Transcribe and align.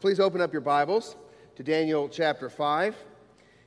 Please 0.00 0.20
open 0.20 0.40
up 0.40 0.52
your 0.52 0.62
Bibles 0.62 1.16
to 1.56 1.64
Daniel 1.64 2.08
chapter 2.08 2.48
5. 2.48 2.94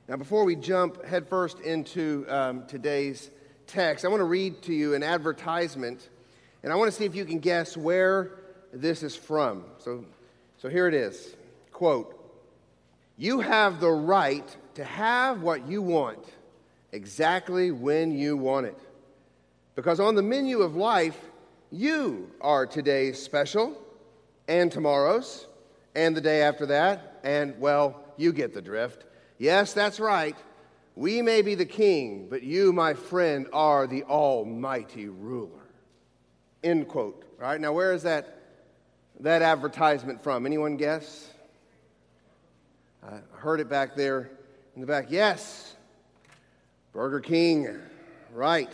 Now, 0.08 0.16
before 0.16 0.44
we 0.46 0.56
jump 0.56 1.04
headfirst 1.04 1.60
into 1.60 2.24
um, 2.26 2.66
today's 2.66 3.30
text, 3.66 4.06
I 4.06 4.08
want 4.08 4.20
to 4.20 4.24
read 4.24 4.62
to 4.62 4.72
you 4.72 4.94
an 4.94 5.02
advertisement, 5.02 6.08
and 6.62 6.72
I 6.72 6.76
want 6.76 6.90
to 6.90 6.96
see 6.96 7.04
if 7.04 7.14
you 7.14 7.26
can 7.26 7.38
guess 7.38 7.76
where 7.76 8.30
this 8.72 9.02
is 9.02 9.14
from. 9.14 9.64
So, 9.76 10.06
so 10.56 10.70
here 10.70 10.88
it 10.88 10.94
is 10.94 11.36
quote, 11.70 12.18
You 13.18 13.40
have 13.40 13.78
the 13.78 13.90
right 13.90 14.56
to 14.76 14.84
have 14.84 15.42
what 15.42 15.68
you 15.68 15.82
want 15.82 16.24
exactly 16.92 17.72
when 17.72 18.10
you 18.10 18.38
want 18.38 18.64
it. 18.64 18.78
Because 19.74 20.00
on 20.00 20.14
the 20.14 20.22
menu 20.22 20.62
of 20.62 20.76
life, 20.76 21.20
you 21.70 22.30
are 22.40 22.64
today's 22.64 23.22
special 23.22 23.76
and 24.48 24.72
tomorrow's 24.72 25.46
and 25.94 26.16
the 26.16 26.20
day 26.20 26.42
after 26.42 26.66
that, 26.66 27.20
and 27.22 27.58
well, 27.58 28.02
you 28.16 28.32
get 28.32 28.54
the 28.54 28.62
drift. 28.62 29.04
Yes, 29.38 29.72
that's 29.72 30.00
right. 30.00 30.36
We 30.94 31.22
may 31.22 31.42
be 31.42 31.54
the 31.54 31.66
king, 31.66 32.28
but 32.28 32.42
you, 32.42 32.72
my 32.72 32.94
friend, 32.94 33.46
are 33.52 33.86
the 33.86 34.04
almighty 34.04 35.08
ruler. 35.08 35.66
End 36.62 36.86
quote. 36.88 37.24
All 37.40 37.48
right, 37.48 37.60
now 37.60 37.72
where 37.72 37.92
is 37.92 38.02
that, 38.02 38.38
that 39.20 39.42
advertisement 39.42 40.22
from? 40.22 40.46
Anyone 40.46 40.76
guess? 40.76 41.28
I 43.02 43.18
heard 43.32 43.58
it 43.60 43.68
back 43.68 43.96
there 43.96 44.30
in 44.74 44.80
the 44.80 44.86
back. 44.86 45.06
Yes, 45.08 45.74
Burger 46.92 47.20
King. 47.20 47.80
Right. 48.32 48.72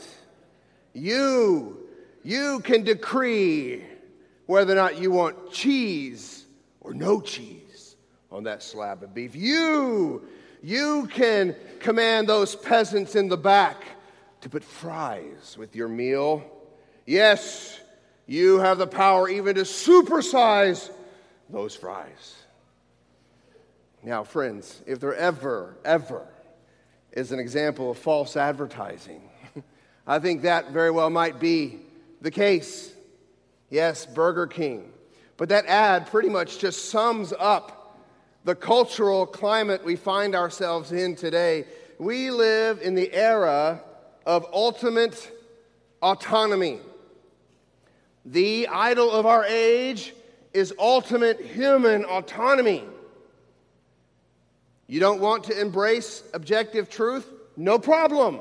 You, 0.93 1.89
you 2.23 2.61
can 2.61 2.85
decree 2.85 3.85
whether 4.47 4.73
or 4.73 4.77
not 4.77 4.99
you 4.99 5.11
want 5.11 5.53
cheese 5.53 6.45
or 6.89 6.95
no 6.95 7.21
cheese 7.21 7.97
on 8.33 8.45
that 8.45 8.63
slab 8.63 9.03
of 9.03 9.15
beef. 9.15 9.37
You, 9.37 10.27
you 10.63 11.07
can 11.13 11.55
command 11.81 12.27
those 12.27 12.57
peasants 12.57 13.15
in 13.15 13.29
the 13.29 13.37
back 13.37 13.85
to 14.41 14.49
put 14.49 14.65
fries 14.65 15.55
with 15.59 15.77
your 15.77 15.89
meal. 15.89 16.43
Yes, 17.05 17.79
you 18.27 18.61
have 18.61 18.79
the 18.79 18.87
power 18.87 19.29
even 19.29 19.57
to 19.57 19.63
supersize 19.63 20.91
those 21.51 21.77
fries. 21.77 22.37
Now, 24.03 24.25
friends, 24.25 24.83
if 24.87 24.99
there 24.99 25.15
ever, 25.15 25.77
ever 25.85 26.27
is 27.13 27.33
an 27.33 27.39
example 27.39 27.91
of 27.91 27.99
false 27.99 28.35
advertising, 28.35 29.29
I 30.07 30.21
think 30.21 30.41
that 30.43 30.71
very 30.71 30.91
well 30.91 31.11
might 31.11 31.39
be 31.39 31.81
the 32.23 32.31
case. 32.31 32.91
Yes, 33.69 34.07
Burger 34.07 34.47
King 34.47 34.91
but 35.39 35.49
that 35.49 35.65
ad 35.67 36.09
pretty 36.09 36.29
much 36.29 36.59
just 36.59 36.91
sums 36.91 37.33
up 37.39 37.97
the 38.45 38.55
cultural 38.55 39.25
climate 39.25 39.85
we 39.85 39.97
find 39.97 40.35
ourselves 40.35 40.93
in 40.93 41.15
today. 41.17 41.65
We 41.99 42.31
live 42.31 42.83
in 42.83 42.95
the 42.95 43.13
era 43.13 43.81
of 44.27 44.45
ultimate 44.53 45.31
autonomy. 46.03 46.81
The 48.25 48.69
idol 48.69 49.11
of 49.11 49.27
our 49.27 49.45
age 49.45 50.13
is 50.53 50.75
ultimate 50.79 51.41
human 51.41 52.05
autonomy. 52.05 52.85
You 54.89 55.01
don't 55.01 55.21
want 55.21 55.45
to 55.45 55.61
embrace 55.61 56.23
objective 56.35 56.91
truth? 56.91 57.27
No 57.57 57.79
problem. 57.79 58.41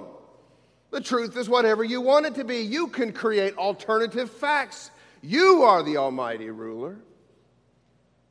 The 0.89 1.01
truth 1.01 1.37
is 1.37 1.47
whatever 1.47 1.83
you 1.83 2.01
want 2.01 2.25
it 2.25 2.35
to 2.35 2.43
be. 2.43 2.59
You 2.59 2.87
can 2.87 3.11
create 3.11 3.55
alternative 3.57 4.31
facts. 4.31 4.89
You 5.27 5.63
are 5.63 5.83
the 5.83 5.97
Almighty 5.97 6.49
ruler. 6.51 6.99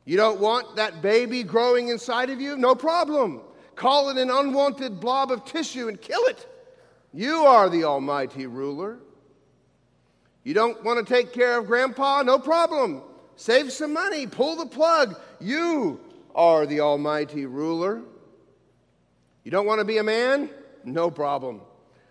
You 0.07 0.17
don't 0.17 0.41
want 0.41 0.77
that 0.77 1.03
baby 1.03 1.43
growing 1.43 1.89
inside 1.89 2.31
of 2.31 2.41
you? 2.41 2.57
No 2.57 2.75
problem. 2.75 3.43
Call 3.75 4.09
it 4.09 4.17
an 4.17 4.31
unwanted 4.31 4.99
blob 4.99 5.31
of 5.31 5.45
tissue 5.45 5.89
and 5.89 6.01
kill 6.01 6.25
it. 6.25 6.49
You 7.13 7.45
are 7.45 7.69
the 7.69 7.85
Almighty 7.85 8.47
ruler. 8.47 8.97
You 10.43 10.55
don't 10.55 10.83
want 10.85 11.07
to 11.07 11.15
take 11.15 11.35
care 11.35 11.59
of 11.59 11.67
grandpa? 11.67 12.23
No 12.23 12.39
problem. 12.39 13.03
Save 13.37 13.73
some 13.73 13.93
money, 13.93 14.27
pull 14.27 14.57
the 14.57 14.65
plug. 14.65 15.21
You 15.39 16.01
are 16.35 16.65
the 16.65 16.81
Almighty 16.81 17.45
ruler. 17.45 18.01
You 19.45 19.51
don't 19.51 19.67
want 19.67 19.81
to 19.81 19.85
be 19.85 19.99
a 19.99 20.03
man? 20.03 20.49
No 20.83 21.11
problem. 21.11 21.61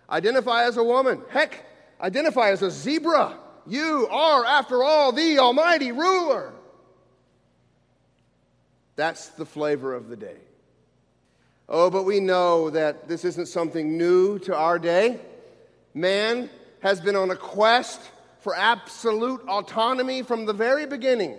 Identify 0.08 0.62
as 0.62 0.76
a 0.76 0.84
woman. 0.84 1.22
Heck, 1.28 1.66
identify 2.00 2.50
as 2.50 2.62
a 2.62 2.70
zebra. 2.70 3.36
You 3.66 4.08
are, 4.10 4.44
after 4.44 4.82
all, 4.82 5.12
the 5.12 5.38
Almighty 5.38 5.92
ruler. 5.92 6.52
That's 8.94 9.28
the 9.28 9.44
flavor 9.44 9.94
of 9.94 10.08
the 10.08 10.16
day. 10.16 10.36
Oh, 11.68 11.90
but 11.90 12.04
we 12.04 12.20
know 12.20 12.70
that 12.70 13.08
this 13.08 13.24
isn't 13.24 13.46
something 13.46 13.98
new 13.98 14.38
to 14.40 14.54
our 14.54 14.78
day. 14.78 15.20
Man 15.94 16.48
has 16.80 17.00
been 17.00 17.16
on 17.16 17.30
a 17.30 17.36
quest 17.36 18.00
for 18.40 18.54
absolute 18.54 19.40
autonomy 19.48 20.22
from 20.22 20.46
the 20.46 20.52
very 20.52 20.86
beginning. 20.86 21.36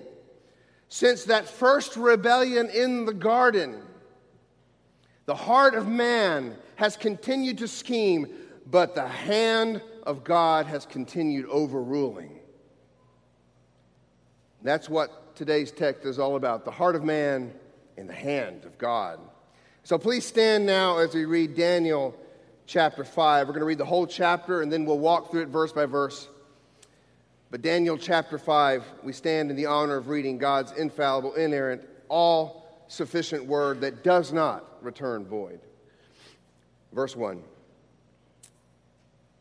Since 0.90 1.26
that 1.26 1.48
first 1.48 1.96
rebellion 1.96 2.70
in 2.70 3.06
the 3.06 3.14
garden, 3.14 3.82
the 5.26 5.36
heart 5.36 5.76
of 5.76 5.88
man 5.88 6.58
has 6.76 6.98
continued 6.98 7.58
to 7.60 7.68
scheme, 7.68 8.28
but 8.70 8.96
the 8.96 9.08
hand 9.08 9.82
of 10.08 10.24
God 10.24 10.68
has 10.68 10.86
continued 10.86 11.46
overruling. 11.50 12.40
That's 14.64 14.90
what 14.90 15.36
today's 15.36 15.70
text 15.70 16.06
is 16.06 16.18
all 16.18 16.38
about 16.38 16.64
the 16.64 16.72
heart 16.72 16.96
of 16.96 17.04
man 17.04 17.54
in 17.98 18.08
the 18.08 18.14
hand 18.14 18.64
of 18.64 18.78
God. 18.78 19.20
So 19.84 19.98
please 19.98 20.26
stand 20.26 20.66
now 20.66 20.98
as 20.98 21.14
we 21.14 21.26
read 21.26 21.56
Daniel 21.56 22.16
chapter 22.66 23.04
5. 23.04 23.48
We're 23.48 23.54
going 23.54 23.60
to 23.60 23.66
read 23.66 23.78
the 23.78 23.86
whole 23.86 24.08
chapter 24.08 24.62
and 24.62 24.72
then 24.72 24.86
we'll 24.86 24.98
walk 24.98 25.30
through 25.30 25.42
it 25.42 25.50
verse 25.50 25.74
by 25.74 25.86
verse. 25.86 26.30
But 27.52 27.62
Daniel 27.62 27.98
chapter 27.98 28.38
5, 28.38 28.86
we 29.04 29.12
stand 29.12 29.52
in 29.52 29.58
the 29.58 29.66
honor 29.66 29.98
of 29.98 30.08
reading 30.08 30.38
God's 30.38 30.72
infallible, 30.72 31.34
inerrant, 31.36 31.82
all 32.08 32.86
sufficient 32.88 33.46
word 33.46 33.82
that 33.82 34.06
does 34.06 34.32
not 34.32 34.66
return 34.82 35.26
void. 35.26 35.60
Verse 36.94 37.14
1. 37.14 37.44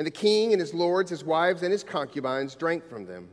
and 0.00 0.06
the 0.06 0.10
king 0.10 0.52
and 0.52 0.60
his 0.60 0.72
lords, 0.72 1.10
his 1.10 1.22
wives, 1.22 1.62
and 1.62 1.70
his 1.70 1.84
concubines 1.84 2.54
drank 2.54 2.88
from 2.88 3.04
them. 3.04 3.28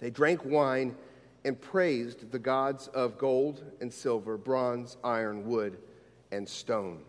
They 0.00 0.10
drank 0.10 0.44
wine 0.44 0.96
and 1.44 1.60
praised 1.60 2.32
the 2.32 2.40
gods 2.40 2.88
of 2.88 3.16
gold 3.16 3.62
and 3.80 3.92
silver, 3.92 4.36
bronze, 4.36 4.96
iron, 5.04 5.46
wood, 5.46 5.78
and 6.32 6.48
stone. 6.48 7.02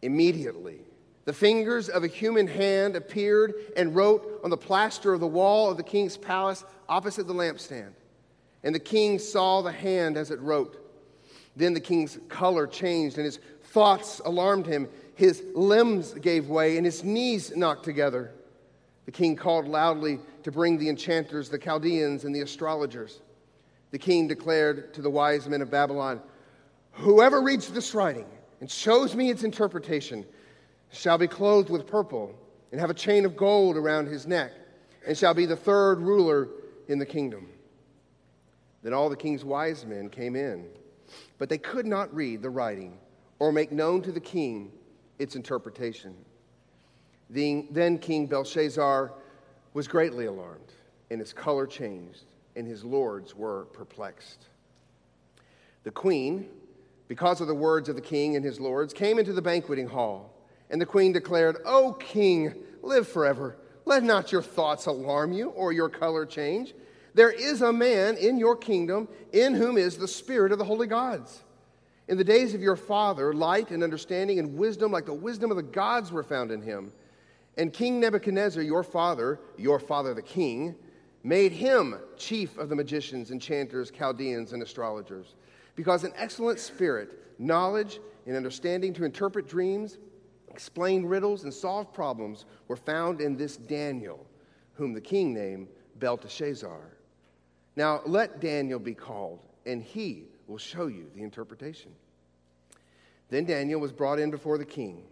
Immediately, 0.00 0.78
the 1.26 1.34
fingers 1.34 1.90
of 1.90 2.02
a 2.02 2.06
human 2.06 2.46
hand 2.46 2.96
appeared 2.96 3.52
and 3.76 3.94
wrote 3.94 4.40
on 4.42 4.48
the 4.48 4.56
plaster 4.56 5.12
of 5.12 5.20
the 5.20 5.26
wall 5.26 5.70
of 5.70 5.76
the 5.76 5.82
king's 5.82 6.16
palace 6.16 6.64
opposite 6.88 7.26
the 7.26 7.34
lampstand. 7.34 7.92
And 8.62 8.74
the 8.74 8.78
king 8.78 9.18
saw 9.18 9.60
the 9.60 9.70
hand 9.70 10.16
as 10.16 10.30
it 10.30 10.40
wrote. 10.40 10.78
Then 11.56 11.74
the 11.74 11.80
king's 11.80 12.18
color 12.30 12.66
changed 12.66 13.18
and 13.18 13.26
his 13.26 13.38
thoughts 13.64 14.22
alarmed 14.24 14.64
him. 14.64 14.88
His 15.20 15.42
limbs 15.54 16.14
gave 16.14 16.48
way 16.48 16.78
and 16.78 16.86
his 16.86 17.04
knees 17.04 17.54
knocked 17.54 17.84
together. 17.84 18.32
The 19.04 19.12
king 19.12 19.36
called 19.36 19.68
loudly 19.68 20.18
to 20.44 20.50
bring 20.50 20.78
the 20.78 20.88
enchanters, 20.88 21.50
the 21.50 21.58
Chaldeans, 21.58 22.24
and 22.24 22.34
the 22.34 22.40
astrologers. 22.40 23.20
The 23.90 23.98
king 23.98 24.28
declared 24.28 24.94
to 24.94 25.02
the 25.02 25.10
wise 25.10 25.46
men 25.46 25.60
of 25.60 25.70
Babylon 25.70 26.22
Whoever 26.92 27.42
reads 27.42 27.68
this 27.68 27.94
writing 27.94 28.24
and 28.60 28.70
shows 28.70 29.14
me 29.14 29.28
its 29.28 29.44
interpretation 29.44 30.24
shall 30.90 31.18
be 31.18 31.28
clothed 31.28 31.68
with 31.68 31.86
purple 31.86 32.34
and 32.72 32.80
have 32.80 32.88
a 32.88 32.94
chain 32.94 33.26
of 33.26 33.36
gold 33.36 33.76
around 33.76 34.06
his 34.06 34.26
neck 34.26 34.52
and 35.06 35.18
shall 35.18 35.34
be 35.34 35.44
the 35.44 35.54
third 35.54 36.00
ruler 36.00 36.48
in 36.88 36.98
the 36.98 37.04
kingdom. 37.04 37.46
Then 38.82 38.94
all 38.94 39.10
the 39.10 39.16
king's 39.16 39.44
wise 39.44 39.84
men 39.84 40.08
came 40.08 40.34
in, 40.34 40.64
but 41.36 41.50
they 41.50 41.58
could 41.58 41.84
not 41.84 42.14
read 42.14 42.40
the 42.40 42.48
writing 42.48 42.96
or 43.38 43.52
make 43.52 43.70
known 43.70 44.00
to 44.00 44.12
the 44.12 44.18
king 44.18 44.72
its 45.20 45.36
interpretation. 45.36 46.14
The, 47.28 47.66
then 47.70 47.98
King 47.98 48.26
Belshazzar 48.26 49.12
was 49.74 49.86
greatly 49.86 50.24
alarmed, 50.24 50.72
and 51.10 51.20
his 51.20 51.32
color 51.32 51.66
changed, 51.66 52.24
and 52.56 52.66
his 52.66 52.82
lords 52.82 53.36
were 53.36 53.66
perplexed. 53.66 54.46
The 55.84 55.90
queen, 55.90 56.48
because 57.06 57.40
of 57.40 57.46
the 57.46 57.54
words 57.54 57.88
of 57.88 57.96
the 57.96 58.02
king 58.02 58.34
and 58.34 58.44
his 58.44 58.58
lords, 58.58 58.92
came 58.92 59.18
into 59.18 59.32
the 59.32 59.42
banqueting 59.42 59.86
hall. 59.86 60.34
And 60.70 60.80
the 60.80 60.86
queen 60.86 61.12
declared, 61.12 61.58
O 61.64 61.92
king, 61.92 62.54
live 62.82 63.06
forever. 63.06 63.56
Let 63.84 64.02
not 64.02 64.32
your 64.32 64.42
thoughts 64.42 64.86
alarm 64.86 65.32
you 65.32 65.50
or 65.50 65.72
your 65.72 65.88
color 65.88 66.24
change. 66.24 66.74
There 67.12 67.30
is 67.30 67.60
a 67.60 67.72
man 67.72 68.16
in 68.16 68.38
your 68.38 68.56
kingdom 68.56 69.08
in 69.32 69.54
whom 69.54 69.76
is 69.76 69.98
the 69.98 70.08
spirit 70.08 70.52
of 70.52 70.58
the 70.58 70.64
holy 70.64 70.86
gods. 70.86 71.42
In 72.10 72.18
the 72.18 72.24
days 72.24 72.54
of 72.54 72.60
your 72.60 72.74
father, 72.74 73.32
light 73.32 73.70
and 73.70 73.84
understanding 73.84 74.40
and 74.40 74.56
wisdom, 74.56 74.90
like 74.90 75.06
the 75.06 75.14
wisdom 75.14 75.52
of 75.52 75.56
the 75.56 75.62
gods, 75.62 76.10
were 76.10 76.24
found 76.24 76.50
in 76.50 76.60
him. 76.60 76.92
And 77.56 77.72
King 77.72 78.00
Nebuchadnezzar, 78.00 78.64
your 78.64 78.82
father, 78.82 79.38
your 79.56 79.78
father 79.78 80.12
the 80.12 80.20
king, 80.20 80.74
made 81.22 81.52
him 81.52 81.94
chief 82.16 82.58
of 82.58 82.68
the 82.68 82.74
magicians, 82.74 83.30
enchanters, 83.30 83.92
Chaldeans, 83.92 84.52
and 84.52 84.60
astrologers, 84.60 85.36
because 85.76 86.02
an 86.02 86.12
excellent 86.16 86.58
spirit, 86.58 87.10
knowledge, 87.38 88.00
and 88.26 88.34
understanding 88.34 88.92
to 88.94 89.04
interpret 89.04 89.46
dreams, 89.46 89.98
explain 90.48 91.06
riddles, 91.06 91.44
and 91.44 91.54
solve 91.54 91.92
problems 91.92 92.44
were 92.66 92.74
found 92.74 93.20
in 93.20 93.36
this 93.36 93.56
Daniel, 93.56 94.26
whom 94.74 94.94
the 94.94 95.00
king 95.00 95.32
named 95.32 95.68
Belteshazzar. 96.00 96.96
Now 97.76 98.02
let 98.04 98.40
Daniel 98.40 98.80
be 98.80 98.94
called, 98.94 99.46
and 99.64 99.80
he 99.80 100.24
will 100.50 100.58
show 100.58 100.88
you 100.88 101.06
the 101.14 101.22
interpretation. 101.22 101.92
Then 103.28 103.44
Daniel 103.44 103.80
was 103.80 103.92
brought 103.92 104.18
in 104.18 104.30
before 104.30 104.58
the 104.58 104.64
king. 104.64 105.04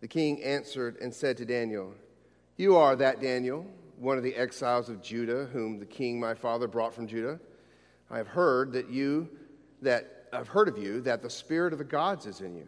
The 0.00 0.08
king 0.08 0.42
answered 0.42 0.96
and 1.00 1.14
said 1.14 1.36
to 1.36 1.44
Daniel, 1.44 1.94
You 2.56 2.76
are 2.76 2.96
that 2.96 3.20
Daniel 3.20 3.64
one 3.98 4.18
of 4.18 4.22
the 4.22 4.34
exiles 4.34 4.88
of 4.88 5.02
Judah, 5.02 5.48
whom 5.52 5.78
the 5.78 5.86
king 5.86 6.20
my 6.20 6.34
father 6.34 6.66
brought 6.66 6.94
from 6.94 7.06
Judah. 7.06 7.40
I 8.10 8.18
have 8.18 8.28
heard 8.28 8.72
that 8.72 8.90
you, 8.90 9.28
that 9.82 10.28
I've 10.32 10.48
heard 10.48 10.68
of 10.68 10.78
you, 10.78 11.00
that 11.02 11.22
the 11.22 11.30
spirit 11.30 11.72
of 11.72 11.78
the 11.78 11.84
gods 11.84 12.26
is 12.26 12.40
in 12.40 12.54
you, 12.54 12.66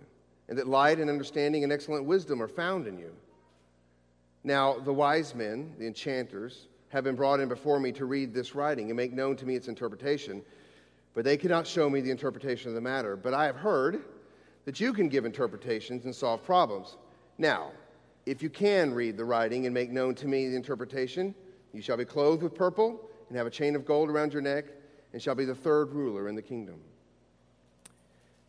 and 0.48 0.58
that 0.58 0.66
light 0.66 0.98
and 0.98 1.10
understanding 1.10 1.64
and 1.64 1.72
excellent 1.72 2.04
wisdom 2.04 2.42
are 2.42 2.48
found 2.48 2.86
in 2.86 2.98
you. 2.98 3.12
Now 4.42 4.78
the 4.78 4.92
wise 4.92 5.34
men, 5.34 5.74
the 5.78 5.86
enchanters, 5.86 6.68
have 6.88 7.04
been 7.04 7.16
brought 7.16 7.40
in 7.40 7.48
before 7.48 7.78
me 7.78 7.92
to 7.92 8.06
read 8.06 8.32
this 8.32 8.54
writing 8.54 8.88
and 8.88 8.96
make 8.96 9.12
known 9.12 9.36
to 9.36 9.44
me 9.44 9.54
its 9.54 9.68
interpretation, 9.68 10.42
but 11.18 11.24
they 11.24 11.36
cannot 11.36 11.66
show 11.66 11.90
me 11.90 12.00
the 12.00 12.12
interpretation 12.12 12.68
of 12.68 12.76
the 12.76 12.80
matter. 12.80 13.16
But 13.16 13.34
I 13.34 13.46
have 13.46 13.56
heard 13.56 14.04
that 14.66 14.78
you 14.78 14.92
can 14.92 15.08
give 15.08 15.24
interpretations 15.24 16.04
and 16.04 16.14
solve 16.14 16.44
problems. 16.44 16.96
Now, 17.38 17.72
if 18.24 18.40
you 18.40 18.48
can 18.48 18.94
read 18.94 19.16
the 19.16 19.24
writing 19.24 19.66
and 19.66 19.74
make 19.74 19.90
known 19.90 20.14
to 20.14 20.28
me 20.28 20.48
the 20.48 20.54
interpretation, 20.54 21.34
you 21.72 21.82
shall 21.82 21.96
be 21.96 22.04
clothed 22.04 22.44
with 22.44 22.54
purple 22.54 23.00
and 23.28 23.36
have 23.36 23.48
a 23.48 23.50
chain 23.50 23.74
of 23.74 23.84
gold 23.84 24.10
around 24.10 24.32
your 24.32 24.42
neck, 24.42 24.66
and 25.12 25.20
shall 25.20 25.34
be 25.34 25.44
the 25.44 25.56
third 25.56 25.92
ruler 25.92 26.28
in 26.28 26.36
the 26.36 26.40
kingdom. 26.40 26.78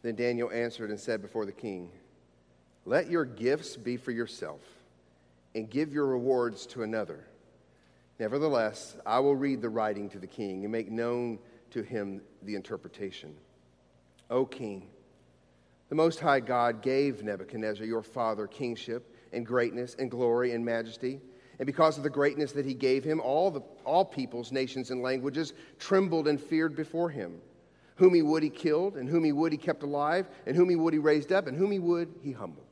Then 0.03 0.13
Daniel 0.13 0.51
answered 0.51 0.91
and 0.91 0.99
said 0.99 1.23
before 1.23 1.47
the 1.47 1.51
king, 1.51 1.89
Let 2.85 3.09
your 3.09 3.25
gifts 3.25 3.77
be 3.77 3.97
for 3.97 4.11
yourself, 4.11 4.61
and 5.55 5.67
give 5.71 5.91
your 5.91 6.05
rewards 6.05 6.67
to 6.67 6.83
another. 6.83 7.25
Nevertheless, 8.19 8.95
I 9.07 9.21
will 9.21 9.35
read 9.35 9.59
the 9.59 9.69
writing 9.69 10.07
to 10.11 10.19
the 10.19 10.27
king 10.27 10.65
and 10.65 10.71
make 10.71 10.91
known 10.91 11.39
to 11.71 11.81
him 11.81 12.21
the 12.43 12.55
interpretation. 12.55 13.35
O 14.29 14.45
king, 14.45 14.87
the 15.89 15.95
Most 15.95 16.19
High 16.19 16.39
God 16.39 16.81
gave 16.81 17.23
Nebuchadnezzar, 17.23 17.85
your 17.85 18.03
father, 18.03 18.45
kingship 18.47 19.15
and 19.33 19.45
greatness 19.45 19.95
and 19.97 20.09
glory 20.09 20.51
and 20.53 20.63
majesty. 20.63 21.19
And 21.57 21.65
because 21.65 21.97
of 21.97 22.03
the 22.03 22.09
greatness 22.09 22.51
that 22.53 22.65
he 22.65 22.73
gave 22.73 23.03
him, 23.03 23.19
all, 23.19 23.51
the, 23.51 23.61
all 23.83 24.05
peoples, 24.05 24.51
nations, 24.51 24.91
and 24.91 25.01
languages 25.01 25.53
trembled 25.77 26.27
and 26.27 26.39
feared 26.39 26.75
before 26.75 27.09
him. 27.09 27.41
Whom 27.95 28.13
he 28.13 28.21
would, 28.21 28.43
he 28.43 28.49
killed, 28.49 28.95
and 28.95 29.09
whom 29.09 29.25
he 29.25 29.33
would, 29.33 29.51
he 29.51 29.57
kept 29.57 29.83
alive, 29.83 30.29
and 30.45 30.55
whom 30.55 30.69
he 30.69 30.77
would, 30.77 30.93
he 30.93 30.99
raised 30.99 31.33
up, 31.33 31.47
and 31.47 31.57
whom 31.57 31.71
he 31.71 31.79
would, 31.79 32.13
he 32.21 32.31
humbled. 32.31 32.67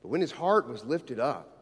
But 0.00 0.08
when 0.08 0.20
his 0.20 0.32
heart 0.32 0.68
was 0.68 0.84
lifted 0.84 1.20
up, 1.20 1.61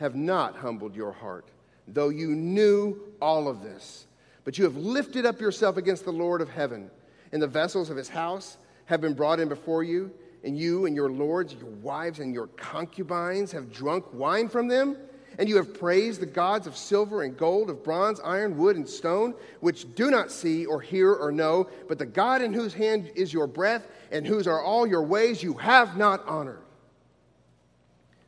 have 0.00 0.14
not 0.14 0.56
humbled 0.56 0.96
your 0.96 1.12
heart, 1.12 1.44
though 1.86 2.08
you 2.08 2.28
knew 2.28 2.98
all 3.20 3.46
of 3.46 3.62
this. 3.62 4.06
But 4.44 4.56
you 4.56 4.64
have 4.64 4.76
lifted 4.76 5.26
up 5.26 5.42
yourself 5.42 5.76
against 5.76 6.06
the 6.06 6.10
Lord 6.10 6.40
of 6.40 6.48
heaven, 6.48 6.90
and 7.32 7.40
the 7.40 7.46
vessels 7.46 7.90
of 7.90 7.98
his 7.98 8.08
house 8.08 8.56
have 8.86 9.02
been 9.02 9.12
brought 9.12 9.40
in 9.40 9.48
before 9.50 9.84
you, 9.84 10.10
and 10.42 10.58
you 10.58 10.86
and 10.86 10.96
your 10.96 11.10
lords, 11.10 11.52
your 11.52 11.70
wives, 11.82 12.18
and 12.18 12.32
your 12.32 12.46
concubines 12.46 13.52
have 13.52 13.70
drunk 13.70 14.06
wine 14.14 14.48
from 14.48 14.68
them. 14.68 14.96
And 15.38 15.48
you 15.48 15.56
have 15.56 15.78
praised 15.78 16.20
the 16.20 16.26
gods 16.26 16.66
of 16.66 16.76
silver 16.76 17.22
and 17.22 17.36
gold, 17.36 17.68
of 17.70 17.84
bronze, 17.84 18.20
iron, 18.24 18.56
wood, 18.56 18.76
and 18.76 18.88
stone, 18.88 19.34
which 19.60 19.94
do 19.94 20.10
not 20.10 20.30
see 20.30 20.66
or 20.66 20.80
hear 20.80 21.12
or 21.12 21.30
know, 21.30 21.68
but 21.88 21.98
the 21.98 22.06
God 22.06 22.42
in 22.42 22.52
whose 22.52 22.74
hand 22.74 23.10
is 23.14 23.32
your 23.32 23.46
breath 23.46 23.86
and 24.10 24.26
whose 24.26 24.46
are 24.46 24.62
all 24.62 24.86
your 24.86 25.02
ways 25.02 25.42
you 25.42 25.54
have 25.54 25.96
not 25.96 26.26
honored. 26.26 26.62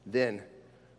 Then 0.07 0.43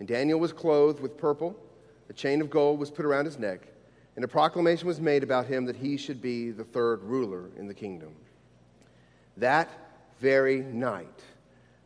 and 0.00 0.08
Daniel 0.08 0.40
was 0.40 0.52
clothed 0.52 0.98
with 0.98 1.16
purple, 1.16 1.54
a 2.08 2.12
chain 2.12 2.40
of 2.40 2.50
gold 2.50 2.80
was 2.80 2.90
put 2.90 3.04
around 3.04 3.26
his 3.26 3.38
neck, 3.38 3.68
and 4.16 4.24
a 4.24 4.28
proclamation 4.28 4.88
was 4.88 5.00
made 5.00 5.22
about 5.22 5.46
him 5.46 5.66
that 5.66 5.76
he 5.76 5.96
should 5.96 6.20
be 6.20 6.50
the 6.50 6.64
third 6.64 7.02
ruler 7.04 7.50
in 7.56 7.68
the 7.68 7.74
kingdom. 7.74 8.12
That 9.36 9.70
very 10.18 10.60
night, 10.60 11.22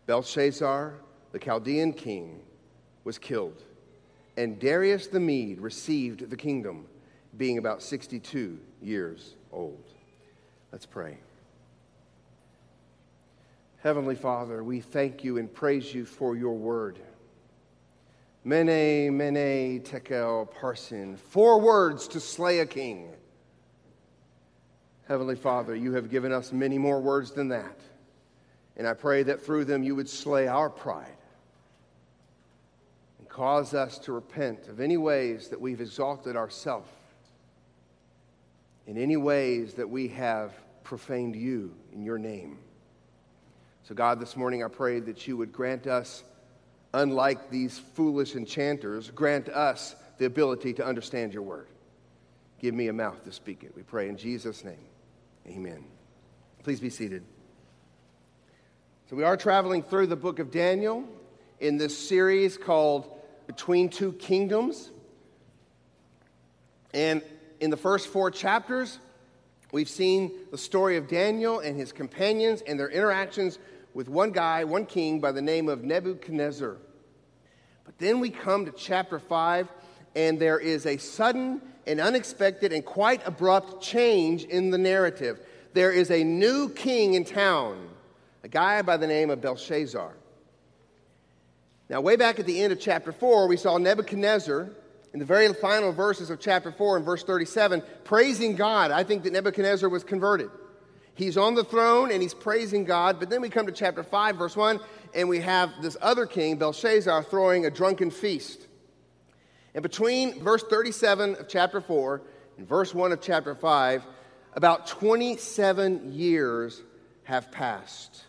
Belshazzar, 0.07 0.95
the 1.33 1.39
Chaldean 1.39 1.93
king, 1.93 2.41
was 3.03 3.19
killed, 3.19 3.63
and 4.37 4.59
Darius 4.59 5.09
the 5.09 5.21
Mede 5.21 5.61
received 5.61 6.31
the 6.31 6.37
kingdom, 6.37 6.87
being 7.37 7.59
about 7.59 7.83
62 7.83 8.59
years 8.81 9.35
old. 9.53 9.85
Let's 10.71 10.87
pray. 10.87 11.19
Heavenly 13.83 14.15
Father, 14.15 14.63
we 14.63 14.81
thank 14.81 15.25
you 15.25 15.37
and 15.37 15.53
praise 15.53 15.93
you 15.93 16.05
for 16.07 16.37
your 16.37 16.55
word. 16.55 16.99
Mene, 18.45 19.17
mene, 19.17 19.81
tekel, 19.81 20.53
parsin. 20.61 21.19
Four 21.19 21.61
words 21.61 22.07
to 22.09 22.21
slay 22.21 22.59
a 22.59 22.67
king. 22.67 23.11
Heavenly 25.09 25.37
Father, 25.37 25.75
you 25.75 25.93
have 25.93 26.11
given 26.11 26.31
us 26.31 26.53
many 26.53 26.77
more 26.77 27.01
words 27.01 27.33
than 27.33 27.49
that. 27.49 27.81
And 28.77 28.87
I 28.87 28.93
pray 28.93 29.23
that 29.23 29.41
through 29.41 29.65
them 29.65 29.83
you 29.83 29.95
would 29.95 30.09
slay 30.09 30.47
our 30.47 30.69
pride 30.69 31.17
and 33.19 33.29
cause 33.29 33.73
us 33.73 33.99
to 34.01 34.13
repent 34.13 34.69
of 34.69 34.81
any 34.81 34.99
ways 34.99 35.49
that 35.49 35.61
we've 35.61 35.81
exalted 35.81 36.37
ourselves, 36.37 36.91
in 38.87 38.99
any 38.99 39.17
ways 39.17 39.75
that 39.75 39.89
we 39.89 40.09
have 40.09 40.53
profaned 40.83 41.35
you 41.35 41.75
in 41.93 42.03
your 42.03 42.19
name. 42.19 42.59
So, 43.85 43.95
God, 43.95 44.21
this 44.21 44.37
morning 44.37 44.63
I 44.63 44.69
pray 44.69 45.01
that 45.01 45.27
you 45.27 45.37
would 45.39 45.53
grant 45.53 45.87
us 45.87 46.25
unlike 46.95 47.51
these 47.51 47.79
foolish 47.79 48.37
enchanters, 48.37 49.11
grant 49.11 49.49
us 49.49 49.95
the 50.19 50.25
ability 50.25 50.73
to 50.75 50.87
understand 50.87 51.35
your 51.35 51.43
word. 51.43 51.67
Give 52.61 52.75
me 52.75 52.89
a 52.89 52.93
mouth 52.93 53.23
to 53.25 53.33
speak 53.33 53.65
it. 53.65 53.75
We 53.77 53.83
pray 53.83 54.09
in 54.09 54.17
Jesus' 54.17 54.65
name. 54.65 54.87
Amen. 55.47 55.85
Please 56.63 56.81
be 56.81 56.89
seated. 56.89 57.25
So, 59.11 59.17
we 59.17 59.25
are 59.25 59.37
traveling 59.37 59.83
through 59.83 60.07
the 60.07 60.17
book 60.17 60.39
of 60.39 60.51
Daniel 60.51 61.05
in 61.61 61.77
this 61.77 61.97
series 61.97 62.57
called 62.57 63.13
Between 63.47 63.91
Two 63.91 64.13
Kingdoms. 64.15 64.91
And 66.95 67.23
in 67.61 67.71
the 67.71 67.77
first 67.77 68.07
four 68.07 68.31
chapters, 68.31 68.99
We've 69.75 69.89
seen 69.89 70.31
the 70.53 70.57
story 70.57 70.97
of 70.99 71.09
Daniel 71.09 71.59
and 71.59 71.77
his 71.77 71.91
companions 71.91 72.63
and 72.65 72.79
their 72.79 72.89
interactions 72.89 73.59
with 73.95 74.09
one 74.09 74.33
guy, 74.33 74.65
one 74.65 74.85
king 74.85 75.21
by 75.21 75.33
the 75.33 75.41
name 75.41 75.69
of 75.69 75.85
Nebuchadnezzar. 75.85 76.77
But 77.85 77.99
then 77.99 78.21
we 78.21 78.29
come 78.29 78.67
to 78.67 78.73
chapter 78.73 79.19
5, 79.19 79.69
and 80.17 80.39
there 80.39 80.59
is 80.59 80.85
a 80.85 80.97
sudden 80.97 81.63
and 81.87 82.01
unexpected 82.01 82.73
and 82.73 82.85
quite 82.85 83.27
abrupt 83.27 83.83
change 83.83 84.45
in 84.45 84.71
the 84.71 84.79
narrative. 84.79 85.41
There 85.75 85.93
is 85.93 86.11
a 86.11 86.25
new 86.25 86.69
king 86.71 87.15
in 87.15 87.25
town, 87.25 87.89
a 88.43 88.49
guy 88.49 88.83
by 88.83 88.97
the 88.97 89.07
name 89.07 89.31
of 89.31 89.41
Belshazzar. 89.41 90.13
Now, 91.91 92.01
way 92.01 92.17
back 92.17 92.39
at 92.39 92.47
the 92.47 92.61
end 92.63 92.73
of 92.73 92.81
chapter 92.81 93.13
4, 93.13 93.47
we 93.47 93.57
saw 93.57 93.77
Nebuchadnezzar 93.77 94.71
in 95.13 95.19
the 95.19 95.25
very 95.27 95.53
final 95.53 95.93
verses 95.93 96.31
of 96.31 96.41
chapter 96.41 96.73
4 96.73 96.97
and 96.97 97.05
verse 97.05 97.23
37 97.23 97.83
praising 98.05 98.57
God. 98.57 98.91
I 98.91 99.05
think 99.05 99.23
that 99.25 99.33
Nebuchadnezzar 99.33 99.89
was 99.89 100.03
converted. 100.03 100.51
He's 101.15 101.37
on 101.37 101.55
the 101.55 101.65
throne 101.65 102.11
and 102.11 102.21
he's 102.21 102.35
praising 102.35 102.85
God. 102.85 103.21
But 103.21 103.31
then 103.31 103.41
we 103.41 103.49
come 103.49 103.67
to 103.67 103.73
chapter 103.73 104.03
5, 104.03 104.37
verse 104.37 104.57
1, 104.57 104.81
and 105.15 105.29
we 105.29 105.41
have 105.41 105.71
this 105.81 105.97
other 106.03 106.27
king, 106.27 106.57
Belshazzar, 106.57 107.23
throwing 107.25 107.67
a 107.67 107.71
drunken 107.71 108.11
feast. 108.11 108.67
And 109.75 109.83
between 109.83 110.41
verse 110.43 110.63
37 110.63 111.37
of 111.37 111.49
chapter 111.49 111.81
4 111.81 112.23
and 112.59 112.69
verse 112.69 112.95
1 112.95 113.13
of 113.13 113.21
chapter 113.21 113.55
5, 113.55 114.05
about 114.55 114.87
27 114.87 116.13
years 116.13 116.83
have 117.25 117.51
passed. 117.51 118.25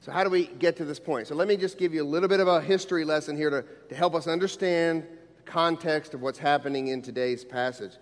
So, 0.00 0.12
how 0.12 0.22
do 0.22 0.30
we 0.30 0.46
get 0.46 0.76
to 0.76 0.84
this 0.84 1.00
point? 1.00 1.26
So, 1.28 1.34
let 1.34 1.48
me 1.48 1.56
just 1.56 1.78
give 1.78 1.94
you 1.94 2.02
a 2.02 2.06
little 2.06 2.28
bit 2.28 2.38
of 2.38 2.46
a 2.46 2.60
history 2.60 3.04
lesson 3.04 3.36
here 3.36 3.50
to, 3.50 3.64
to 3.88 3.94
help 3.94 4.14
us 4.14 4.26
understand 4.26 5.04
the 5.36 5.50
context 5.50 6.14
of 6.14 6.20
what's 6.20 6.38
happening 6.38 6.88
in 6.88 7.00
today's 7.00 7.44
passage. 7.44 7.92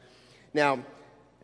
Now, 0.52 0.85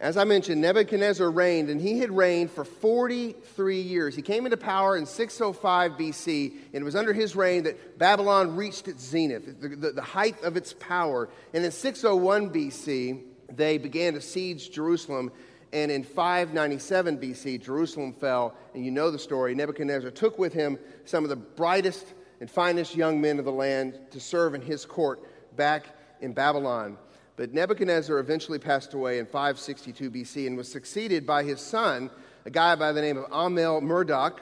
as 0.00 0.16
I 0.16 0.22
mentioned, 0.22 0.60
Nebuchadnezzar 0.60 1.28
reigned, 1.28 1.70
and 1.70 1.80
he 1.80 1.98
had 1.98 2.16
reigned 2.16 2.52
for 2.52 2.64
43 2.64 3.80
years. 3.80 4.14
He 4.14 4.22
came 4.22 4.44
into 4.44 4.56
power 4.56 4.96
in 4.96 5.06
605 5.06 5.92
BC, 5.92 6.52
and 6.72 6.82
it 6.82 6.84
was 6.84 6.94
under 6.94 7.12
his 7.12 7.34
reign 7.34 7.64
that 7.64 7.98
Babylon 7.98 8.54
reached 8.54 8.86
its 8.86 9.04
zenith, 9.04 9.60
the, 9.60 9.68
the, 9.68 9.92
the, 9.92 10.02
height 10.02 10.40
of 10.44 10.56
its 10.56 10.72
power. 10.74 11.28
And 11.52 11.64
in 11.64 11.72
601 11.72 12.50
BC, 12.50 13.22
they 13.56 13.76
began 13.76 14.14
to 14.14 14.20
siege 14.20 14.70
Jerusalem. 14.70 15.32
And 15.72 15.90
in 15.90 16.04
597 16.04 17.18
BC, 17.18 17.60
Jerusalem 17.60 18.12
fell. 18.12 18.54
And 18.74 18.84
you 18.84 18.92
know 18.92 19.10
the 19.10 19.18
story. 19.18 19.54
Nebuchadnezzar 19.56 20.12
took 20.12 20.38
with 20.38 20.52
him 20.52 20.78
some 21.06 21.24
of 21.24 21.30
the 21.30 21.36
brightest 21.36 22.06
and 22.40 22.48
finest 22.48 22.94
young 22.94 23.20
men 23.20 23.40
of 23.40 23.44
the 23.44 23.52
land 23.52 23.98
to 24.12 24.20
serve 24.20 24.54
in 24.54 24.62
his 24.62 24.86
court 24.86 25.20
back 25.56 25.86
in 26.20 26.32
Babylon. 26.32 26.96
But 27.38 27.54
Nebuchadnezzar 27.54 28.18
eventually 28.18 28.58
passed 28.58 28.94
away 28.94 29.20
in 29.20 29.24
562 29.24 30.10
BC 30.10 30.48
and 30.48 30.56
was 30.56 30.68
succeeded 30.68 31.24
by 31.24 31.44
his 31.44 31.60
son, 31.60 32.10
a 32.44 32.50
guy 32.50 32.74
by 32.74 32.90
the 32.90 33.00
name 33.00 33.16
of 33.16 33.26
Amel 33.30 33.80
Merodach. 33.80 34.40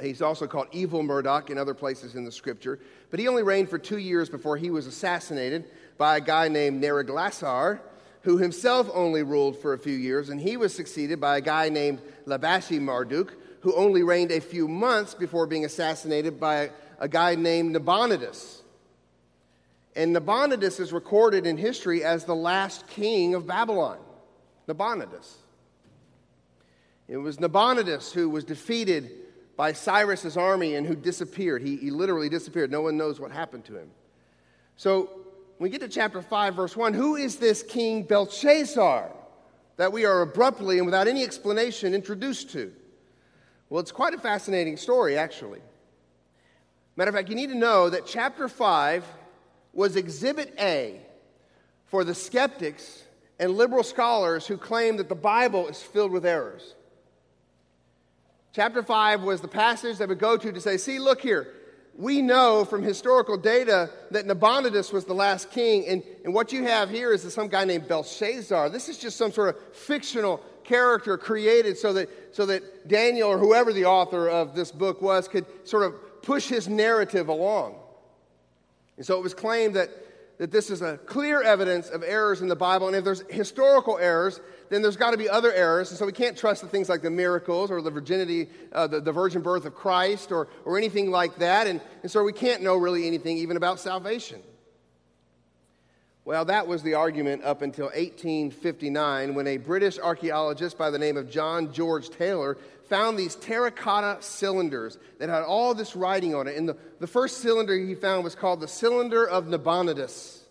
He's 0.00 0.22
also 0.22 0.46
called 0.46 0.68
Evil 0.70 1.02
Merodach 1.02 1.50
in 1.50 1.58
other 1.58 1.74
places 1.74 2.14
in 2.14 2.24
the 2.24 2.30
scripture. 2.30 2.78
But 3.10 3.18
he 3.18 3.26
only 3.26 3.42
reigned 3.42 3.68
for 3.68 3.78
two 3.80 3.98
years 3.98 4.28
before 4.28 4.56
he 4.56 4.70
was 4.70 4.86
assassinated 4.86 5.64
by 5.98 6.18
a 6.18 6.20
guy 6.20 6.46
named 6.46 6.80
Neriglissar, 6.80 7.80
who 8.22 8.38
himself 8.38 8.88
only 8.94 9.24
ruled 9.24 9.60
for 9.60 9.72
a 9.72 9.78
few 9.78 9.96
years. 9.96 10.28
And 10.28 10.40
he 10.40 10.56
was 10.56 10.72
succeeded 10.72 11.20
by 11.20 11.38
a 11.38 11.40
guy 11.40 11.68
named 11.68 12.00
Labashi 12.28 12.80
Marduk, 12.80 13.34
who 13.62 13.74
only 13.74 14.04
reigned 14.04 14.30
a 14.30 14.40
few 14.40 14.68
months 14.68 15.14
before 15.14 15.48
being 15.48 15.64
assassinated 15.64 16.38
by 16.38 16.70
a 17.00 17.08
guy 17.08 17.34
named 17.34 17.72
Nabonidus. 17.72 18.62
And 19.96 20.12
Nabonidus 20.12 20.80
is 20.80 20.92
recorded 20.92 21.46
in 21.46 21.56
history 21.56 22.02
as 22.02 22.24
the 22.24 22.34
last 22.34 22.86
king 22.88 23.34
of 23.34 23.46
Babylon. 23.46 23.98
Nabonidus. 24.66 25.36
It 27.06 27.18
was 27.18 27.38
Nabonidus 27.38 28.12
who 28.12 28.28
was 28.28 28.44
defeated 28.44 29.10
by 29.56 29.72
Cyrus's 29.72 30.36
army 30.36 30.74
and 30.74 30.86
who 30.86 30.96
disappeared. 30.96 31.62
He, 31.62 31.76
he 31.76 31.90
literally 31.90 32.28
disappeared. 32.28 32.70
No 32.70 32.80
one 32.80 32.96
knows 32.96 33.20
what 33.20 33.30
happened 33.30 33.64
to 33.66 33.76
him. 33.76 33.90
So, 34.76 35.10
when 35.58 35.70
we 35.70 35.78
get 35.78 35.82
to 35.82 35.88
chapter 35.88 36.20
5, 36.20 36.56
verse 36.56 36.76
1, 36.76 36.94
who 36.94 37.14
is 37.14 37.36
this 37.36 37.62
king 37.62 38.02
Belshazzar 38.02 39.12
that 39.76 39.92
we 39.92 40.04
are 40.04 40.22
abruptly 40.22 40.78
and 40.78 40.86
without 40.86 41.06
any 41.06 41.22
explanation 41.22 41.94
introduced 41.94 42.50
to? 42.50 42.72
Well, 43.70 43.80
it's 43.80 43.92
quite 43.92 44.14
a 44.14 44.18
fascinating 44.18 44.76
story, 44.76 45.16
actually. 45.16 45.60
Matter 46.96 47.10
of 47.10 47.14
fact, 47.14 47.28
you 47.28 47.36
need 47.36 47.50
to 47.50 47.56
know 47.56 47.88
that 47.90 48.04
chapter 48.06 48.48
5 48.48 49.04
was 49.74 49.96
Exhibit 49.96 50.54
A 50.58 51.00
for 51.86 52.04
the 52.04 52.14
skeptics 52.14 53.02
and 53.38 53.52
liberal 53.52 53.82
scholars 53.82 54.46
who 54.46 54.56
claim 54.56 54.96
that 54.98 55.08
the 55.08 55.14
Bible 55.14 55.68
is 55.68 55.82
filled 55.82 56.12
with 56.12 56.24
errors. 56.24 56.74
Chapter 58.52 58.82
5 58.82 59.22
was 59.22 59.40
the 59.40 59.48
passage 59.48 59.98
they 59.98 60.06
would 60.06 60.18
go 60.20 60.36
to 60.36 60.52
to 60.52 60.60
say, 60.60 60.76
see, 60.76 60.98
look 60.98 61.20
here. 61.20 61.52
We 61.96 62.22
know 62.22 62.64
from 62.64 62.82
historical 62.82 63.36
data 63.36 63.90
that 64.10 64.26
Nabonidus 64.26 64.92
was 64.92 65.04
the 65.04 65.14
last 65.14 65.50
king, 65.50 65.86
and, 65.86 66.02
and 66.24 66.34
what 66.34 66.52
you 66.52 66.64
have 66.64 66.90
here 66.90 67.12
is 67.12 67.32
some 67.32 67.48
guy 67.48 67.64
named 67.64 67.86
Belshazzar. 67.88 68.70
This 68.70 68.88
is 68.88 68.98
just 68.98 69.16
some 69.16 69.32
sort 69.32 69.50
of 69.50 69.74
fictional 69.74 70.38
character 70.64 71.16
created 71.16 71.78
so 71.78 71.92
that, 71.92 72.08
so 72.32 72.46
that 72.46 72.88
Daniel 72.88 73.28
or 73.28 73.38
whoever 73.38 73.72
the 73.72 73.84
author 73.84 74.28
of 74.28 74.54
this 74.54 74.72
book 74.72 75.02
was 75.02 75.28
could 75.28 75.46
sort 75.64 75.84
of 75.84 76.22
push 76.22 76.48
his 76.48 76.68
narrative 76.68 77.28
along. 77.28 77.76
And 78.96 79.04
so 79.04 79.18
it 79.18 79.22
was 79.22 79.34
claimed 79.34 79.74
that, 79.74 79.90
that 80.38 80.50
this 80.50 80.70
is 80.70 80.82
a 80.82 80.98
clear 80.98 81.42
evidence 81.42 81.88
of 81.88 82.02
errors 82.02 82.40
in 82.40 82.48
the 82.48 82.56
Bible. 82.56 82.86
And 82.86 82.96
if 82.96 83.04
there's 83.04 83.22
historical 83.28 83.98
errors, 83.98 84.40
then 84.70 84.82
there's 84.82 84.96
got 84.96 85.10
to 85.10 85.16
be 85.16 85.28
other 85.28 85.52
errors. 85.52 85.90
And 85.90 85.98
so 85.98 86.06
we 86.06 86.12
can't 86.12 86.36
trust 86.36 86.62
the 86.62 86.68
things 86.68 86.88
like 86.88 87.02
the 87.02 87.10
miracles 87.10 87.70
or 87.70 87.82
the 87.82 87.90
virginity, 87.90 88.48
uh, 88.72 88.86
the, 88.86 89.00
the 89.00 89.12
virgin 89.12 89.42
birth 89.42 89.64
of 89.64 89.74
Christ 89.74 90.32
or, 90.32 90.48
or 90.64 90.78
anything 90.78 91.10
like 91.10 91.36
that. 91.36 91.66
And, 91.66 91.80
and 92.02 92.10
so 92.10 92.22
we 92.22 92.32
can't 92.32 92.62
know 92.62 92.76
really 92.76 93.06
anything 93.06 93.38
even 93.38 93.56
about 93.56 93.80
salvation. 93.80 94.40
Well, 96.26 96.46
that 96.46 96.66
was 96.66 96.82
the 96.82 96.94
argument 96.94 97.44
up 97.44 97.60
until 97.60 97.86
1859 97.86 99.34
when 99.34 99.46
a 99.46 99.58
British 99.58 99.98
archaeologist 99.98 100.78
by 100.78 100.88
the 100.88 100.98
name 100.98 101.18
of 101.18 101.28
John 101.28 101.70
George 101.70 102.08
Taylor 102.08 102.56
found 102.88 103.18
these 103.18 103.34
terracotta 103.36 104.22
cylinders 104.22 104.98
that 105.18 105.28
had 105.28 105.42
all 105.42 105.74
this 105.74 105.96
writing 105.96 106.34
on 106.34 106.46
it. 106.46 106.56
And 106.56 106.68
the, 106.68 106.76
the 107.00 107.06
first 107.06 107.38
cylinder 107.38 107.76
he 107.76 107.94
found 107.94 108.24
was 108.24 108.34
called 108.34 108.60
the 108.60 108.68
Cylinder 108.68 109.26
of 109.26 109.48
Nabonidus. 109.48 110.42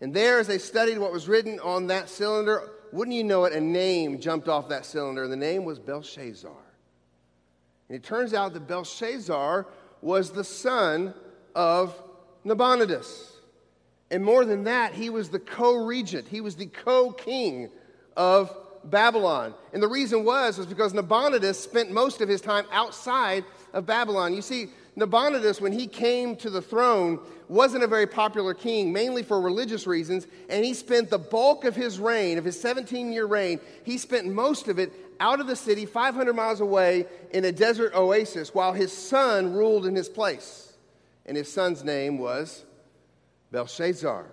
And 0.00 0.12
there, 0.12 0.38
as 0.38 0.46
they 0.46 0.58
studied 0.58 0.98
what 0.98 1.12
was 1.12 1.28
written 1.28 1.58
on 1.60 1.86
that 1.86 2.08
cylinder, 2.08 2.70
wouldn't 2.92 3.16
you 3.16 3.24
know 3.24 3.44
it, 3.44 3.52
a 3.52 3.60
name 3.60 4.20
jumped 4.20 4.48
off 4.48 4.68
that 4.68 4.84
cylinder. 4.84 5.24
and 5.24 5.32
The 5.32 5.36
name 5.36 5.64
was 5.64 5.78
Belshazzar. 5.78 6.52
And 7.88 7.96
it 7.96 8.02
turns 8.02 8.34
out 8.34 8.52
that 8.54 8.66
Belshazzar 8.66 9.66
was 10.00 10.30
the 10.30 10.44
son 10.44 11.14
of 11.54 12.00
Nabonidus. 12.44 13.32
And 14.10 14.24
more 14.24 14.44
than 14.44 14.64
that, 14.64 14.92
he 14.94 15.10
was 15.10 15.30
the 15.30 15.38
co 15.38 15.74
regent, 15.74 16.28
he 16.28 16.40
was 16.40 16.56
the 16.56 16.66
co 16.66 17.10
king 17.10 17.70
of 18.16 18.54
Babylon. 18.90 19.54
And 19.72 19.82
the 19.82 19.88
reason 19.88 20.24
was, 20.24 20.58
was 20.58 20.66
because 20.66 20.92
Nabonidus 20.92 21.58
spent 21.58 21.90
most 21.90 22.20
of 22.20 22.28
his 22.28 22.40
time 22.40 22.66
outside 22.72 23.44
of 23.72 23.86
Babylon. 23.86 24.34
You 24.34 24.42
see, 24.42 24.68
Nabonidus, 24.96 25.60
when 25.60 25.72
he 25.72 25.86
came 25.86 26.36
to 26.36 26.50
the 26.50 26.62
throne, 26.62 27.18
wasn't 27.48 27.82
a 27.82 27.86
very 27.86 28.06
popular 28.06 28.54
king, 28.54 28.92
mainly 28.92 29.22
for 29.22 29.40
religious 29.40 29.86
reasons, 29.86 30.26
and 30.48 30.64
he 30.64 30.72
spent 30.72 31.10
the 31.10 31.18
bulk 31.18 31.64
of 31.64 31.74
his 31.74 31.98
reign, 31.98 32.38
of 32.38 32.44
his 32.44 32.58
17 32.60 33.12
year 33.12 33.26
reign, 33.26 33.60
he 33.84 33.98
spent 33.98 34.26
most 34.26 34.68
of 34.68 34.78
it 34.78 34.92
out 35.20 35.40
of 35.40 35.46
the 35.46 35.56
city, 35.56 35.86
500 35.86 36.34
miles 36.34 36.60
away, 36.60 37.06
in 37.32 37.44
a 37.44 37.52
desert 37.52 37.94
oasis, 37.94 38.54
while 38.54 38.72
his 38.72 38.92
son 38.92 39.52
ruled 39.52 39.86
in 39.86 39.94
his 39.94 40.08
place. 40.08 40.72
And 41.26 41.36
his 41.36 41.50
son's 41.50 41.82
name 41.82 42.18
was 42.18 42.64
Belshazzar. 43.50 44.26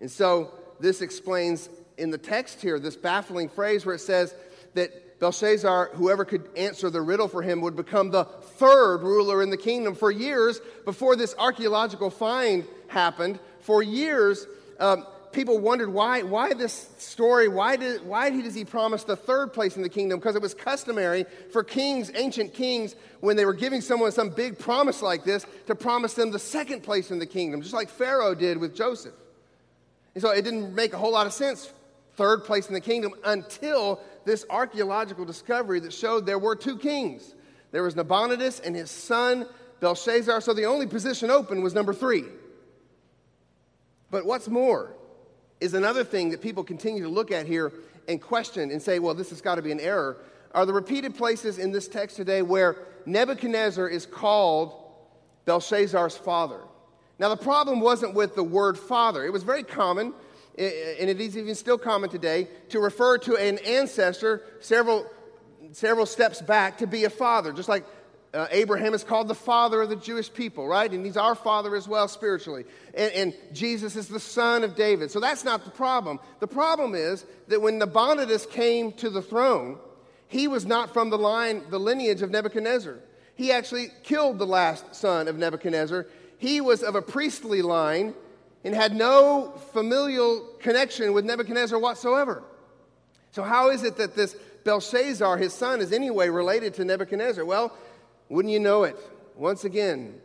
And 0.00 0.10
so 0.10 0.52
this 0.78 1.02
explains 1.02 1.68
in 1.98 2.10
the 2.10 2.18
text 2.18 2.62
here 2.62 2.78
this 2.78 2.96
baffling 2.96 3.48
phrase 3.48 3.84
where 3.84 3.96
it 3.96 4.00
says 4.00 4.34
that 4.74 5.18
Belshazzar, 5.18 5.90
whoever 5.94 6.24
could 6.24 6.48
answer 6.56 6.90
the 6.90 7.00
riddle 7.00 7.28
for 7.28 7.42
him, 7.42 7.60
would 7.62 7.76
become 7.76 8.10
the 8.10 8.24
third 8.24 8.98
ruler 9.02 9.42
in 9.42 9.50
the 9.50 9.56
kingdom. 9.56 9.94
For 9.94 10.10
years 10.10 10.60
before 10.84 11.16
this 11.16 11.34
archaeological 11.38 12.10
find 12.10 12.64
happened, 12.86 13.40
for 13.60 13.82
years, 13.82 14.46
um, 14.78 15.04
people 15.32 15.58
wondered 15.58 15.92
why, 15.92 16.22
why 16.22 16.54
this 16.54 16.88
story, 16.98 17.48
why, 17.48 17.76
did, 17.76 18.06
why 18.06 18.30
does 18.30 18.54
he 18.54 18.64
promise 18.64 19.04
the 19.04 19.16
third 19.16 19.52
place 19.52 19.76
in 19.76 19.82
the 19.82 19.88
kingdom? 19.88 20.20
Because 20.20 20.36
it 20.36 20.42
was 20.42 20.54
customary 20.54 21.26
for 21.52 21.64
kings, 21.64 22.12
ancient 22.14 22.54
kings, 22.54 22.94
when 23.20 23.36
they 23.36 23.44
were 23.44 23.54
giving 23.54 23.80
someone 23.80 24.12
some 24.12 24.30
big 24.30 24.56
promise 24.58 25.02
like 25.02 25.24
this, 25.24 25.44
to 25.66 25.74
promise 25.74 26.14
them 26.14 26.30
the 26.30 26.38
second 26.38 26.84
place 26.84 27.10
in 27.10 27.18
the 27.18 27.26
kingdom, 27.26 27.60
just 27.60 27.74
like 27.74 27.88
Pharaoh 27.88 28.36
did 28.36 28.58
with 28.58 28.76
Joseph. 28.76 29.14
And 30.14 30.22
so 30.22 30.30
it 30.30 30.42
didn't 30.42 30.74
make 30.74 30.92
a 30.92 30.98
whole 30.98 31.12
lot 31.12 31.26
of 31.26 31.32
sense 31.32 31.72
third 32.18 32.44
place 32.44 32.66
in 32.66 32.74
the 32.74 32.80
kingdom 32.80 33.14
until 33.24 34.00
this 34.24 34.44
archaeological 34.50 35.24
discovery 35.24 35.78
that 35.78 35.92
showed 35.92 36.26
there 36.26 36.38
were 36.38 36.56
two 36.56 36.76
kings. 36.76 37.34
There 37.70 37.84
was 37.84 37.94
Nabonidus 37.94 38.58
and 38.60 38.74
his 38.74 38.90
son 38.90 39.46
Belshazzar, 39.80 40.40
so 40.40 40.52
the 40.52 40.64
only 40.64 40.88
position 40.88 41.30
open 41.30 41.62
was 41.62 41.74
number 41.74 41.94
three. 41.94 42.24
But 44.10 44.26
what's 44.26 44.48
more 44.48 44.92
is 45.60 45.74
another 45.74 46.02
thing 46.02 46.30
that 46.30 46.42
people 46.42 46.64
continue 46.64 47.04
to 47.04 47.08
look 47.08 47.30
at 47.30 47.46
here 47.46 47.72
and 48.08 48.20
question 48.20 48.72
and 48.72 48.82
say, 48.82 48.98
well, 48.98 49.14
this 49.14 49.30
has 49.30 49.40
got 49.40 49.54
to 49.54 49.62
be 49.62 49.70
an 49.70 49.78
error, 49.78 50.16
are 50.52 50.66
the 50.66 50.72
repeated 50.72 51.14
places 51.14 51.58
in 51.58 51.70
this 51.70 51.86
text 51.86 52.16
today 52.16 52.42
where 52.42 52.76
Nebuchadnezzar 53.06 53.88
is 53.88 54.06
called 54.06 54.74
Belshazzar's 55.44 56.16
father. 56.16 56.60
Now, 57.20 57.28
the 57.28 57.36
problem 57.36 57.80
wasn't 57.80 58.14
with 58.14 58.34
the 58.34 58.42
word 58.42 58.76
father, 58.76 59.24
it 59.24 59.32
was 59.32 59.44
very 59.44 59.62
common. 59.62 60.14
And 60.58 61.08
it 61.08 61.20
is 61.20 61.36
even 61.36 61.54
still 61.54 61.78
common 61.78 62.10
today 62.10 62.48
to 62.70 62.80
refer 62.80 63.18
to 63.18 63.36
an 63.36 63.58
ancestor 63.58 64.42
several, 64.60 65.06
several 65.70 66.04
steps 66.04 66.42
back 66.42 66.78
to 66.78 66.86
be 66.86 67.04
a 67.04 67.10
father, 67.10 67.52
just 67.52 67.68
like 67.68 67.84
uh, 68.34 68.46
Abraham 68.50 68.92
is 68.92 69.04
called 69.04 69.28
the 69.28 69.34
father 69.34 69.80
of 69.80 69.88
the 69.88 69.96
Jewish 69.96 70.32
people, 70.32 70.66
right? 70.66 70.90
And 70.90 71.04
he's 71.04 71.16
our 71.16 71.34
father 71.34 71.74
as 71.76 71.88
well 71.88 72.08
spiritually. 72.08 72.64
And, 72.94 73.12
and, 73.12 73.34
Jesus 73.52 73.96
is 73.96 74.08
the 74.08 74.20
son 74.20 74.64
of 74.64 74.74
David. 74.74 75.10
So 75.10 75.18
that's 75.18 75.44
not 75.44 75.64
the 75.64 75.70
problem. 75.70 76.18
The 76.40 76.46
problem 76.46 76.94
is 76.94 77.24
that 77.46 77.62
when 77.62 77.78
Nabonidus 77.78 78.44
came 78.46 78.92
to 78.94 79.08
the 79.08 79.22
throne, 79.22 79.78
he 80.26 80.46
was 80.46 80.66
not 80.66 80.92
from 80.92 81.08
the 81.08 81.16
line, 81.16 81.62
the 81.70 81.80
lineage 81.80 82.20
of 82.20 82.30
Nebuchadnezzar. 82.30 82.98
He 83.34 83.50
actually 83.50 83.88
killed 84.02 84.38
the 84.38 84.46
last 84.46 84.94
son 84.94 85.28
of 85.28 85.38
Nebuchadnezzar. 85.38 86.06
He 86.36 86.60
was 86.60 86.82
of 86.82 86.96
a 86.96 87.02
priestly 87.02 87.62
line 87.62 88.14
and 88.64 88.74
had 88.74 88.94
no 88.94 89.52
familial 89.72 90.40
connection 90.60 91.12
with 91.12 91.24
Nebuchadnezzar 91.24 91.78
whatsoever. 91.78 92.42
So, 93.30 93.42
how 93.42 93.70
is 93.70 93.84
it 93.84 93.96
that 93.96 94.16
this 94.16 94.34
Belshazzar, 94.64 95.36
his 95.36 95.52
son, 95.52 95.80
is 95.80 95.92
anyway 95.92 96.28
related 96.28 96.74
to 96.74 96.84
Nebuchadnezzar? 96.84 97.44
Well, 97.44 97.72
wouldn't 98.28 98.52
you 98.52 98.60
know 98.60 98.84
it? 98.84 98.96
Once 99.36 99.64
again, 99.64 100.20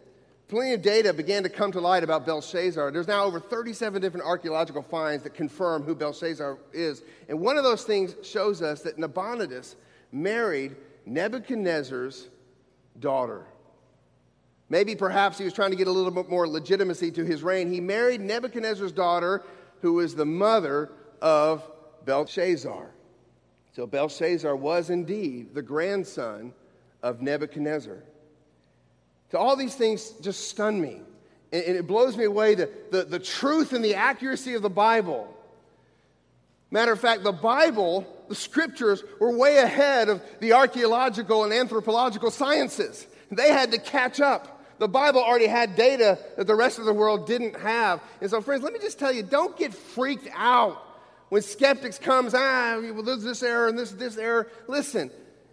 plenty 0.47 0.73
of 0.73 0.81
data 0.81 1.13
began 1.13 1.43
to 1.43 1.49
come 1.49 1.71
to 1.71 1.79
light 1.79 2.03
about 2.03 2.25
Belshazzar. 2.25 2.91
There's 2.91 3.07
now 3.07 3.25
over 3.25 3.39
37 3.39 4.01
different 4.01 4.25
archaeological 4.25 4.81
finds 4.81 5.23
that 5.23 5.33
confirm 5.33 5.83
who 5.83 5.95
Belshazzar 5.95 6.57
is. 6.73 7.03
And 7.29 7.39
one 7.39 7.57
of 7.57 7.63
those 7.63 7.83
things 7.83 8.15
shows 8.27 8.61
us 8.61 8.81
that 8.81 8.97
Nabonidus 8.97 9.75
married 10.11 10.75
Nebuchadnezzar's 11.05 12.29
daughter. 12.99 13.45
Maybe 14.69 14.95
perhaps 14.95 15.37
he 15.37 15.43
was 15.43 15.53
trying 15.53 15.71
to 15.71 15.77
get 15.77 15.87
a 15.87 15.91
little 15.91 16.11
bit 16.11 16.29
more 16.29 16.47
legitimacy 16.47 17.11
to 17.11 17.25
his 17.25 17.43
reign. 17.43 17.71
He 17.71 17.81
married 17.81 18.21
Nebuchadnezzar's 18.21 18.91
daughter, 18.91 19.43
who 19.81 19.93
was 19.93 20.15
the 20.15 20.25
mother 20.25 20.91
of 21.21 21.69
Belshazzar. 22.05 22.89
So 23.75 23.87
Belshazzar 23.87 24.55
was 24.55 24.89
indeed 24.89 25.53
the 25.53 25.61
grandson 25.61 26.53
of 27.01 27.21
Nebuchadnezzar. 27.21 28.03
So 29.31 29.37
all 29.37 29.55
these 29.55 29.75
things 29.75 30.11
just 30.21 30.47
stun 30.47 30.79
me. 30.79 31.01
And, 31.51 31.63
it 31.63 31.87
blows 31.87 32.17
me 32.17 32.23
away 32.23 32.55
the, 32.55 32.69
the, 32.91 33.03
the 33.03 33.19
truth 33.19 33.73
and 33.73 33.83
the 33.83 33.95
accuracy 33.95 34.53
of 34.53 34.61
the 34.61 34.69
Bible. 34.69 35.31
Matter 36.71 36.91
of 36.91 36.99
fact, 36.99 37.23
the 37.23 37.31
Bible, 37.31 38.07
the 38.29 38.35
scriptures, 38.35 39.03
were 39.19 39.35
way 39.35 39.57
ahead 39.57 40.09
of 40.09 40.23
the 40.39 40.53
archaeological 40.53 41.43
and 41.43 41.53
anthropological 41.53 42.31
sciences. 42.31 43.05
They 43.31 43.49
had 43.49 43.71
to 43.71 43.79
catch 43.79 44.19
up. 44.19 44.52
The 44.83 44.89
Bible 44.89 45.23
already 45.23 45.47
had 45.47 45.77
data 45.77 46.19
that 46.35 46.45
the 46.45 46.55
rest 46.55 46.77
of 46.77 46.83
the 46.83 46.91
world 46.91 47.25
didn't 47.25 47.57
have. 47.57 48.01
And 48.19 48.29
so, 48.29 48.41
friends, 48.41 48.63
let 48.63 48.73
me 48.73 48.79
just 48.79 48.99
tell 48.99 49.13
you 49.13 49.23
don't 49.23 49.55
get 49.55 49.73
freaked 49.73 50.27
out 50.35 50.77
when 51.29 51.41
skeptics 51.41 51.97
comes, 51.97 52.33
ah, 52.33 52.81
well, 52.81 53.01
there's 53.01 53.23
this 53.23 53.41
error 53.43 53.69
and 53.69 53.79
this, 53.79 53.91
this 53.91 54.17
error. 54.17 54.49
Listen, 54.67 55.09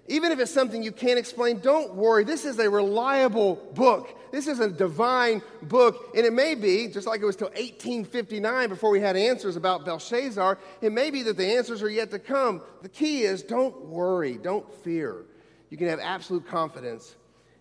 even 0.08 0.32
if 0.32 0.40
it's 0.40 0.50
something 0.50 0.82
you 0.82 0.90
can't 0.90 1.16
explain, 1.16 1.60
don't 1.60 1.94
worry. 1.94 2.25
This 2.25 2.44
is 2.44 2.58
a 2.58 2.68
reliable 2.68 3.54
book. 3.75 4.18
This 4.32 4.49
is 4.49 4.58
a 4.58 4.68
divine 4.68 5.42
book. 5.62 6.10
And 6.16 6.26
it 6.26 6.32
may 6.32 6.56
be, 6.56 6.88
just 6.88 7.06
like 7.06 7.20
it 7.20 7.25
was 7.25 7.37
till 7.37 7.50
1859 7.50 8.68
before 8.68 8.90
we 8.90 8.99
had 8.99 9.16
answers 9.16 9.54
about 9.54 9.84
Belshazzar, 9.84 10.58
it 10.80 10.90
may 10.90 11.12
be 11.12 11.22
that 11.22 11.37
the 11.37 11.46
answers 11.46 11.84
are 11.84 11.88
yet 11.88 12.10
to 12.10 12.18
come. 12.18 12.62
The 12.82 12.88
key 12.88 13.22
is 13.22 13.44
don't 13.44 13.82
worry, 13.82 14.38
don't 14.38 14.68
fear. 14.82 15.25
You 15.70 15.76
can 15.76 15.87
have 15.87 16.00
absolute 16.00 16.49
confidence 16.49 17.14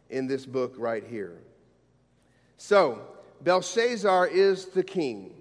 in 0.10 0.26
this 0.26 0.48
book 0.48 0.74
right 0.80 1.04
here. 1.04 1.44
So, 2.62 3.00
Belshazzar 3.42 4.28
is 4.28 4.66
the 4.66 4.84
king. 4.84 5.34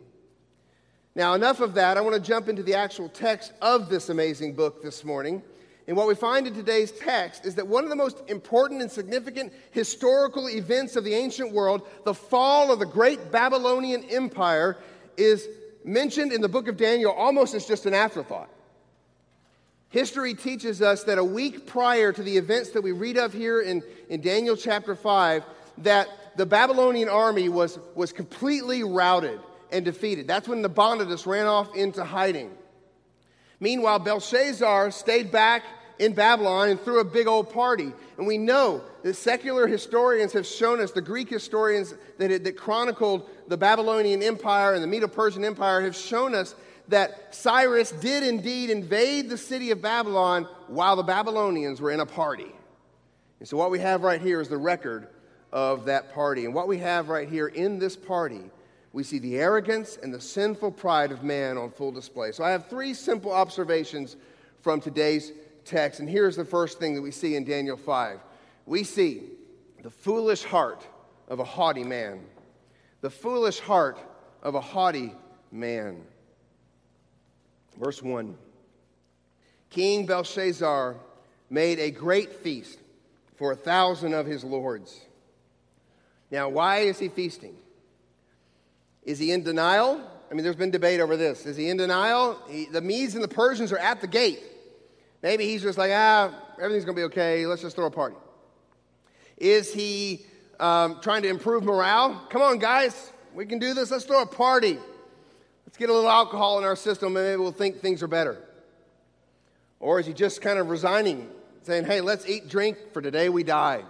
Now, 1.17 1.35
enough 1.35 1.59
of 1.59 1.75
that. 1.75 1.97
I 1.97 2.01
want 2.01 2.15
to 2.15 2.23
jump 2.23 2.49
into 2.49 2.63
the 2.63 2.75
actual 2.75 3.09
text 3.09 3.53
of 3.61 3.89
this 3.89 4.09
amazing 4.09 4.55
book 4.55 4.85
this 4.85 5.05
morning. 5.05 5.43
And 5.89 5.97
what 5.97 6.07
we 6.07 6.15
find 6.15 6.47
in 6.47 6.55
today's 6.55 6.93
text 6.93 7.45
is 7.45 7.57
that 7.57 7.67
one 7.67 7.83
of 7.83 7.91
the 7.91 7.97
most 7.97 8.23
important 8.29 8.83
and 8.83 8.91
significant 8.91 9.53
historical 9.73 10.49
events 10.49 10.95
of 10.95 11.03
the 11.03 11.13
ancient 11.13 11.53
world, 11.53 11.89
the 12.05 12.15
fall 12.15 12.73
of 12.73 12.79
the 12.79 12.87
great 12.87 13.33
Babylonian 13.33 14.05
Empire, 14.05 14.77
is 15.17 15.49
mentioned 15.85 16.33
in 16.33 16.41
the 16.41 16.49
book 16.49 16.69
of 16.69 16.77
Daniel 16.77 17.11
almost 17.11 17.53
as 17.53 17.67
just 17.67 17.85
an 17.85 17.95
afterthought. 17.95 18.49
History 19.89 20.35
teaches 20.35 20.81
us 20.81 21.03
that 21.05 21.19
a 21.19 21.25
week 21.25 21.67
prior 21.67 22.13
to 22.13 22.23
the 22.23 22.37
events 22.37 22.71
that 22.71 22.83
we 22.83 22.93
read 22.93 23.19
of 23.19 23.33
here 23.33 23.61
in, 23.61 23.83
in 24.09 24.21
Daniel 24.21 24.57
chapter 24.57 24.95
5, 24.95 25.43
that 25.79 26.09
the 26.39 26.47
Babylonian 26.47 27.09
army 27.09 27.49
was, 27.49 27.79
was 27.97 28.13
completely 28.13 28.85
routed 28.85 29.41
and 29.73 29.85
defeated. 29.85 30.29
That's 30.29 30.49
when 30.49 30.63
the 30.63 30.69
Nabonidus 30.69 31.27
ran 31.27 31.47
off 31.47 31.75
into 31.75 32.05
hiding. 32.05 32.53
Meanwhile, 33.59 33.99
Belshazzar 33.99 34.93
stayed 34.93 35.33
back 35.33 35.65
in 35.99 36.15
Babylon 36.15 36.69
and 36.69 36.81
threw 36.81 37.01
a 37.01 37.05
big 37.05 37.27
old 37.27 37.53
party. 37.53 37.93
And 38.17 38.27
we 38.27 38.39
know 38.39 38.83
that 39.03 39.15
secular 39.15 39.67
historians 39.67 40.33
have 40.33 40.47
shown 40.47 40.81
us, 40.81 40.93
the 40.93 41.03
Greek 41.03 41.29
historians 41.29 41.93
that, 42.19 42.45
that 42.45 42.57
chronicled 42.57 43.29
the 43.49 43.57
Babylonian 43.57 44.23
Empire 44.23 44.75
and 44.75 44.83
the 44.83 44.87
Medo 44.87 45.09
Persian 45.09 45.45
Empire 45.45 45.81
have 45.81 45.97
shown 45.97 46.37
us 46.37 46.55
that 46.87 47.35
Cyrus 47.35 47.91
did 47.91 48.23
indeed 48.23 48.71
invade 48.71 49.29
the 49.29 49.37
city 49.37 49.73
of 49.73 49.83
Babylon 49.83 50.45
while 50.69 50.95
the 50.95 51.03
Babylonians 51.03 51.81
were 51.81 51.91
in 51.91 51.99
a 51.99 52.07
party. 52.07 52.53
And 53.41 53.49
so, 53.49 53.57
what 53.57 53.73
we 53.73 53.81
have 53.81 54.03
right 54.03 54.21
here 54.21 54.41
is 54.41 54.49
the 54.49 54.57
record 54.57 55.09
of 55.53 55.87
that 55.87 56.13
party. 56.13 56.45
And 56.45 56.55
what 56.55 56.69
we 56.69 56.79
have 56.79 57.09
right 57.09 57.29
here 57.29 57.49
in 57.49 57.79
this 57.79 57.97
party, 57.97 58.43
we 58.93 59.03
see 59.03 59.19
the 59.19 59.37
arrogance 59.37 59.99
and 60.03 60.13
the 60.13 60.21
sinful 60.21 60.73
pride 60.73 61.13
of 61.13 61.23
man 61.23 61.57
on 61.57 61.71
full 61.71 61.93
display. 61.93 62.33
So, 62.33 62.45
I 62.45 62.51
have 62.51 62.69
three 62.69 62.95
simple 62.95 63.33
observations 63.33 64.17
from 64.61 64.81
today's 64.81 65.33
text. 65.65 66.01
And 66.01 66.09
here's 66.09 66.37
the 66.37 66.45
first 66.45 66.79
thing 66.79 66.95
that 66.95 67.03
we 67.03 67.11
see 67.11 67.37
in 67.37 67.45
Daniel 67.45 67.77
5 67.77 68.21
we 68.67 68.85
see 68.85 69.23
the 69.83 69.91
foolish 69.91 70.45
heart 70.45 70.87
of 71.29 71.41
a 71.41 71.45
haughty 71.45 71.85
man. 71.85 72.21
The 73.01 73.11
foolish 73.11 73.61
heart 73.61 73.99
of 74.43 74.55
a 74.55 74.61
haughty 74.61 75.15
man. 75.51 76.03
Verse 77.79 78.03
1 78.03 78.37
King 79.71 80.07
Belshazzar 80.07 80.97
made 81.51 81.79
a 81.79 81.91
great 81.91 82.33
feast 82.33 82.79
for 83.37 83.53
a 83.53 83.57
thousand 83.57 84.15
of 84.15 84.27
his 84.27 84.45
lords. 84.45 85.01
Now, 86.31 86.49
why 86.49 86.79
is 86.79 86.99
he 86.99 87.09
feasting? 87.09 87.57
Is 89.03 89.19
he 89.19 89.33
in 89.33 89.43
denial? 89.43 90.01
I 90.31 90.35
mean, 90.35 90.45
there's 90.45 90.57
been 90.57 90.71
debate 90.71 91.01
over 91.01 91.17
this. 91.17 91.47
Is 91.47 91.57
he 91.57 91.71
in 91.71 91.79
denial? 91.79 92.39
He, 92.49 92.67
the 92.67 92.83
Medes 92.83 93.15
and 93.15 93.25
the 93.25 93.29
Persians 93.29 93.73
are 93.73 93.79
at 93.79 94.01
the 94.01 94.07
gate. 94.07 94.43
Maybe 95.23 95.45
he's 95.45 95.63
just 95.63 95.79
like, 95.79 95.91
ah, 95.95 96.33
everything's 96.61 96.85
going 96.85 96.97
to 96.97 97.01
be 97.01 97.05
okay. 97.07 97.47
Let's 97.47 97.63
just 97.63 97.75
throw 97.75 97.87
a 97.87 97.91
party. 97.91 98.17
Is 99.39 99.73
he 99.73 100.27
um, 100.61 101.01
trying 101.01 101.23
to 101.23 101.29
improve 101.29 101.65
morale? 101.65 102.27
Come 102.29 102.43
on, 102.43 102.59
guys. 102.59 103.13
We 103.35 103.47
can 103.47 103.59
do 103.59 103.73
this. 103.73 103.91
Let's 103.91 104.05
throw 104.05 104.23
a 104.23 104.27
party. 104.27 104.79
Let's 105.67 105.77
get 105.79 105.91
a 105.91 105.93
little 105.93 106.11
alcohol 106.11 106.59
in 106.59 106.65
our 106.65 106.77
system 106.77 107.17
and 107.17 107.27
maybe 107.27 107.41
we'll 107.41 107.53
think 107.53 107.81
things 107.81 108.03
are 108.03 108.09
better. 108.09 108.39
Or 109.81 110.01
is 110.01 110.07
he 110.07 110.13
just 110.13 110.43
kind 110.43 110.59
of 110.59 110.71
resigning, 110.71 111.29
saying, 111.63 111.85
hey, 111.85 112.01
let's 112.01 112.27
eat, 112.29 112.49
drink, 112.49 112.77
for 112.93 113.01
today 113.01 113.29
we 113.29 113.45
die? 113.45 113.85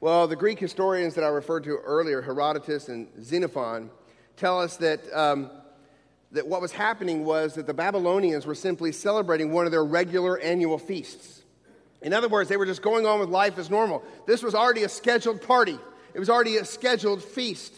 Well, 0.00 0.28
the 0.28 0.36
Greek 0.36 0.60
historians 0.60 1.16
that 1.16 1.24
I 1.24 1.28
referred 1.28 1.64
to 1.64 1.76
earlier, 1.78 2.22
Herodotus 2.22 2.88
and 2.88 3.08
Xenophon, 3.20 3.90
tell 4.36 4.60
us 4.60 4.76
that 4.76 5.00
um, 5.12 5.50
that 6.30 6.46
what 6.46 6.60
was 6.60 6.70
happening 6.70 7.24
was 7.24 7.54
that 7.54 7.66
the 7.66 7.74
Babylonians 7.74 8.46
were 8.46 8.54
simply 8.54 8.92
celebrating 8.92 9.52
one 9.52 9.66
of 9.66 9.72
their 9.72 9.84
regular 9.84 10.38
annual 10.38 10.78
feasts. 10.78 11.42
In 12.00 12.12
other 12.12 12.28
words, 12.28 12.48
they 12.48 12.56
were 12.56 12.66
just 12.66 12.80
going 12.80 13.06
on 13.06 13.18
with 13.18 13.28
life 13.28 13.58
as 13.58 13.70
normal. 13.70 14.04
This 14.24 14.40
was 14.42 14.54
already 14.54 14.84
a 14.84 14.88
scheduled 14.88 15.42
party, 15.42 15.78
it 16.14 16.20
was 16.20 16.30
already 16.30 16.58
a 16.58 16.64
scheduled 16.64 17.22
feast. 17.22 17.74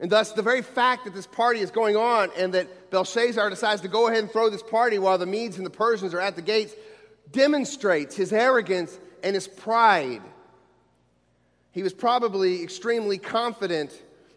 And 0.00 0.10
thus, 0.10 0.32
the 0.32 0.42
very 0.42 0.62
fact 0.62 1.04
that 1.04 1.14
this 1.14 1.26
party 1.26 1.60
is 1.60 1.70
going 1.70 1.94
on 1.94 2.30
and 2.36 2.54
that 2.54 2.90
Belshazzar 2.90 3.50
decides 3.50 3.82
to 3.82 3.88
go 3.88 4.08
ahead 4.08 4.20
and 4.20 4.32
throw 4.32 4.48
this 4.48 4.62
party 4.62 4.98
while 4.98 5.18
the 5.18 5.26
Medes 5.26 5.58
and 5.58 5.66
the 5.66 5.70
Persians 5.70 6.14
are 6.14 6.20
at 6.20 6.36
the 6.36 6.42
gates 6.42 6.74
demonstrates 7.30 8.16
his 8.16 8.32
arrogance 8.32 8.98
and 9.22 9.34
his 9.34 9.46
pride. 9.46 10.22
He 11.72 11.82
was 11.82 11.92
probably 11.92 12.62
extremely 12.62 13.18
confident 13.18 13.92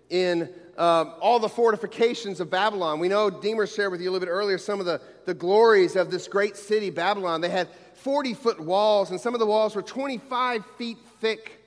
in 0.10 0.50
um, 0.78 1.14
all 1.20 1.40
the 1.40 1.50
fortifications 1.50 2.40
of 2.40 2.50
Babylon. 2.50 3.00
We 3.00 3.08
know 3.08 3.30
Deemer 3.30 3.68
shared 3.68 3.92
with 3.92 4.02
you 4.02 4.10
a 4.10 4.12
little 4.12 4.26
bit 4.26 4.32
earlier 4.32 4.58
some 4.58 4.80
of 4.80 4.86
the, 4.86 5.02
the 5.26 5.34
glories 5.34 5.96
of 5.96 6.12
this 6.12 6.28
great 6.28 6.58
city, 6.58 6.90
Babylon. 6.90 7.42
They 7.42 7.50
had 7.50 7.70
40 7.96 8.34
foot 8.34 8.60
walls, 8.60 9.12
and 9.12 9.20
some 9.20 9.34
of 9.34 9.40
the 9.40 9.46
walls 9.46 9.76
were 9.76 9.82
25 9.82 10.66
feet 10.78 10.98
thick. 11.22 11.60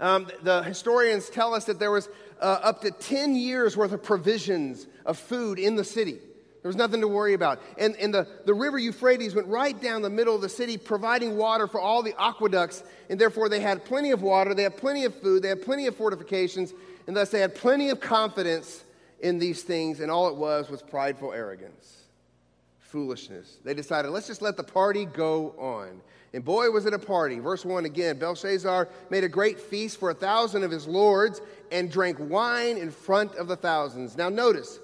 Um, 0.00 0.28
the 0.42 0.62
historians 0.62 1.28
tell 1.28 1.54
us 1.54 1.66
that 1.66 1.78
there 1.78 1.90
was 1.90 2.08
uh, 2.40 2.58
up 2.62 2.80
to 2.82 2.90
10 2.90 3.34
years 3.34 3.76
worth 3.76 3.92
of 3.92 4.02
provisions 4.02 4.86
of 5.06 5.18
food 5.18 5.58
in 5.58 5.76
the 5.76 5.84
city. 5.84 6.18
There 6.62 6.68
was 6.68 6.76
nothing 6.76 7.00
to 7.00 7.08
worry 7.08 7.34
about. 7.34 7.60
And, 7.76 7.96
and 7.96 8.14
the, 8.14 8.26
the 8.44 8.54
river 8.54 8.78
Euphrates 8.78 9.34
went 9.34 9.48
right 9.48 9.78
down 9.80 10.00
the 10.00 10.10
middle 10.10 10.36
of 10.36 10.42
the 10.42 10.48
city, 10.48 10.76
providing 10.76 11.36
water 11.36 11.66
for 11.66 11.80
all 11.80 12.04
the 12.04 12.14
aqueducts. 12.18 12.84
And 13.10 13.20
therefore, 13.20 13.48
they 13.48 13.58
had 13.58 13.84
plenty 13.84 14.12
of 14.12 14.22
water, 14.22 14.54
they 14.54 14.62
had 14.62 14.76
plenty 14.76 15.04
of 15.04 15.14
food, 15.14 15.42
they 15.42 15.48
had 15.48 15.62
plenty 15.62 15.88
of 15.88 15.96
fortifications, 15.96 16.72
and 17.08 17.16
thus 17.16 17.30
they 17.30 17.40
had 17.40 17.56
plenty 17.56 17.90
of 17.90 18.00
confidence 18.00 18.84
in 19.20 19.40
these 19.40 19.62
things. 19.64 19.98
And 19.98 20.08
all 20.08 20.28
it 20.28 20.36
was 20.36 20.70
was 20.70 20.82
prideful 20.82 21.32
arrogance, 21.32 22.04
foolishness. 22.78 23.58
They 23.64 23.74
decided, 23.74 24.12
let's 24.12 24.28
just 24.28 24.40
let 24.40 24.56
the 24.56 24.62
party 24.62 25.04
go 25.04 25.56
on. 25.58 26.00
And 26.32 26.44
boy, 26.44 26.70
was 26.70 26.86
it 26.86 26.94
a 26.94 26.98
party. 26.98 27.40
Verse 27.40 27.64
1 27.64 27.84
again 27.86 28.18
Belshazzar 28.18 28.88
made 29.10 29.24
a 29.24 29.28
great 29.28 29.58
feast 29.58 29.98
for 29.98 30.10
a 30.10 30.14
thousand 30.14 30.62
of 30.62 30.70
his 30.70 30.86
lords 30.86 31.40
and 31.72 31.90
drank 31.90 32.18
wine 32.20 32.76
in 32.76 32.92
front 32.92 33.34
of 33.34 33.48
the 33.48 33.56
thousands. 33.56 34.16
Now, 34.16 34.28
notice, 34.28 34.78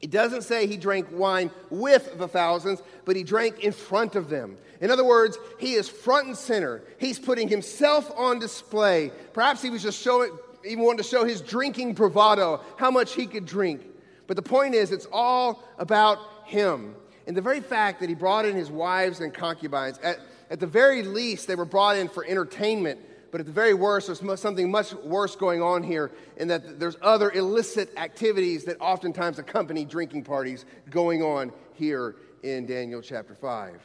it 0.00 0.10
doesn't 0.10 0.42
say 0.42 0.66
he 0.66 0.76
drank 0.76 1.08
wine 1.10 1.50
with 1.70 2.18
the 2.18 2.28
thousands, 2.28 2.82
but 3.04 3.16
he 3.16 3.24
drank 3.24 3.60
in 3.60 3.72
front 3.72 4.14
of 4.14 4.28
them. 4.28 4.56
In 4.80 4.90
other 4.90 5.04
words, 5.04 5.38
he 5.58 5.74
is 5.74 5.88
front 5.88 6.28
and 6.28 6.36
center. 6.36 6.82
He's 6.98 7.18
putting 7.18 7.48
himself 7.48 8.10
on 8.16 8.38
display. 8.38 9.10
Perhaps 9.32 9.60
he 9.60 9.70
was 9.70 9.82
just 9.82 10.00
showing, 10.00 10.30
even 10.64 10.84
wanting 10.84 10.98
to 10.98 11.08
show 11.08 11.24
his 11.24 11.40
drinking 11.40 11.94
bravado, 11.94 12.60
how 12.76 12.90
much 12.90 13.14
he 13.14 13.26
could 13.26 13.44
drink. 13.44 13.82
But 14.28 14.36
the 14.36 14.42
point 14.42 14.74
is, 14.74 14.92
it's 14.92 15.08
all 15.10 15.64
about 15.78 16.18
him. 16.44 16.94
And 17.26 17.36
the 17.36 17.42
very 17.42 17.60
fact 17.60 18.00
that 18.00 18.08
he 18.08 18.14
brought 18.14 18.44
in 18.44 18.54
his 18.54 18.70
wives 18.70 19.20
and 19.20 19.34
concubines, 19.34 19.98
at, 19.98 20.20
at 20.48 20.60
the 20.60 20.66
very 20.66 21.02
least, 21.02 21.48
they 21.48 21.56
were 21.56 21.64
brought 21.64 21.96
in 21.96 22.08
for 22.08 22.24
entertainment 22.24 23.00
but 23.30 23.40
at 23.40 23.46
the 23.46 23.52
very 23.52 23.74
worst, 23.74 24.06
there's 24.06 24.40
something 24.40 24.70
much 24.70 24.94
worse 24.94 25.36
going 25.36 25.62
on 25.62 25.82
here 25.82 26.10
in 26.36 26.48
that 26.48 26.78
there's 26.78 26.96
other 27.02 27.30
illicit 27.30 27.90
activities 27.96 28.64
that 28.64 28.80
oftentimes 28.80 29.38
accompany 29.38 29.84
drinking 29.84 30.24
parties 30.24 30.64
going 30.90 31.22
on 31.22 31.52
here 31.74 32.16
in 32.42 32.66
Daniel 32.66 33.02
chapter 33.02 33.34
5. 33.34 33.80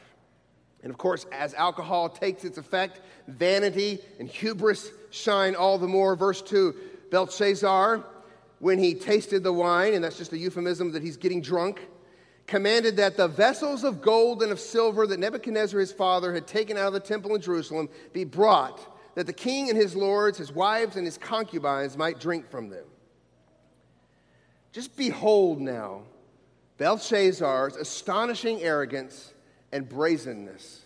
And 0.82 0.90
of 0.90 0.98
course, 0.98 1.26
as 1.32 1.54
alcohol 1.54 2.08
takes 2.08 2.44
its 2.44 2.58
effect, 2.58 3.00
vanity 3.26 4.00
and 4.18 4.28
hubris 4.28 4.90
shine 5.10 5.54
all 5.54 5.78
the 5.78 5.88
more. 5.88 6.14
Verse 6.14 6.42
2 6.42 6.74
Belshazzar, 7.10 8.04
when 8.58 8.78
he 8.78 8.94
tasted 8.94 9.42
the 9.42 9.52
wine, 9.52 9.94
and 9.94 10.04
that's 10.04 10.18
just 10.18 10.32
a 10.32 10.38
euphemism 10.38 10.92
that 10.92 11.02
he's 11.02 11.16
getting 11.16 11.40
drunk, 11.40 11.80
commanded 12.46 12.96
that 12.96 13.16
the 13.16 13.28
vessels 13.28 13.84
of 13.84 14.02
gold 14.02 14.42
and 14.42 14.52
of 14.52 14.60
silver 14.60 15.06
that 15.06 15.18
Nebuchadnezzar 15.18 15.80
his 15.80 15.92
father 15.92 16.34
had 16.34 16.46
taken 16.46 16.76
out 16.76 16.88
of 16.88 16.92
the 16.92 17.00
temple 17.00 17.34
in 17.34 17.40
Jerusalem 17.40 17.88
be 18.12 18.24
brought 18.24 18.93
that 19.14 19.26
the 19.26 19.32
king 19.32 19.68
and 19.68 19.78
his 19.78 19.94
lords, 19.94 20.38
his 20.38 20.52
wives, 20.52 20.96
and 20.96 21.06
his 21.06 21.18
concubines 21.18 21.96
might 21.96 22.18
drink 22.20 22.50
from 22.50 22.68
them. 22.68 22.84
Just 24.72 24.96
behold 24.96 25.60
now 25.60 26.02
Belshazzar's 26.78 27.76
astonishing 27.76 28.60
arrogance 28.62 29.32
and 29.72 29.88
brazenness. 29.88 30.82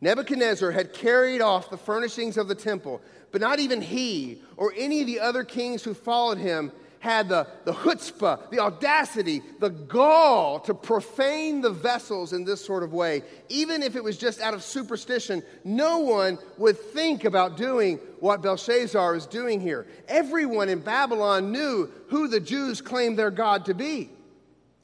Nebuchadnezzar 0.00 0.70
had 0.70 0.92
carried 0.92 1.40
off 1.40 1.70
the 1.70 1.78
furnishings 1.78 2.36
of 2.36 2.48
the 2.48 2.54
temple, 2.54 3.00
but 3.32 3.40
not 3.40 3.60
even 3.60 3.80
he 3.80 4.42
or 4.58 4.74
any 4.76 5.00
of 5.00 5.06
the 5.06 5.20
other 5.20 5.42
kings 5.42 5.82
who 5.82 5.94
followed 5.94 6.38
him 6.38 6.70
had 7.00 7.28
the, 7.28 7.46
the 7.64 7.72
chutzpah, 7.72 8.50
the 8.50 8.58
audacity, 8.58 9.42
the 9.60 9.70
gall 9.70 10.60
to 10.60 10.74
profane 10.74 11.60
the 11.60 11.70
vessels 11.70 12.32
in 12.32 12.44
this 12.44 12.64
sort 12.64 12.82
of 12.82 12.92
way. 12.92 13.22
Even 13.48 13.82
if 13.82 13.96
it 13.96 14.02
was 14.02 14.16
just 14.16 14.40
out 14.40 14.54
of 14.54 14.62
superstition, 14.62 15.42
no 15.64 15.98
one 15.98 16.38
would 16.58 16.78
think 16.78 17.24
about 17.24 17.56
doing 17.56 17.98
what 18.20 18.42
Belshazzar 18.42 19.14
is 19.14 19.26
doing 19.26 19.60
here. 19.60 19.86
Everyone 20.08 20.68
in 20.68 20.80
Babylon 20.80 21.52
knew 21.52 21.90
who 22.08 22.28
the 22.28 22.40
Jews 22.40 22.80
claimed 22.80 23.18
their 23.18 23.30
God 23.30 23.66
to 23.66 23.74
be. 23.74 24.10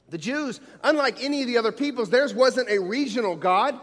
The 0.09 0.17
Jews, 0.17 0.59
unlike 0.83 1.23
any 1.23 1.41
of 1.41 1.47
the 1.47 1.57
other 1.57 1.71
peoples, 1.71 2.09
theirs 2.09 2.33
wasn't 2.33 2.69
a 2.69 2.79
regional 2.79 3.35
God. 3.35 3.79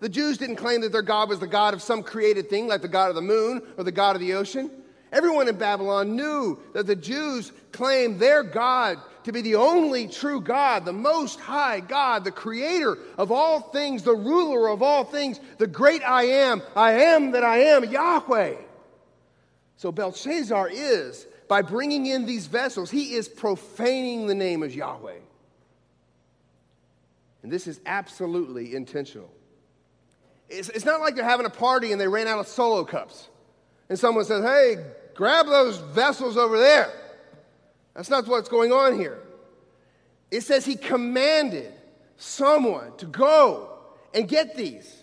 The 0.00 0.08
Jews 0.08 0.38
didn't 0.38 0.56
claim 0.56 0.80
that 0.80 0.92
their 0.92 1.02
God 1.02 1.28
was 1.28 1.38
the 1.38 1.46
God 1.46 1.74
of 1.74 1.82
some 1.82 2.02
created 2.02 2.48
thing, 2.48 2.66
like 2.66 2.82
the 2.82 2.88
God 2.88 3.10
of 3.10 3.14
the 3.14 3.22
moon 3.22 3.62
or 3.76 3.84
the 3.84 3.92
God 3.92 4.16
of 4.16 4.20
the 4.20 4.34
ocean. 4.34 4.70
Everyone 5.14 5.46
in 5.46 5.56
Babylon 5.56 6.16
knew 6.16 6.58
that 6.72 6.88
the 6.88 6.96
Jews 6.96 7.52
claimed 7.70 8.18
their 8.18 8.42
God 8.42 8.98
to 9.22 9.32
be 9.32 9.42
the 9.42 9.54
only 9.54 10.08
true 10.08 10.40
God, 10.40 10.84
the 10.84 10.92
most 10.92 11.38
high 11.38 11.78
God, 11.78 12.24
the 12.24 12.32
creator 12.32 12.98
of 13.16 13.30
all 13.30 13.60
things, 13.60 14.02
the 14.02 14.14
ruler 14.14 14.68
of 14.68 14.82
all 14.82 15.04
things, 15.04 15.38
the 15.58 15.68
great 15.68 16.02
I 16.02 16.24
am, 16.24 16.62
I 16.74 16.92
am 17.04 17.30
that 17.30 17.44
I 17.44 17.58
am, 17.58 17.84
Yahweh. 17.84 18.56
So 19.76 19.92
Belshazzar 19.92 20.68
is, 20.68 21.28
by 21.46 21.62
bringing 21.62 22.06
in 22.06 22.26
these 22.26 22.46
vessels, 22.48 22.90
he 22.90 23.14
is 23.14 23.28
profaning 23.28 24.26
the 24.26 24.34
name 24.34 24.64
of 24.64 24.74
Yahweh. 24.74 25.18
And 27.44 27.52
this 27.52 27.68
is 27.68 27.80
absolutely 27.86 28.74
intentional. 28.74 29.30
It's, 30.48 30.70
it's 30.70 30.84
not 30.84 31.00
like 31.00 31.14
they're 31.14 31.24
having 31.24 31.46
a 31.46 31.50
party 31.50 31.92
and 31.92 32.00
they 32.00 32.08
ran 32.08 32.26
out 32.26 32.40
of 32.40 32.48
solo 32.48 32.84
cups. 32.84 33.28
And 33.88 33.98
someone 33.98 34.24
says, 34.24 34.42
hey, 34.42 34.84
grab 35.14 35.46
those 35.46 35.78
vessels 35.78 36.36
over 36.36 36.58
there. 36.58 36.92
That's 37.94 38.10
not 38.10 38.26
what's 38.26 38.48
going 38.48 38.72
on 38.72 38.98
here. 38.98 39.18
It 40.30 40.42
says 40.42 40.64
he 40.64 40.76
commanded 40.76 41.72
someone 42.16 42.96
to 42.98 43.06
go 43.06 43.78
and 44.12 44.28
get 44.28 44.56
these. 44.56 45.02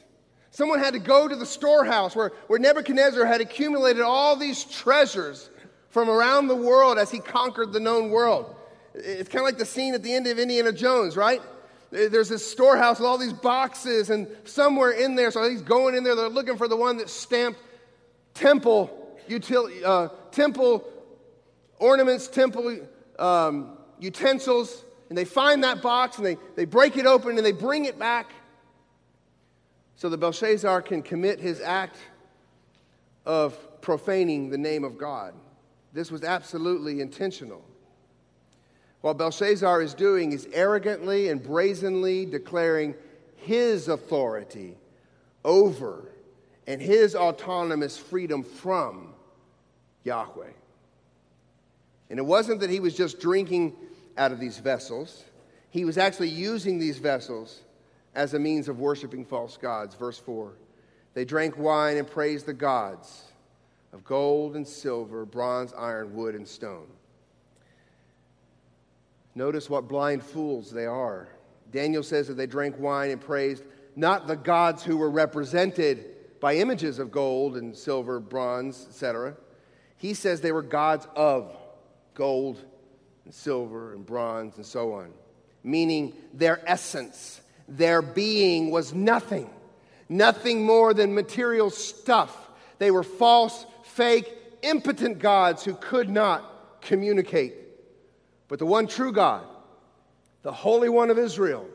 Someone 0.52 0.80
had 0.80 0.94
to 0.94 1.00
go 1.00 1.28
to 1.28 1.36
the 1.36 1.46
storehouse 1.46 2.16
where, 2.16 2.34
where 2.48 2.60
Nebuchadnezzar 2.60 3.26
had 3.26 3.40
accumulated 3.40 4.02
all 4.02 4.36
these 4.36 4.66
treasures 4.66 5.50
from 5.90 6.10
around 6.10 6.48
the 6.48 6.56
world 6.56 6.98
as 6.98 7.10
he 7.10 7.20
conquered 7.20 7.72
the 7.72 7.80
known 7.80 8.10
world. 8.10 8.54
It's 8.94 9.30
kind 9.30 9.40
of 9.40 9.46
like 9.46 9.58
the 9.58 9.66
scene 9.66 9.94
at 9.94 10.04
the 10.04 10.14
end 10.14 10.28
of 10.28 10.38
Indiana 10.38 10.74
Jones, 10.74 11.16
right? 11.16 11.42
There's 11.92 12.30
this 12.30 12.50
storehouse 12.50 13.00
with 13.00 13.08
all 13.08 13.18
these 13.18 13.34
boxes, 13.34 14.10
and 14.10 14.28
somewhere 14.46 14.92
in 14.92 15.16
there, 15.16 15.32
so 15.32 15.50
he's 15.50 15.62
going 15.62 15.96
in 15.96 16.04
there, 16.04 16.16
they're 16.16 16.30
looking 16.30 16.58
for 16.58 16.70
the 16.70 16.78
one 16.78 16.98
that's 16.98 17.12
stamped 17.12 17.60
temple 18.34 19.01
util, 19.30 19.84
uh, 19.84 20.10
temple 20.32 20.88
ornaments, 21.80 22.28
temple 22.28 22.80
um, 23.20 23.78
utensils, 24.00 24.84
and 25.10 25.18
they 25.18 25.26
find 25.26 25.64
that 25.64 25.82
box 25.82 26.18
and 26.18 26.26
they, 26.26 26.38
they 26.56 26.66
break 26.66 26.96
it 26.98 27.06
open 27.06 27.38
and 27.38 27.46
they 27.46 27.52
bring 27.52 27.86
it 27.86 28.00
back 28.00 28.32
so 29.96 30.10
that 30.10 30.18
Belshazzar 30.18 30.82
can 30.82 31.02
commit 31.02 31.40
his 31.40 31.62
act 31.62 31.98
of 33.26 33.82
profaning 33.82 34.50
the 34.50 34.58
name 34.58 34.84
of 34.84 34.98
God. 34.98 35.34
This 35.94 36.12
was 36.12 36.24
absolutely 36.24 37.02
intentional. 37.02 37.64
What 39.02 39.18
Belshazzar 39.18 39.82
is 39.82 39.94
doing 39.94 40.32
is 40.32 40.48
arrogantly 40.54 41.30
and 41.30 41.42
brazenly 41.42 42.26
declaring 42.26 42.96
his 43.36 43.88
authority 43.88 44.78
over 45.44 46.12
and 46.68 46.82
his 46.82 47.16
autonomous 47.16 47.98
freedom 47.98 48.44
from 48.44 49.11
Yahweh. 50.04 50.52
And 52.10 52.20
it 52.20 52.24
wasn't 52.24 52.60
that 52.60 52.70
he 52.70 52.80
was 52.80 52.96
just 52.96 53.20
drinking 53.20 53.74
out 54.18 54.32
of 54.32 54.40
these 54.40 54.58
vessels, 54.58 55.24
he 55.70 55.86
was 55.86 55.98
actually 55.98 56.28
using 56.28 56.78
these 56.78 56.98
vessels 56.98 57.62
as 58.14 58.34
a 58.34 58.40
means 58.40 58.68
of 58.68 58.80
worshiping 58.80 59.24
false 59.24 59.56
gods. 59.56 59.96
Verse 59.96 60.18
4 60.18 60.52
They 61.14 61.24
drank 61.24 61.58
wine 61.58 61.98
and 61.98 62.10
praised 62.10 62.46
the 62.46 62.54
gods 62.54 63.32
of 63.94 64.04
gold 64.04 64.58
and 64.58 64.68
silver, 64.68 65.26
bronze, 65.26 65.74
iron, 65.78 66.14
wood, 66.14 66.36
and 66.36 66.46
stone. 66.46 66.88
Notice 69.34 69.70
what 69.70 69.88
blind 69.88 70.22
fools 70.22 70.72
they 70.72 70.86
are. 70.86 71.30
Daniel 71.72 72.04
says 72.04 72.28
that 72.28 72.34
they 72.34 72.48
drank 72.48 72.78
wine 72.78 73.12
and 73.12 73.22
praised 73.22 73.64
not 73.96 74.28
the 74.28 74.36
gods 74.36 74.84
who 74.84 74.98
were 74.98 75.10
represented 75.10 76.40
by 76.42 76.56
images 76.56 77.00
of 77.00 77.12
gold 77.12 77.56
and 77.56 77.76
silver, 77.76 78.20
bronze, 78.20 78.88
etc 78.90 79.38
he 80.02 80.16
says 80.16 80.42
they 80.42 80.52
were 80.52 80.64
gods 80.64 81.08
of 81.16 81.56
gold 82.16 82.60
and 83.24 83.32
silver 83.32 83.94
and 83.94 84.04
bronze 84.04 84.58
and 84.58 84.66
so 84.66 84.94
on, 84.94 85.14
meaning 85.64 86.14
their 86.34 86.60
essence, 86.68 87.40
their 87.68 88.02
being 88.02 88.72
was 88.72 88.96
nothing, 88.96 89.48
nothing 90.10 90.66
more 90.66 90.96
than 90.96 91.14
material 91.14 91.70
stuff. 91.70 92.50
They 92.80 92.90
were 92.90 93.04
false, 93.04 93.68
fake, 93.84 94.34
impotent 94.64 95.20
gods 95.20 95.64
who 95.64 95.76
could 95.76 96.10
not 96.10 96.82
communicate. 96.82 97.54
But 98.48 98.58
the 98.58 98.66
one 98.66 98.88
true 98.88 99.12
God, 99.12 99.46
the 100.42 100.52
Holy 100.52 100.90
One 100.90 101.12
of 101.12 101.20
Israel, 101.20 101.68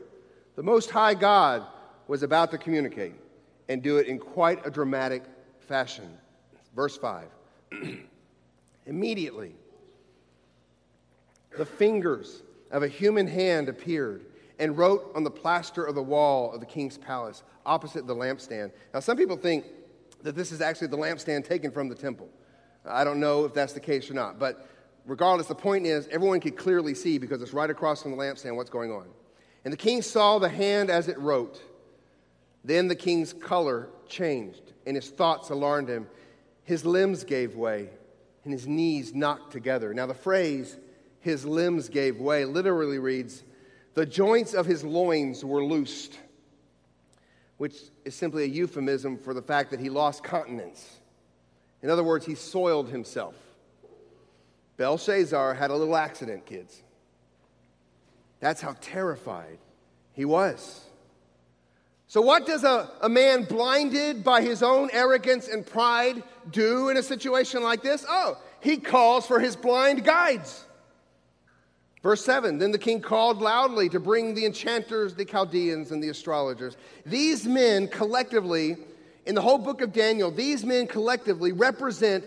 the 0.57 0.63
Most 0.63 0.89
High 0.89 1.13
God, 1.13 1.65
was 2.09 2.23
about 2.23 2.51
to 2.51 2.57
communicate 2.57 3.15
and 3.69 3.81
do 3.81 3.99
it 3.99 4.07
in 4.07 4.19
quite 4.19 4.67
a 4.67 4.69
dramatic 4.69 5.23
fashion. 5.61 6.09
Verse 6.75 6.97
5. 6.97 7.27
Immediately, 8.87 9.53
the 11.57 11.65
fingers 11.65 12.41
of 12.71 12.83
a 12.83 12.87
human 12.87 13.27
hand 13.27 13.69
appeared 13.69 14.25
and 14.59 14.77
wrote 14.77 15.11
on 15.13 15.23
the 15.23 15.31
plaster 15.31 15.83
of 15.83 15.93
the 15.93 16.01
wall 16.01 16.51
of 16.53 16.59
the 16.59 16.65
king's 16.65 16.97
palace 16.97 17.43
opposite 17.65 18.07
the 18.07 18.15
lampstand. 18.15 18.71
Now, 18.93 19.01
some 19.01 19.17
people 19.17 19.37
think 19.37 19.65
that 20.23 20.35
this 20.35 20.51
is 20.51 20.61
actually 20.61 20.87
the 20.87 20.97
lampstand 20.97 21.45
taken 21.45 21.69
from 21.69 21.89
the 21.89 21.95
temple. 21.95 22.29
I 22.85 23.03
don't 23.03 23.19
know 23.19 23.45
if 23.45 23.53
that's 23.53 23.73
the 23.73 23.79
case 23.79 24.09
or 24.09 24.13
not, 24.13 24.39
but 24.39 24.67
regardless, 25.05 25.47
the 25.47 25.55
point 25.55 25.85
is 25.85 26.07
everyone 26.07 26.39
could 26.39 26.55
clearly 26.55 26.95
see 26.95 27.17
because 27.17 27.41
it's 27.41 27.53
right 27.53 27.69
across 27.69 28.01
from 28.01 28.11
the 28.11 28.17
lampstand 28.17 28.55
what's 28.55 28.69
going 28.69 28.91
on. 28.91 29.07
And 29.65 29.73
the 29.73 29.77
king 29.77 30.01
saw 30.01 30.39
the 30.39 30.49
hand 30.49 30.89
as 30.89 31.09
it 31.09 31.19
wrote. 31.19 31.61
Then 32.63 32.87
the 32.87 32.95
king's 32.95 33.33
color 33.33 33.89
changed, 34.07 34.73
and 34.85 34.95
his 34.95 35.09
thoughts 35.09 35.49
alarmed 35.49 35.89
him. 35.89 36.07
His 36.63 36.85
limbs 36.85 37.23
gave 37.25 37.55
way, 37.55 37.89
and 38.47 38.53
his 38.53 38.65
knees 38.65 39.13
knocked 39.13 39.51
together. 39.51 39.93
Now, 39.93 40.05
the 40.05 40.13
phrase, 40.13 40.77
his 41.19 41.43
limbs 41.45 41.89
gave 41.89 42.17
way, 42.17 42.45
literally 42.45 42.97
reads, 42.97 43.43
the 43.93 44.05
joints 44.05 44.53
of 44.53 44.65
his 44.65 44.85
loins 44.85 45.43
were 45.43 45.61
loosed, 45.61 46.17
which 47.57 47.75
is 48.05 48.15
simply 48.15 48.43
a 48.43 48.47
euphemism 48.47 49.17
for 49.17 49.33
the 49.33 49.41
fact 49.41 49.71
that 49.71 49.81
he 49.81 49.89
lost 49.89 50.23
continence. 50.23 50.95
In 51.83 51.89
other 51.89 52.05
words, 52.05 52.25
he 52.25 52.35
soiled 52.35 52.87
himself. 52.87 53.35
Belshazzar 54.77 55.53
had 55.53 55.69
a 55.69 55.75
little 55.75 55.97
accident, 55.97 56.45
kids. 56.45 56.81
That's 58.39 58.61
how 58.61 58.77
terrified 58.79 59.57
he 60.13 60.23
was. 60.23 60.86
So, 62.09 62.21
what 62.21 62.45
does 62.45 62.63
a, 62.63 62.89
a 63.01 63.09
man 63.09 63.43
blinded 63.43 64.23
by 64.23 64.41
his 64.41 64.63
own 64.63 64.89
arrogance 64.93 65.49
and 65.49 65.65
pride 65.65 66.23
do 66.51 66.87
in 66.89 66.95
a 66.95 67.03
situation 67.03 67.61
like 67.61 67.83
this? 67.83 68.05
Oh, 68.07 68.37
he 68.61 68.77
calls 68.77 69.27
for 69.27 69.39
his 69.39 69.57
blind 69.57 70.05
guides. 70.05 70.63
Verse 72.01 72.23
7 72.23 72.57
Then 72.57 72.71
the 72.71 72.79
king 72.79 73.01
called 73.01 73.41
loudly 73.41 73.89
to 73.89 73.99
bring 73.99 74.33
the 74.33 74.45
enchanters, 74.45 75.15
the 75.15 75.25
Chaldeans, 75.25 75.91
and 75.91 76.01
the 76.01 76.07
astrologers. 76.07 76.77
These 77.05 77.45
men 77.45 77.89
collectively, 77.89 78.77
in 79.25 79.35
the 79.35 79.41
whole 79.41 79.57
book 79.57 79.81
of 79.81 79.91
Daniel, 79.91 80.31
these 80.31 80.63
men 80.63 80.87
collectively 80.87 81.51
represent 81.51 82.23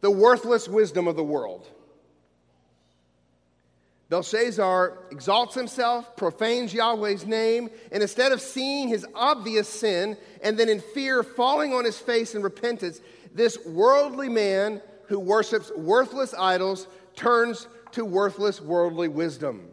the 0.00 0.10
worthless 0.10 0.68
wisdom 0.68 1.06
of 1.06 1.16
the 1.16 1.24
world. 1.24 1.68
Belshazzar 4.08 4.98
exalts 5.10 5.54
himself, 5.54 6.16
profanes 6.16 6.72
Yahweh's 6.72 7.26
name, 7.26 7.70
and 7.90 8.02
instead 8.02 8.30
of 8.30 8.40
seeing 8.40 8.88
his 8.88 9.04
obvious 9.14 9.68
sin 9.68 10.16
and 10.42 10.56
then 10.56 10.68
in 10.68 10.80
fear 10.80 11.22
falling 11.24 11.74
on 11.74 11.84
his 11.84 11.98
face 11.98 12.34
in 12.34 12.42
repentance, 12.42 13.00
this 13.34 13.58
worldly 13.66 14.28
man 14.28 14.80
who 15.06 15.18
worships 15.18 15.72
worthless 15.76 16.34
idols 16.34 16.86
turns 17.16 17.66
to 17.92 18.04
worthless 18.04 18.60
worldly 18.60 19.08
wisdom. 19.08 19.68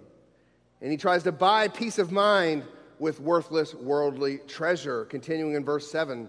And 0.82 0.92
he 0.92 0.98
tries 0.98 1.24
to 1.24 1.32
buy 1.32 1.68
peace 1.68 2.00
of 2.00 2.12
mind 2.12 2.64
with 3.00 3.20
worthless 3.20 3.76
worldly 3.76 4.40
treasure. 4.48 5.06
Continuing 5.06 5.54
in 5.54 5.64
verse 5.64 5.90
7, 5.92 6.28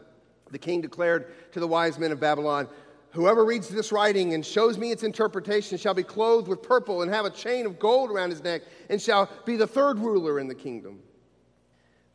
the 0.50 0.58
king 0.58 0.80
declared 0.80 1.32
to 1.52 1.60
the 1.60 1.66
wise 1.66 1.98
men 1.98 2.12
of 2.12 2.20
Babylon, 2.20 2.68
Whoever 3.14 3.44
reads 3.44 3.68
this 3.68 3.92
writing 3.92 4.34
and 4.34 4.44
shows 4.44 4.76
me 4.76 4.90
its 4.90 5.04
interpretation 5.04 5.78
shall 5.78 5.94
be 5.94 6.02
clothed 6.02 6.48
with 6.48 6.62
purple 6.62 7.02
and 7.02 7.14
have 7.14 7.24
a 7.24 7.30
chain 7.30 7.64
of 7.64 7.78
gold 7.78 8.10
around 8.10 8.30
his 8.30 8.42
neck 8.42 8.62
and 8.90 9.00
shall 9.00 9.30
be 9.44 9.56
the 9.56 9.68
third 9.68 10.00
ruler 10.00 10.40
in 10.40 10.48
the 10.48 10.54
kingdom. 10.54 10.98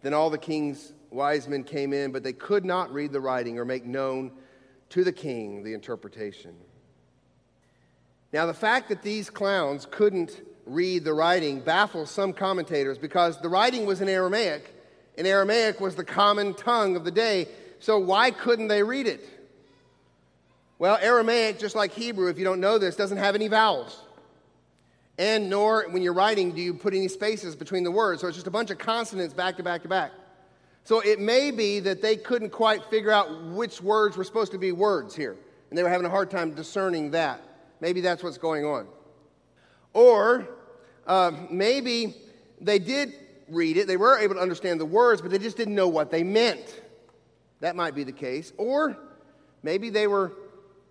Then 0.01 0.13
all 0.13 0.29
the 0.29 0.37
king's 0.37 0.91
wise 1.09 1.47
men 1.47 1.63
came 1.63 1.93
in, 1.93 2.11
but 2.11 2.21
they 2.21 2.33
could 2.33 2.65
not 2.65 2.93
read 2.93 3.13
the 3.13 3.21
writing 3.21 3.57
or 3.57 3.63
make 3.63 3.85
known 3.85 4.33
to 4.89 5.05
the 5.05 5.13
king 5.13 5.63
the 5.63 5.73
interpretation. 5.73 6.53
Now, 8.33 8.45
the 8.45 8.53
fact 8.53 8.89
that 8.89 9.01
these 9.01 9.29
clowns 9.29 9.87
couldn't 9.89 10.41
read 10.65 11.05
the 11.05 11.13
writing 11.13 11.61
baffles 11.61 12.11
some 12.11 12.33
commentators 12.33 12.97
because 12.97 13.39
the 13.39 13.49
writing 13.49 13.85
was 13.85 14.01
in 14.01 14.09
Aramaic, 14.09 14.75
and 15.17 15.25
Aramaic 15.25 15.79
was 15.79 15.95
the 15.95 16.03
common 16.03 16.53
tongue 16.53 16.97
of 16.97 17.05
the 17.05 17.11
day. 17.11 17.47
So, 17.79 17.97
why 17.97 18.31
couldn't 18.31 18.67
they 18.67 18.83
read 18.83 19.07
it? 19.07 19.38
Well, 20.79 20.97
Aramaic, 21.01 21.59
just 21.59 21.75
like 21.75 21.91
Hebrew, 21.91 22.29
if 22.29 22.39
you 22.39 22.45
don't 22.45 22.61
know 22.61 22.77
this, 22.77 22.95
doesn't 22.95 23.17
have 23.17 23.35
any 23.35 23.49
vowels. 23.49 24.01
And 25.17 25.49
nor, 25.49 25.85
when 25.89 26.01
you're 26.01 26.13
writing, 26.13 26.53
do 26.53 26.61
you 26.61 26.73
put 26.73 26.93
any 26.93 27.09
spaces 27.09 27.53
between 27.53 27.83
the 27.83 27.91
words. 27.91 28.21
So 28.21 28.27
it's 28.27 28.37
just 28.37 28.47
a 28.47 28.51
bunch 28.51 28.71
of 28.71 28.77
consonants 28.77 29.33
back 29.33 29.57
to 29.57 29.63
back 29.63 29.81
to 29.81 29.89
back. 29.89 30.11
So 30.85 31.01
it 31.01 31.19
may 31.19 31.51
be 31.51 31.81
that 31.81 32.01
they 32.01 32.15
couldn't 32.15 32.51
quite 32.51 32.85
figure 32.85 33.11
out 33.11 33.43
which 33.47 33.81
words 33.81 34.15
were 34.15 34.23
supposed 34.23 34.53
to 34.53 34.57
be 34.57 34.71
words 34.71 35.13
here. 35.13 35.35
And 35.69 35.77
they 35.77 35.83
were 35.83 35.89
having 35.89 36.05
a 36.07 36.09
hard 36.09 36.31
time 36.31 36.55
discerning 36.55 37.11
that. 37.11 37.41
Maybe 37.81 37.99
that's 37.99 38.23
what's 38.23 38.37
going 38.37 38.63
on. 38.63 38.87
Or 39.93 40.47
uh, 41.05 41.33
maybe 41.51 42.15
they 42.61 42.79
did 42.79 43.13
read 43.49 43.75
it, 43.75 43.87
they 43.87 43.97
were 43.97 44.17
able 44.17 44.35
to 44.35 44.41
understand 44.41 44.79
the 44.79 44.85
words, 44.85 45.21
but 45.21 45.29
they 45.29 45.39
just 45.39 45.57
didn't 45.57 45.75
know 45.75 45.89
what 45.89 46.09
they 46.09 46.23
meant. 46.23 46.81
That 47.59 47.75
might 47.75 47.95
be 47.95 48.05
the 48.05 48.13
case. 48.13 48.53
Or 48.57 48.95
maybe 49.61 49.89
they 49.89 50.07
were 50.07 50.31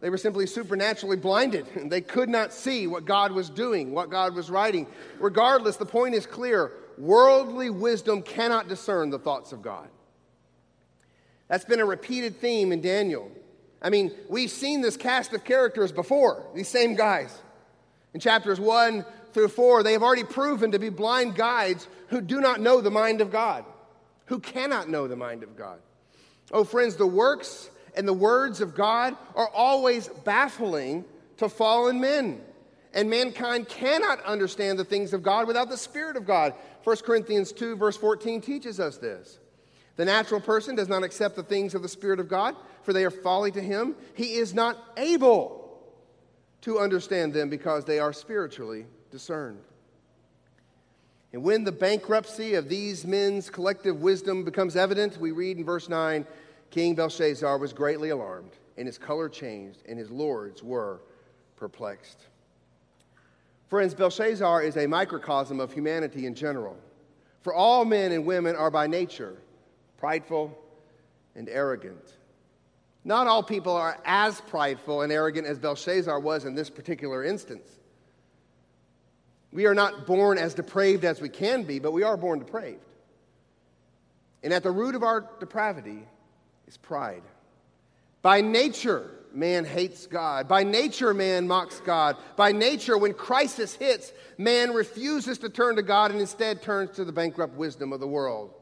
they 0.01 0.11
were 0.11 0.19
simply 0.19 0.47
supernaturally 0.47 1.17
blinded. 1.17 1.67
And 1.75 1.91
they 1.93 2.01
could 2.01 2.29
not 2.29 2.53
see 2.53 2.87
what 2.87 3.05
God 3.05 3.33
was 3.33 3.51
doing, 3.51 3.93
what 3.93 4.11
God 4.11 4.35
was 4.35 4.51
writing. 4.51 4.87
Regardless, 5.19 5.77
the 5.77 5.87
point 5.87 6.15
is 6.15 6.27
clear 6.27 6.73
worldly 6.97 7.71
wisdom 7.71 8.23
cannot 8.23 8.69
discern 8.69 9.11
the 9.11 9.19
thoughts 9.19 9.53
of 9.53 9.63
God. 9.63 9.89
That's 11.47 11.65
been 11.65 11.81
a 11.81 11.85
repeated 11.85 12.41
theme 12.41 12.73
in 12.73 12.81
Daniel. 12.81 13.31
I 13.81 13.91
mean, 13.91 14.13
we've 14.29 14.51
seen 14.51 14.81
this 14.81 14.97
cast 14.97 15.33
of 15.33 15.45
characters 15.45 15.93
before, 15.93 16.45
these 16.55 16.69
same 16.69 16.95
guys. 16.95 17.37
In 18.13 18.21
chapters 18.21 18.59
1 18.59 19.05
through 19.33 19.49
4, 19.49 19.83
they 19.83 19.93
have 19.93 20.03
already 20.03 20.25
proven 20.25 20.73
to 20.73 20.79
be 20.79 20.89
blind 20.89 21.37
guides 21.37 21.87
who 22.09 22.21
do 22.21 22.41
not 22.41 22.61
know 22.61 22.81
the 22.81 22.91
mind 22.91 23.21
of 23.21 23.31
God, 23.31 23.65
who 24.27 24.41
cannot 24.41 24.89
know 24.89 25.07
the 25.07 25.17
mind 25.17 25.43
of 25.43 25.57
God. 25.57 25.79
Oh, 26.51 26.65
friends, 26.65 26.97
the 26.97 27.07
works 27.07 27.71
and 27.99 28.07
the 28.07 28.15
words 28.15 28.61
of 28.61 28.77
God 28.77 29.17
are 29.35 29.49
always 29.49 30.07
baffling 30.25 31.05
to 31.39 31.49
fallen 31.49 32.01
men. 32.01 32.41
And 32.95 33.11
mankind 33.11 33.69
cannot 33.69 34.23
understand 34.25 34.79
the 34.79 34.85
things 34.85 35.13
of 35.13 35.25
God 35.25 35.49
without 35.49 35.69
the 35.69 35.77
Spirit 35.77 36.17
of 36.17 36.25
God. 36.25 36.55
1 36.85 36.97
Corinthians 36.99 37.51
2, 37.51 37.75
verse 37.77 37.97
14 37.97 38.41
teaches 38.41 38.79
us 38.79 38.99
this. 38.99 39.41
The 39.97 40.05
natural 40.05 40.41
person 40.41 40.77
does 40.77 40.89
not 40.89 41.03
accept 41.03 41.35
the 41.35 41.43
things 41.43 41.75
of 41.75 41.83
the 41.83 41.89
Spirit 41.89 42.21
of 42.21 42.29
God, 42.29 42.55
for 42.85 42.93
they 42.93 43.05
are 43.05 43.11
folly 43.11 43.51
to 43.51 43.61
him. 43.61 43.97
He 44.15 44.35
is 44.35 44.55
not 44.55 44.79
able 44.97 45.77
to 46.61 46.79
understand 46.79 47.35
them 47.35 47.51
because 47.51 47.85
they 47.85 47.99
are 47.99 48.13
spiritually 48.13 48.87
discerned. 49.11 49.59
And 51.33 51.43
when 51.43 51.65
the 51.65 51.73
bankruptcy 51.73 52.55
of 52.55 52.69
these 52.69 53.05
men's 53.05 53.51
collective 53.51 54.01
wisdom 54.01 54.45
becomes 54.45 54.77
evident, 54.77 55.19
we 55.19 55.33
read 55.33 55.59
in 55.59 55.65
verse 55.65 55.89
9 55.89 56.25
King 56.71 56.95
Belshazzar 56.95 57.59
was 57.59 57.73
greatly 57.73 58.11
alarmed, 58.11 58.53
and 58.77 58.87
his 58.87 58.99
color 58.99 59.29
changed, 59.29 59.83
and 59.89 59.99
his 59.99 60.11
lords 60.11 60.63
were 60.63 61.01
perplexed. 61.57 62.27
Friends, 63.69 63.95
Belshazzar 63.95 64.63
is 64.63 64.77
a 64.77 64.87
microcosm 64.87 65.61
of 65.61 65.73
humanity 65.73 66.27
in 66.27 66.35
general. 66.35 66.77
For 67.43 67.55
all 67.55 67.85
men 67.85 68.13
and 68.13 68.27
women 68.27 68.57
are 68.57 68.71
by 68.71 68.87
nature 68.87 69.37
prideful 69.99 70.57
and 71.35 71.49
arrogant. 71.49 72.15
Not 73.05 73.27
all 73.27 73.43
people 73.43 73.73
are 73.73 73.99
as 74.05 74.41
prideful 74.43 75.03
and 75.03 75.13
arrogant 75.13 75.47
as 75.47 75.59
Belshazzar 75.59 76.21
was 76.21 76.45
in 76.45 76.55
this 76.55 76.71
particular 76.71 77.25
instance. 77.25 77.69
We 79.53 79.67
are 79.67 79.75
not 79.75 80.07
born 80.07 80.39
as 80.39 80.55
depraved 80.55 81.05
as 81.05 81.21
we 81.21 81.29
can 81.29 81.63
be, 81.65 81.79
but 81.79 81.93
we 81.93 82.03
are 82.03 82.17
born 82.17 82.39
depraved. 82.39 82.85
And 84.43 84.53
at 84.53 84.63
the 84.63 84.71
root 84.71 84.95
of 84.95 85.03
our 85.03 85.29
depravity 85.41 86.07
is 86.69 86.77
pride. 86.77 87.23
By 88.21 88.43
nature, 88.43 89.11
man 89.33 89.65
hates 89.65 90.07
God. 90.07 90.49
By 90.49 90.65
nature, 90.65 91.15
man 91.15 91.49
mocks 91.49 91.81
God. 91.81 92.17
By 92.37 92.53
nature, 92.53 92.99
when 92.99 93.15
crisis 93.15 93.75
hits, 93.75 94.13
man 94.37 94.75
refuses 94.75 95.39
to 95.39 95.49
turn 95.49 95.77
to 95.77 95.83
God 95.83 96.11
and 96.11 96.21
instead 96.21 96.61
turns 96.61 96.91
to 96.97 97.07
the 97.07 97.13
bankrupt 97.13 97.55
wisdom 97.55 97.91
of 97.91 98.01
the 98.01 98.07
world. 98.07 98.53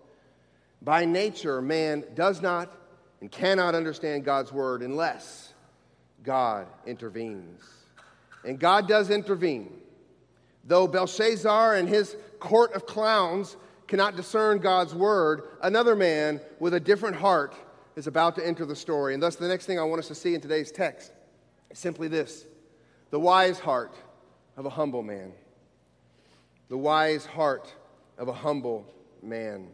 By 0.81 1.05
nature, 1.05 1.61
man 1.61 2.05
does 2.15 2.41
not 2.41 2.73
and 3.21 3.31
cannot 3.31 3.75
understand 3.75 4.25
God's 4.25 4.53
word 4.53 4.83
unless 4.83 5.53
God 6.23 6.69
intervenes. 6.87 7.61
And 8.45 8.61
God 8.61 8.87
does 8.87 9.11
intervene. 9.11 9.73
Though 10.63 10.87
Belshazzar 10.87 11.75
and 11.75 11.89
his 11.89 12.15
court 12.39 12.73
of 12.75 12.87
clowns 12.87 13.57
cannot 13.89 14.15
discern 14.15 14.59
God's 14.59 14.95
word, 14.95 15.43
another 15.61 15.97
man 15.97 16.41
with 16.61 16.75
a 16.75 16.81
different 16.81 17.17
heart 17.17 17.55
is 17.97 18.07
about 18.07 18.37
to 18.37 18.47
enter 18.47 18.67
the 18.67 18.77
story. 18.77 19.15
And 19.15 19.23
thus, 19.23 19.37
the 19.37 19.49
next 19.49 19.67
thing 19.67 19.79
I 19.79 19.83
want 19.83 19.99
us 19.99 20.09
to 20.09 20.15
see 20.15 20.35
in 20.35 20.41
today's 20.41 20.71
text 20.71 21.13
is 21.71 21.79
simply 21.79 22.09
this 22.09 22.45
the 23.11 23.19
wise 23.19 23.59
heart 23.59 23.95
of 24.57 24.67
a 24.67 24.71
humble 24.71 25.03
man. 25.03 25.33
The 26.69 26.77
wise 26.77 27.25
heart 27.25 27.73
of 28.19 28.29
a 28.29 28.33
humble 28.33 28.87
man. 29.23 29.69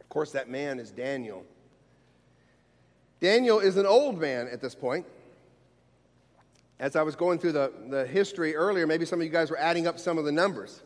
Of 0.00 0.08
course, 0.08 0.32
that 0.32 0.48
man 0.48 0.78
is 0.78 0.90
Daniel. 0.90 1.44
Daniel 3.20 3.60
is 3.60 3.76
an 3.76 3.86
old 3.86 4.20
man 4.20 4.48
at 4.48 4.60
this 4.60 4.74
point. 4.74 5.06
As 6.78 6.94
I 6.94 7.02
was 7.02 7.16
going 7.16 7.38
through 7.38 7.52
the, 7.52 7.72
the 7.88 8.06
history 8.06 8.54
earlier, 8.54 8.86
maybe 8.86 9.04
some 9.04 9.20
of 9.20 9.24
you 9.24 9.32
guys 9.32 9.50
were 9.50 9.58
adding 9.58 9.86
up 9.86 9.98
some 9.98 10.18
of 10.18 10.24
the 10.24 10.32
numbers. 10.32 10.82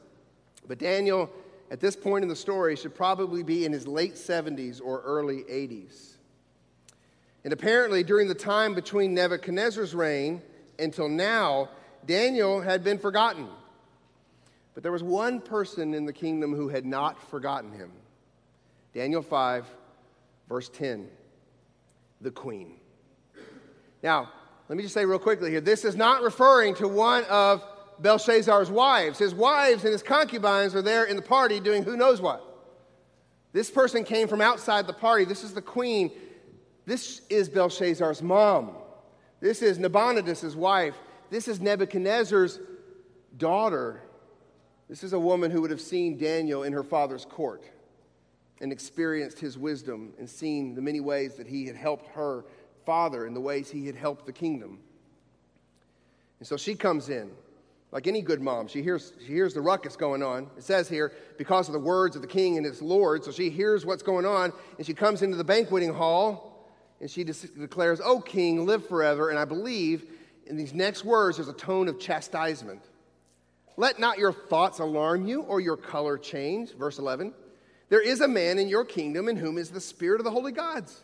But 0.67 0.79
Daniel, 0.79 1.31
at 1.71 1.81
this 1.81 1.97
point 1.97 2.23
in 2.23 2.29
the 2.29 2.37
story, 2.37 2.77
should 2.77 2.95
probably 2.95 3.43
be 3.43 3.67
in 3.67 3.73
his 3.73 3.87
late 3.87 4.15
70s 4.15 4.81
or 4.83 5.03
early 5.03 5.43
80s. 5.43 6.12
And 7.45 7.53
apparently, 7.53 8.03
during 8.03 8.29
the 8.29 8.35
time 8.35 8.75
between 8.75 9.15
Nebuchadnezzar's 9.15 9.95
reign 9.95 10.43
until 10.79 11.09
now, 11.09 11.69
Daniel 12.07 12.61
had 12.61 12.85
been 12.85 12.99
forgotten. 12.99 13.49
But 14.75 14.83
there 14.83 14.93
was 14.93 15.03
one 15.03 15.41
person 15.41 15.95
in 15.95 16.07
the 16.07 16.13
kingdom 16.13 16.55
who 16.55 16.69
had 16.69 16.87
not 16.87 17.21
forgotten 17.31 17.73
him. 17.73 17.91
Daniel 18.95 19.23
5, 19.23 19.67
verse 20.49 20.69
10, 20.69 21.09
the 22.21 22.31
queen. 22.31 22.77
Now, 24.03 24.31
let 24.69 24.77
me 24.77 24.83
just 24.83 24.95
say 24.95 25.05
real 25.05 25.19
quickly 25.19 25.51
here 25.51 25.61
this 25.61 25.85
is 25.85 25.97
not 25.97 26.23
referring 26.23 26.75
to 26.77 26.89
one 26.89 27.25
of 27.25 27.65
Belshazzar's 27.99 28.71
wives. 28.71 29.19
His 29.19 29.35
wives 29.35 29.85
and 29.85 29.93
his 29.93 30.03
concubines 30.03 30.75
are 30.75 30.83
there 30.83 31.05
in 31.05 31.17
the 31.17 31.23
party 31.23 31.61
doing 31.61 31.83
who 31.83 31.97
knows 31.97 32.21
what. 32.21 32.43
This 33.53 33.71
person 33.71 34.05
came 34.05 34.29
from 34.29 34.41
outside 34.41 34.87
the 34.87 34.93
party. 34.93 35.25
This 35.25 35.45
is 35.45 35.53
the 35.53 35.63
queen. 35.63 36.11
This 36.85 37.23
is 37.31 37.49
Belshazzar's 37.49 38.23
mom. 38.23 38.73
This 39.41 39.63
is 39.63 39.79
Nabonidus' 39.79 40.55
wife. 40.55 40.95
This 41.31 41.49
is 41.49 41.61
Nebuchadnezzar's 41.61 42.61
daughter. 43.37 44.03
This 44.89 45.03
is 45.03 45.13
a 45.13 45.19
woman 45.19 45.51
who 45.51 45.63
would 45.63 45.71
have 45.71 45.81
seen 45.81 46.19
Daniel 46.19 46.65
in 46.65 46.73
her 46.73 46.83
father's 46.83 47.25
court 47.25 47.65
and 48.61 48.71
experienced 48.71 49.39
his 49.39 49.57
wisdom 49.59 50.13
and 50.19 50.29
seen 50.29 50.75
the 50.75 50.83
many 50.83 51.01
ways 51.01 51.35
that 51.35 51.47
he 51.47 51.67
had 51.67 51.77
helped 51.77 52.07
her 52.09 52.45
father 52.85 53.27
and 53.27 53.35
the 53.35 53.41
ways 53.41 53.71
he 53.71 53.87
had 53.87 53.97
helped 53.97 54.27
the 54.27 54.33
kingdom. 54.33 54.79
And 56.39 56.47
so 56.47 56.57
she 56.57 56.75
comes 56.75 57.09
in 57.09 57.31
like 57.93 58.07
any 58.07 58.23
good 58.23 58.41
mom. 58.41 58.67
She 58.67 58.83
hears, 58.83 59.13
she 59.21 59.33
hears 59.33 59.55
the 59.55 59.61
ruckus 59.61 59.97
going 59.97 60.23
on. 60.23 60.51
It 60.57 60.65
says 60.65 60.89
here, 60.89 61.13
because 61.39 61.69
of 61.69 61.75
the 61.75 61.79
words 61.79 62.17
of 62.17 62.23
the 62.23 62.29
king 62.29 62.57
and 62.57 62.67
his 62.67 62.81
lord. 62.83 63.23
So 63.23 63.31
she 63.31 63.51
hears 63.51 63.85
what's 63.85 64.03
going 64.03 64.25
on, 64.25 64.53
and 64.79 64.87
she 64.87 64.95
comes 64.95 65.23
into 65.23 65.37
the 65.37 65.45
banqueting 65.45 65.93
hall, 65.93 66.52
and 67.03 67.11
she 67.11 67.25
declares, 67.25 68.01
O 68.01 68.21
king, 68.21 68.65
live 68.65 68.87
forever. 68.87 69.29
And 69.29 69.39
I 69.39 69.45
believe 69.45 70.05
in 70.47 70.57
these 70.57 70.73
next 70.73 71.05
words, 71.05 71.37
there's 71.37 71.49
a 71.49 71.53
tone 71.53 71.89
of 71.89 71.99
chastisement. 71.99 72.81
Let 73.77 73.99
not 73.99 74.19
your 74.19 74.33
thoughts 74.33 74.79
alarm 74.79 75.27
you 75.27 75.43
or 75.43 75.61
your 75.61 75.77
color 75.77 76.17
change. 76.17 76.73
Verse 76.75 77.01
11. 77.01 77.35
There 77.89 78.01
is 78.01 78.21
a 78.21 78.29
man 78.29 78.61
in 78.61 78.69
your 78.69 78.85
kingdom 78.85 79.29
in 79.29 79.37
whom 79.37 79.59
is 79.59 79.71
the 79.71 79.81
spirit 79.81 80.21
of 80.21 80.25
the 80.25 80.31
holy 80.31 80.53
gods. 80.53 81.03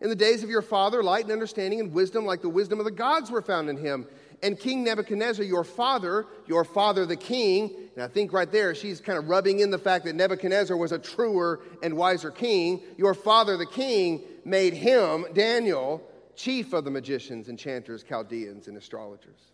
In 0.00 0.08
the 0.08 0.16
days 0.16 0.42
of 0.42 0.50
your 0.50 0.62
father, 0.62 1.04
light 1.04 1.22
and 1.22 1.32
understanding 1.32 1.78
and 1.78 1.92
wisdom, 1.92 2.26
like 2.26 2.42
the 2.42 2.48
wisdom 2.48 2.80
of 2.80 2.84
the 2.84 2.90
gods, 2.90 3.30
were 3.30 3.42
found 3.42 3.70
in 3.70 3.76
him. 3.76 4.08
And 4.42 4.58
King 4.58 4.84
Nebuchadnezzar, 4.84 5.44
your 5.44 5.64
father, 5.64 6.26
your 6.46 6.64
father 6.64 7.06
the 7.06 7.16
king, 7.16 7.74
and 7.96 8.04
I 8.04 8.06
think 8.06 8.32
right 8.32 8.50
there 8.50 8.76
she's 8.76 9.00
kind 9.00 9.18
of 9.18 9.28
rubbing 9.28 9.58
in 9.58 9.72
the 9.72 9.78
fact 9.78 10.04
that 10.04 10.14
Nebuchadnezzar 10.14 10.76
was 10.76 10.92
a 10.92 10.98
truer 10.98 11.58
and 11.82 11.96
wiser 11.96 12.30
king. 12.30 12.80
Your 12.96 13.14
father 13.14 13.56
the 13.56 13.66
king 13.66 14.22
made 14.48 14.74
him, 14.74 15.26
Daniel, 15.34 16.02
chief 16.34 16.72
of 16.72 16.84
the 16.84 16.90
magicians, 16.90 17.48
enchanters, 17.48 18.02
Chaldeans, 18.02 18.68
and 18.68 18.76
astrologers. 18.76 19.52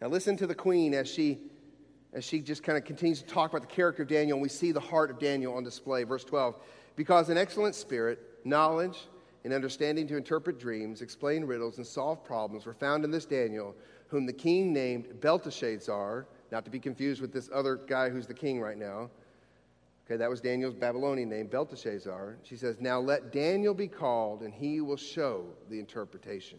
Now 0.00 0.08
listen 0.08 0.36
to 0.38 0.46
the 0.46 0.54
queen 0.54 0.94
as 0.94 1.08
she 1.08 1.38
as 2.14 2.24
she 2.24 2.40
just 2.40 2.62
kind 2.62 2.78
of 2.78 2.84
continues 2.84 3.20
to 3.20 3.28
talk 3.28 3.50
about 3.50 3.60
the 3.60 3.74
character 3.74 4.02
of 4.02 4.08
Daniel, 4.08 4.36
and 4.36 4.42
we 4.42 4.48
see 4.48 4.72
the 4.72 4.80
heart 4.80 5.10
of 5.10 5.18
Daniel 5.18 5.54
on 5.54 5.62
display. 5.62 6.04
Verse 6.04 6.24
12 6.24 6.56
Because 6.96 7.28
an 7.28 7.36
excellent 7.36 7.74
spirit, 7.74 8.18
knowledge, 8.44 8.98
and 9.44 9.52
understanding 9.52 10.06
to 10.08 10.16
interpret 10.16 10.58
dreams, 10.58 11.02
explain 11.02 11.44
riddles, 11.44 11.76
and 11.76 11.86
solve 11.86 12.24
problems 12.24 12.66
were 12.66 12.74
found 12.74 13.04
in 13.04 13.10
this 13.10 13.26
Daniel, 13.26 13.74
whom 14.08 14.26
the 14.26 14.32
king 14.32 14.72
named 14.72 15.20
Belteshazzar, 15.20 16.26
not 16.50 16.64
to 16.64 16.70
be 16.70 16.78
confused 16.78 17.20
with 17.20 17.32
this 17.32 17.50
other 17.52 17.76
guy 17.76 18.08
who's 18.08 18.26
the 18.26 18.34
king 18.34 18.60
right 18.60 18.78
now. 18.78 19.10
Okay, 20.08 20.16
that 20.16 20.30
was 20.30 20.40
Daniel's 20.40 20.72
Babylonian 20.72 21.28
name, 21.28 21.48
Belteshazzar. 21.48 22.38
She 22.42 22.56
says, 22.56 22.80
Now 22.80 22.98
let 22.98 23.30
Daniel 23.30 23.74
be 23.74 23.88
called, 23.88 24.42
and 24.42 24.54
he 24.54 24.80
will 24.80 24.96
show 24.96 25.44
the 25.68 25.78
interpretation. 25.78 26.58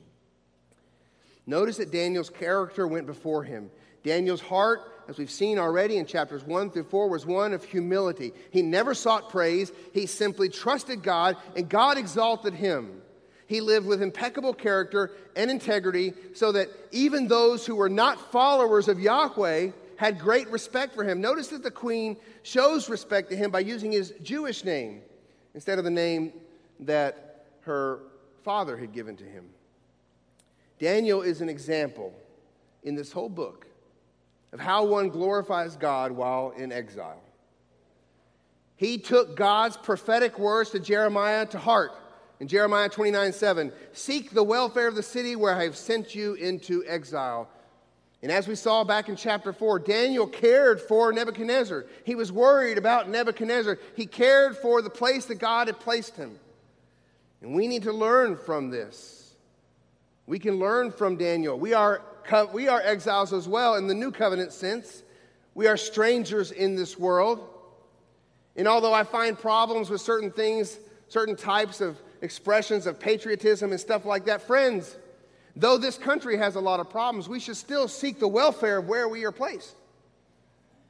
Notice 1.47 1.77
that 1.77 1.91
Daniel's 1.91 2.29
character 2.29 2.87
went 2.87 3.07
before 3.07 3.43
him. 3.43 3.71
Daniel's 4.03 4.39
heart, 4.39 4.81
as 5.07 5.17
we've 5.17 5.31
seen 5.31 5.57
already 5.57 5.97
in 5.97 6.05
chapters 6.05 6.43
1 6.43 6.69
through 6.69 6.83
4, 6.83 7.09
was 7.09 7.25
one 7.25 7.53
of 7.53 7.63
humility. 7.63 8.33
He 8.51 8.61
never 8.61 8.93
sought 8.93 9.29
praise, 9.31 9.71
he 9.95 10.05
simply 10.05 10.49
trusted 10.49 11.01
God, 11.01 11.35
and 11.55 11.67
God 11.67 11.97
exalted 11.97 12.53
him. 12.53 13.01
He 13.47 13.61
lived 13.61 13.87
with 13.87 14.03
impeccable 14.03 14.53
character 14.53 15.09
and 15.35 15.49
integrity 15.49 16.13
so 16.35 16.51
that 16.51 16.69
even 16.91 17.27
those 17.27 17.65
who 17.65 17.75
were 17.75 17.89
not 17.89 18.31
followers 18.31 18.87
of 18.87 18.99
Yahweh 18.99 19.71
had 19.99 20.17
great 20.17 20.49
respect 20.49 20.95
for 20.95 21.03
him. 21.03 21.19
Notice 21.19 21.49
that 21.49 21.61
the 21.61 21.69
queen 21.69 22.15
shows 22.41 22.87
respect 22.87 23.29
to 23.31 23.35
him 23.35 23.51
by 23.51 23.59
using 23.59 23.91
his 23.91 24.13
Jewish 24.23 24.63
name 24.63 25.01
instead 25.53 25.77
of 25.77 25.83
the 25.83 25.91
name 25.91 26.31
that 26.79 27.43
her 27.63 27.99
father 28.45 28.77
had 28.77 28.93
given 28.93 29.17
to 29.17 29.25
him. 29.25 29.49
Daniel 30.79 31.21
is 31.21 31.41
an 31.41 31.49
example 31.49 32.13
in 32.83 32.95
this 32.95 33.11
whole 33.11 33.27
book 33.27 33.67
of 34.53 34.61
how 34.61 34.85
one 34.85 35.09
glorifies 35.09 35.75
God 35.75 36.13
while 36.13 36.51
in 36.51 36.71
exile. 36.71 37.21
He 38.77 38.99
took 38.99 39.35
God's 39.35 39.75
prophetic 39.75 40.39
words 40.39 40.69
to 40.69 40.79
Jeremiah 40.79 41.45
to 41.47 41.59
heart. 41.59 41.91
In 42.39 42.47
Jeremiah 42.47 42.87
29 42.87 43.33
7, 43.33 43.73
seek 43.91 44.31
the 44.31 44.43
welfare 44.43 44.87
of 44.87 44.95
the 44.95 45.03
city 45.03 45.35
where 45.35 45.53
I 45.53 45.65
have 45.65 45.75
sent 45.75 46.15
you 46.15 46.35
into 46.35 46.85
exile. 46.87 47.49
And 48.21 48.31
as 48.31 48.47
we 48.47 48.55
saw 48.55 48.83
back 48.83 49.07
in 49.07 49.15
chapter 49.15 49.53
4, 49.53 49.79
Daniel 49.79 50.27
cared 50.27 50.81
for 50.81 51.13
Nebuchadnezzar. 51.13 51.85
He 52.03 52.15
was 52.15 52.31
worried 52.31 52.77
about 52.77 53.09
Nebuchadnezzar. 53.09 53.79
He 53.95 54.05
cared 54.05 54.57
for 54.57 54.81
the 54.81 54.89
place 54.89 55.25
that 55.25 55.35
God 55.35 55.67
had 55.67 55.79
placed 55.79 56.17
him. 56.17 56.37
And 57.41 57.53
we 57.53 57.67
need 57.67 57.83
to 57.83 57.93
learn 57.93 58.35
from 58.35 58.69
this. 58.69 59.35
We 60.27 60.37
can 60.37 60.59
learn 60.59 60.91
from 60.91 61.15
Daniel. 61.15 61.57
We 61.57 61.73
are 61.73 62.01
we 62.53 62.67
are 62.67 62.81
exiles 62.81 63.33
as 63.33 63.47
well 63.47 63.75
in 63.75 63.87
the 63.87 63.95
new 63.95 64.11
covenant 64.11 64.53
sense. 64.53 65.01
We 65.55 65.67
are 65.67 65.77
strangers 65.77 66.51
in 66.51 66.75
this 66.75 66.99
world. 66.99 67.47
And 68.55 68.67
although 68.67 68.93
I 68.93 69.03
find 69.03 69.39
problems 69.39 69.89
with 69.89 70.01
certain 70.01 70.31
things, 70.31 70.77
certain 71.07 71.35
types 71.35 71.81
of 71.81 71.97
expressions 72.21 72.85
of 72.85 72.99
patriotism 72.99 73.71
and 73.71 73.79
stuff 73.79 74.05
like 74.05 74.25
that, 74.25 74.41
friends, 74.41 74.97
though 75.55 75.77
this 75.77 75.97
country 75.97 76.37
has 76.37 76.55
a 76.55 76.59
lot 76.59 76.79
of 76.79 76.89
problems, 76.89 77.27
we 77.27 77.39
should 77.39 77.57
still 77.57 77.87
seek 77.87 78.19
the 78.19 78.27
welfare 78.27 78.77
of 78.77 78.87
where 78.87 79.07
we 79.07 79.25
are 79.25 79.31
placed. 79.31 79.75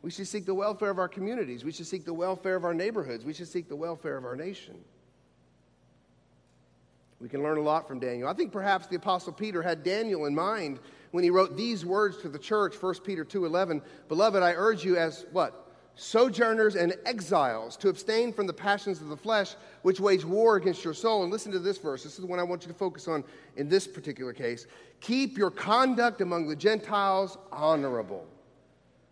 We 0.01 0.11
should 0.11 0.27
seek 0.27 0.45
the 0.45 0.53
welfare 0.53 0.89
of 0.89 0.97
our 0.97 1.09
communities. 1.09 1.63
We 1.63 1.71
should 1.71 1.87
seek 1.87 2.05
the 2.05 2.13
welfare 2.13 2.55
of 2.55 2.63
our 2.63 2.73
neighborhoods. 2.73 3.25
We 3.25 3.33
should 3.33 3.49
seek 3.49 3.67
the 3.67 3.75
welfare 3.75 4.17
of 4.17 4.23
our 4.23 4.35
nation. 4.35 4.75
We 7.19 7.27
can 7.27 7.43
learn 7.43 7.57
a 7.57 7.61
lot 7.61 7.87
from 7.87 7.99
Daniel. 7.99 8.29
I 8.29 8.33
think 8.33 8.53
perhaps 8.53 8.87
the 8.87 8.95
apostle 8.95 9.33
Peter 9.33 9.61
had 9.61 9.83
Daniel 9.83 10.25
in 10.25 10.33
mind 10.33 10.79
when 11.11 11.23
he 11.23 11.29
wrote 11.29 11.57
these 11.57 11.85
words 11.85 12.17
to 12.21 12.29
the 12.29 12.39
church, 12.39 12.75
1 12.75 13.03
Peter 13.03 13.25
2:11, 13.25 13.81
"Beloved, 14.07 14.41
I 14.41 14.53
urge 14.53 14.85
you 14.85 14.95
as 14.95 15.25
what? 15.31 15.68
Sojourners 15.99 16.75
and 16.75 16.95
exiles 17.05 17.75
to 17.77 17.89
abstain 17.89 18.31
from 18.31 18.47
the 18.47 18.53
passions 18.53 19.01
of 19.01 19.09
the 19.09 19.17
flesh 19.17 19.55
which 19.81 19.99
wage 19.99 20.23
war 20.23 20.55
against 20.55 20.83
your 20.83 20.93
soul." 20.93 21.23
And 21.23 21.31
listen 21.31 21.51
to 21.51 21.59
this 21.59 21.77
verse. 21.77 22.03
This 22.03 22.13
is 22.13 22.19
the 22.19 22.27
one 22.27 22.39
I 22.39 22.43
want 22.43 22.63
you 22.63 22.71
to 22.71 22.77
focus 22.77 23.07
on 23.07 23.23
in 23.57 23.67
this 23.67 23.85
particular 23.85 24.31
case. 24.31 24.65
Keep 25.01 25.37
your 25.37 25.51
conduct 25.51 26.21
among 26.21 26.47
the 26.47 26.55
Gentiles 26.55 27.37
honorable, 27.51 28.25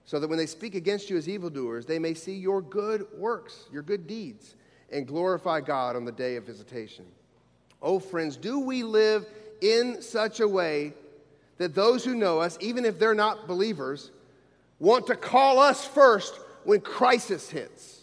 so 0.05 0.19
that 0.19 0.29
when 0.29 0.37
they 0.37 0.45
speak 0.45 0.75
against 0.75 1.09
you 1.09 1.17
as 1.17 1.27
evildoers, 1.27 1.85
they 1.85 1.99
may 1.99 2.13
see 2.13 2.35
your 2.35 2.61
good 2.61 3.05
works, 3.17 3.65
your 3.71 3.83
good 3.83 4.07
deeds, 4.07 4.55
and 4.89 5.05
glorify 5.05 5.59
God 5.59 5.97
on 5.97 6.05
the 6.05 6.11
day 6.13 6.37
of 6.37 6.45
visitation. 6.45 7.05
Oh, 7.81 7.99
friends, 7.99 8.37
do 8.37 8.59
we 8.59 8.83
live 8.83 9.25
in 9.59 10.01
such 10.01 10.39
a 10.39 10.47
way 10.47 10.93
that 11.57 11.75
those 11.75 12.05
who 12.05 12.15
know 12.15 12.39
us, 12.39 12.57
even 12.61 12.85
if 12.85 12.97
they're 12.97 13.13
not 13.13 13.47
believers, 13.47 14.11
want 14.79 15.07
to 15.07 15.15
call 15.15 15.59
us 15.59 15.85
first 15.85 16.39
when 16.63 16.81
crisis 16.81 17.49
hits? 17.49 18.01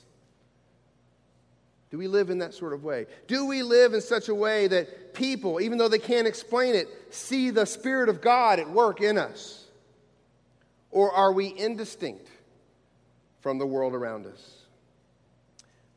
Do 1.91 1.99
we 1.99 2.09
live 2.09 2.31
in 2.31 2.39
that 2.39 2.55
sort 2.55 2.73
of 2.73 2.83
way? 2.83 3.07
Do 3.29 3.47
we 3.47 3.63
live 3.63 3.95
in 3.95 4.01
such 4.01 4.29
a 4.29 4.35
way 4.35 4.67
that 4.67 5.15
people, 5.15 5.61
even 5.61 5.79
though 5.79 5.89
they 5.89 5.99
can't 6.01 6.27
explain 6.27 6.75
it, 6.75 6.89
see 7.11 7.51
the 7.51 7.67
Spirit 7.67 8.09
of 8.09 8.21
God 8.21 8.59
at 8.59 8.69
work 8.69 9.01
in 9.01 9.17
us? 9.17 9.67
Or 10.91 11.13
are 11.13 11.33
we 11.33 11.57
indistinct 11.57 12.29
from 13.41 13.59
the 13.59 13.67
world 13.67 13.95
around 13.95 14.27
us? 14.27 14.63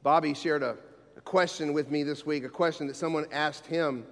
Bobby 0.03 0.33
shared 0.35 0.61
a, 0.61 0.77
a 1.15 1.21
question 1.21 1.73
with 1.73 1.89
me 1.89 2.03
this 2.03 2.25
week, 2.25 2.43
a 2.43 2.49
question 2.49 2.85
that 2.87 2.95
someone 2.95 3.25
asked 3.31 3.65
him 3.65 4.05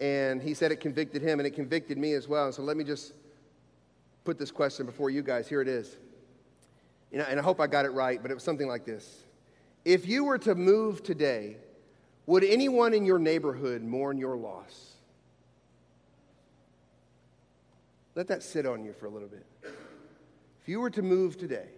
and 0.00 0.40
he 0.40 0.54
said 0.54 0.72
it 0.72 0.80
convicted 0.80 1.20
him, 1.20 1.38
and 1.38 1.46
it 1.46 1.50
convicted 1.50 1.98
me 1.98 2.14
as 2.14 2.26
well. 2.26 2.50
So 2.52 2.62
let 2.62 2.76
me 2.76 2.84
just 2.84 3.12
put 4.24 4.38
this 4.38 4.50
question 4.50 4.86
before 4.86 5.10
you 5.10 5.22
guys. 5.22 5.46
Here 5.46 5.60
it 5.60 5.68
is. 5.68 5.96
You 7.10 7.18
know, 7.18 7.24
and 7.28 7.40
I 7.40 7.42
hope 7.42 7.60
I 7.60 7.66
got 7.66 7.84
it 7.84 7.90
right, 7.90 8.20
but 8.22 8.30
it 8.30 8.34
was 8.34 8.42
something 8.44 8.68
like 8.68 8.84
this 8.84 9.24
If 9.84 10.06
you 10.06 10.24
were 10.24 10.38
to 10.38 10.54
move 10.54 11.02
today, 11.02 11.56
would 12.26 12.44
anyone 12.44 12.94
in 12.94 13.04
your 13.04 13.18
neighborhood 13.18 13.82
mourn 13.82 14.18
your 14.18 14.36
loss? 14.36 14.94
Let 18.14 18.28
that 18.28 18.42
sit 18.42 18.66
on 18.66 18.84
you 18.84 18.92
for 18.92 19.06
a 19.06 19.10
little 19.10 19.28
bit. 19.28 19.46
If 20.60 20.68
you 20.68 20.80
were 20.80 20.90
to 20.90 21.02
move 21.02 21.38
today, 21.38 21.68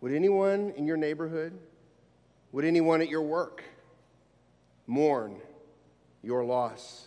would 0.00 0.12
anyone 0.12 0.72
in 0.76 0.86
your 0.86 0.96
neighborhood, 0.96 1.56
would 2.52 2.64
anyone 2.64 3.00
at 3.00 3.08
your 3.08 3.22
work 3.22 3.62
mourn 4.86 5.36
your 6.22 6.44
loss? 6.44 7.06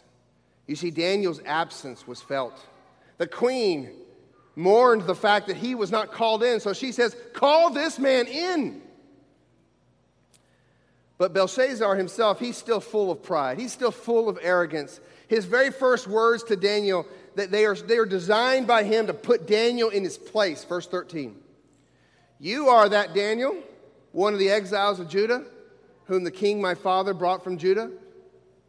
You 0.67 0.75
see, 0.75 0.91
Daniel's 0.91 1.41
absence 1.45 2.07
was 2.07 2.21
felt. 2.21 2.59
The 3.17 3.27
queen 3.27 3.91
mourned 4.55 5.03
the 5.03 5.15
fact 5.15 5.47
that 5.47 5.57
he 5.57 5.75
was 5.75 5.91
not 5.91 6.11
called 6.11 6.43
in. 6.43 6.59
So 6.59 6.73
she 6.73 6.91
says, 6.91 7.15
Call 7.33 7.69
this 7.69 7.99
man 7.99 8.27
in. 8.27 8.81
But 11.17 11.33
Belshazzar 11.33 11.95
himself, 11.95 12.39
he's 12.39 12.57
still 12.57 12.79
full 12.79 13.11
of 13.11 13.21
pride. 13.21 13.59
He's 13.59 13.71
still 13.71 13.91
full 13.91 14.27
of 14.27 14.39
arrogance. 14.41 14.99
His 15.27 15.45
very 15.45 15.69
first 15.69 16.07
words 16.07 16.43
to 16.45 16.55
Daniel, 16.55 17.05
that 17.35 17.51
they 17.51 17.65
are, 17.65 17.75
they 17.75 17.97
are 17.97 18.07
designed 18.07 18.65
by 18.65 18.83
him 18.83 19.07
to 19.07 19.13
put 19.13 19.45
Daniel 19.45 19.89
in 19.89 20.03
his 20.03 20.17
place. 20.17 20.63
Verse 20.63 20.87
13. 20.87 21.35
You 22.39 22.69
are 22.69 22.89
that 22.89 23.13
Daniel, 23.13 23.55
one 24.13 24.33
of 24.33 24.39
the 24.39 24.49
exiles 24.49 24.99
of 24.99 25.09
Judah, 25.09 25.45
whom 26.05 26.23
the 26.23 26.31
king 26.31 26.59
my 26.59 26.73
father 26.73 27.13
brought 27.13 27.43
from 27.43 27.59
Judah. 27.59 27.91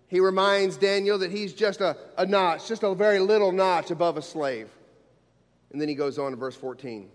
He 0.08 0.20
reminds 0.20 0.76
Daniel 0.76 1.16
that 1.18 1.30
he's 1.30 1.54
just 1.54 1.80
a, 1.80 1.96
a 2.18 2.26
notch, 2.26 2.68
just 2.68 2.82
a 2.82 2.94
very 2.94 3.18
little 3.18 3.50
notch 3.50 3.90
above 3.90 4.18
a 4.18 4.22
slave. 4.22 4.68
And 5.72 5.80
then 5.80 5.88
he 5.88 5.94
goes 5.94 6.18
on 6.18 6.30
to 6.30 6.36
verse 6.36 6.54
14. 6.54 7.08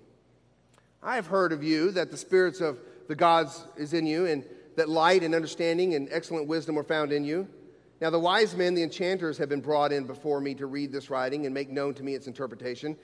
I 1.04 1.16
have 1.16 1.28
heard 1.28 1.54
of 1.54 1.64
you 1.64 1.92
that 1.92 2.12
the 2.12 2.18
spirits 2.18 2.60
of 2.60 2.80
the 3.08 3.16
gods 3.16 3.66
is 3.78 3.94
in 3.94 4.06
you, 4.06 4.26
and 4.26 4.44
that 4.76 4.90
light 4.90 5.24
and 5.24 5.34
understanding 5.34 5.96
and 5.96 6.10
excellent 6.12 6.48
wisdom 6.48 6.78
are 6.78 6.84
found 6.84 7.12
in 7.12 7.24
you. 7.24 7.48
Now, 8.02 8.10
the 8.10 8.20
wise 8.20 8.56
men, 8.56 8.76
the 8.76 8.84
enchanters, 8.84 9.38
have 9.38 9.50
been 9.50 9.62
brought 9.62 9.92
in 9.92 10.06
before 10.06 10.40
me 10.42 10.54
to 10.56 10.66
read 10.68 10.92
this 10.92 11.10
writing 11.10 11.46
and 11.46 11.54
make 11.54 11.70
known 11.70 11.94
to 11.96 12.04
me 12.04 12.14
its 12.14 12.28
interpretation, 12.28 12.96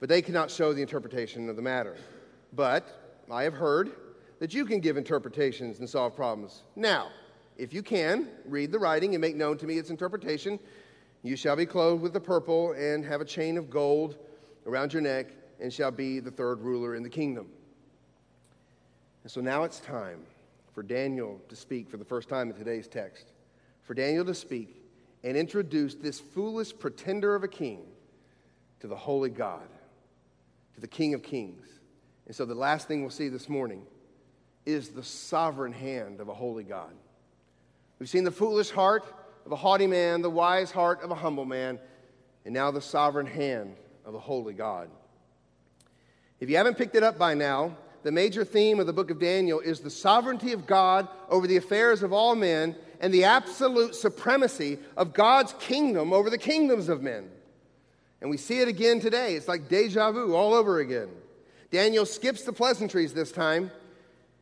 but 0.00 0.08
they 0.08 0.20
cannot 0.20 0.50
show 0.50 0.72
the 0.72 0.82
interpretation 0.82 1.48
of 1.48 1.56
the 1.56 1.62
matter. 1.62 1.96
But 2.52 3.22
I 3.30 3.44
have 3.44 3.54
heard 3.54 3.92
that 4.38 4.52
you 4.52 4.66
can 4.66 4.80
give 4.80 4.96
interpretations 4.96 5.78
and 5.78 5.88
solve 5.88 6.14
problems. 6.14 6.64
Now, 6.74 7.08
if 7.56 7.72
you 7.72 7.82
can, 7.82 8.28
read 8.44 8.72
the 8.72 8.78
writing 8.78 9.14
and 9.14 9.22
make 9.22 9.36
known 9.36 9.56
to 9.58 9.66
me 9.66 9.78
its 9.78 9.88
interpretation. 9.88 10.58
You 11.22 11.36
shall 11.36 11.56
be 11.56 11.64
clothed 11.64 12.02
with 12.02 12.12
the 12.12 12.20
purple 12.20 12.72
and 12.72 13.04
have 13.04 13.22
a 13.22 13.24
chain 13.24 13.56
of 13.56 13.70
gold 13.70 14.16
around 14.66 14.92
your 14.92 15.02
neck 15.02 15.28
and 15.60 15.72
shall 15.72 15.90
be 15.90 16.20
the 16.20 16.30
third 16.30 16.60
ruler 16.60 16.94
in 16.94 17.02
the 17.02 17.08
kingdom. 17.08 17.46
And 19.22 19.30
so 19.30 19.40
now 19.40 19.64
it's 19.64 19.80
time 19.80 20.20
for 20.74 20.82
Daniel 20.82 21.40
to 21.48 21.56
speak 21.56 21.88
for 21.88 21.96
the 21.96 22.04
first 22.04 22.28
time 22.28 22.50
in 22.50 22.56
today's 22.56 22.86
text. 22.86 23.32
For 23.82 23.94
Daniel 23.94 24.24
to 24.24 24.34
speak 24.34 24.82
and 25.24 25.36
introduce 25.36 25.94
this 25.94 26.20
foolish 26.20 26.76
pretender 26.78 27.34
of 27.34 27.42
a 27.42 27.48
king 27.48 27.80
to 28.80 28.86
the 28.86 28.96
holy 28.96 29.30
God, 29.30 29.68
to 30.74 30.80
the 30.80 30.86
King 30.86 31.14
of 31.14 31.22
Kings. 31.22 31.66
And 32.26 32.34
so 32.36 32.44
the 32.44 32.54
last 32.54 32.88
thing 32.88 33.00
we'll 33.00 33.10
see 33.10 33.28
this 33.28 33.48
morning 33.48 33.82
is 34.66 34.90
the 34.90 35.02
sovereign 35.02 35.72
hand 35.72 36.20
of 36.20 36.28
a 36.28 36.34
holy 36.34 36.64
God. 36.64 36.92
We've 37.98 38.08
seen 38.08 38.24
the 38.24 38.30
foolish 38.30 38.70
heart 38.70 39.04
of 39.46 39.52
a 39.52 39.56
haughty 39.56 39.86
man, 39.86 40.20
the 40.22 40.30
wise 40.30 40.70
heart 40.70 41.02
of 41.02 41.10
a 41.10 41.14
humble 41.14 41.44
man, 41.44 41.78
and 42.44 42.52
now 42.52 42.70
the 42.70 42.80
sovereign 42.80 43.26
hand 43.26 43.76
of 44.06 44.14
a 44.14 44.20
holy 44.20 44.54
God. 44.54 44.88
If 46.38 46.48
you 46.48 46.56
haven't 46.56 46.78
picked 46.78 46.94
it 46.94 47.02
up 47.02 47.18
by 47.18 47.34
now, 47.34 47.76
the 48.04 48.12
major 48.12 48.44
theme 48.44 48.78
of 48.78 48.86
the 48.86 48.92
book 48.92 49.10
of 49.10 49.18
Daniel 49.18 49.58
is 49.58 49.80
the 49.80 49.90
sovereignty 49.90 50.52
of 50.52 50.64
God 50.64 51.08
over 51.28 51.48
the 51.48 51.56
affairs 51.56 52.04
of 52.04 52.12
all 52.12 52.36
men 52.36 52.76
and 53.00 53.12
the 53.12 53.24
absolute 53.24 53.96
supremacy 53.96 54.78
of 54.96 55.12
God's 55.12 55.54
kingdom 55.54 56.12
over 56.12 56.30
the 56.30 56.38
kingdoms 56.38 56.88
of 56.88 57.02
men. 57.02 57.28
And 58.20 58.30
we 58.30 58.36
see 58.36 58.60
it 58.60 58.68
again 58.68 59.00
today. 59.00 59.34
It's 59.34 59.48
like 59.48 59.68
deja 59.68 60.12
vu 60.12 60.34
all 60.34 60.54
over 60.54 60.78
again. 60.78 61.08
Daniel 61.72 62.06
skips 62.06 62.44
the 62.44 62.52
pleasantries 62.52 63.12
this 63.12 63.32
time. 63.32 63.72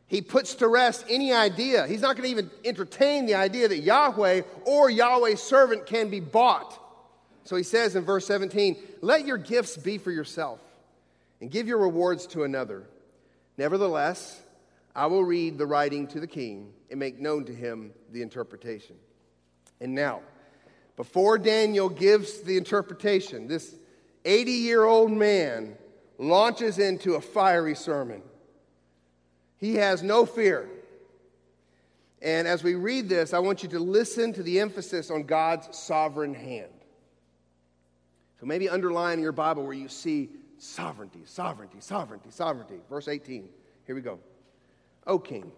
He 0.05 0.21
puts 0.21 0.53
to 0.55 0.67
rest 0.67 1.03
any 1.09 1.33
idea. 1.33 1.87
He's 1.87 2.01
not 2.01 2.15
going 2.15 2.29
to 2.29 2.31
even 2.31 2.51
entertain 2.63 3.25
the 3.25 3.33
idea 3.33 3.67
that 3.67 3.79
Yahweh 3.79 4.41
or 4.65 4.91
Yahweh's 4.91 5.41
servant 5.41 5.87
can 5.87 6.09
be 6.09 6.19
bought. 6.19 6.79
So 7.45 7.55
he 7.55 7.63
says 7.63 7.95
in 7.95 8.03
verse 8.03 8.27
17, 8.27 8.75
Let 9.01 9.25
your 9.25 9.37
gifts 9.37 9.77
be 9.77 9.97
for 9.97 10.11
yourself 10.11 10.59
and 11.39 11.49
give 11.49 11.67
your 11.67 11.77
rewards 11.77 12.27
to 12.27 12.43
another. 12.43 12.83
Nevertheless, 13.57 14.41
I 14.95 15.05
will 15.05 15.23
read 15.23 15.57
the 15.57 15.65
writing 15.65 16.07
to 16.07 16.19
the 16.19 16.27
king 16.27 16.73
and 16.89 16.99
make 16.99 17.19
known 17.19 17.45
to 17.45 17.53
him 17.53 17.93
the 18.11 18.21
interpretation. 18.21 18.95
And 19.79 19.93
now, 19.93 20.21
before 20.95 21.37
Daniel 21.37 21.87
gives 21.87 22.41
the 22.41 22.57
interpretation, 22.57 23.47
this 23.47 23.75
80 24.25 24.51
year 24.51 24.83
old 24.83 25.11
man 25.11 25.77
launches 26.17 26.79
into 26.79 27.13
a 27.13 27.21
fiery 27.21 27.75
sermon. 27.75 28.23
He 29.57 29.75
has 29.75 30.01
no 30.01 30.25
fear. 30.25 30.67
And 32.21 32.47
as 32.47 32.63
we 32.63 32.73
read 32.73 33.07
this, 33.07 33.33
I 33.33 33.39
want 33.39 33.61
you 33.61 33.69
to 33.69 33.79
listen 33.79 34.33
to 34.33 34.41
the 34.41 34.59
emphasis 34.59 35.11
on 35.11 35.23
God's 35.23 35.77
sovereign 35.77 36.33
hand. 36.33 36.71
So 38.39 38.45
maybe 38.45 38.69
underline 38.69 39.19
in 39.19 39.23
your 39.23 39.31
Bible 39.31 39.63
where 39.63 39.73
you 39.73 39.87
see 39.87 40.29
Sovereignty, 40.57 41.21
sovereignty, 41.25 41.77
sovereignty, 41.79 42.29
sovereignty. 42.31 42.79
Verse 42.89 43.07
18. 43.07 43.49
Here 43.85 43.95
we 43.95 44.01
go. 44.01 44.19
O 45.05 45.19
king, 45.19 45.51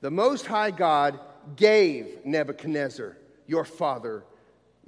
the 0.00 0.10
Most 0.10 0.46
High 0.46 0.70
God 0.70 1.18
gave 1.56 2.24
Nebuchadnezzar, 2.24 3.16
your 3.46 3.64
father, 3.64 4.24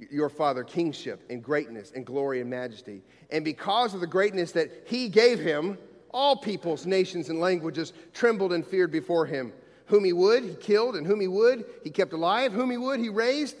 your 0.09 0.29
father 0.29 0.63
kingship 0.63 1.21
and 1.29 1.43
greatness 1.43 1.91
and 1.93 2.05
glory 2.05 2.39
and 2.39 2.49
majesty. 2.49 3.01
And 3.31 3.43
because 3.43 3.93
of 3.93 3.99
the 3.99 4.07
greatness 4.07 4.53
that 4.53 4.83
he 4.85 5.09
gave 5.09 5.39
him, 5.39 5.77
all 6.11 6.37
peoples, 6.37 6.85
nations, 6.85 7.29
and 7.29 7.39
languages 7.39 7.93
trembled 8.13 8.53
and 8.53 8.65
feared 8.65 8.91
before 8.91 9.25
him. 9.25 9.51
Whom 9.87 10.05
he 10.05 10.13
would, 10.13 10.43
he 10.43 10.55
killed, 10.55 10.95
and 10.95 11.05
whom 11.05 11.19
he 11.19 11.27
would, 11.27 11.65
he 11.83 11.89
kept 11.89 12.13
alive. 12.13 12.53
Whom 12.53 12.71
he 12.71 12.77
would, 12.77 12.99
he 12.99 13.09
raised, 13.09 13.57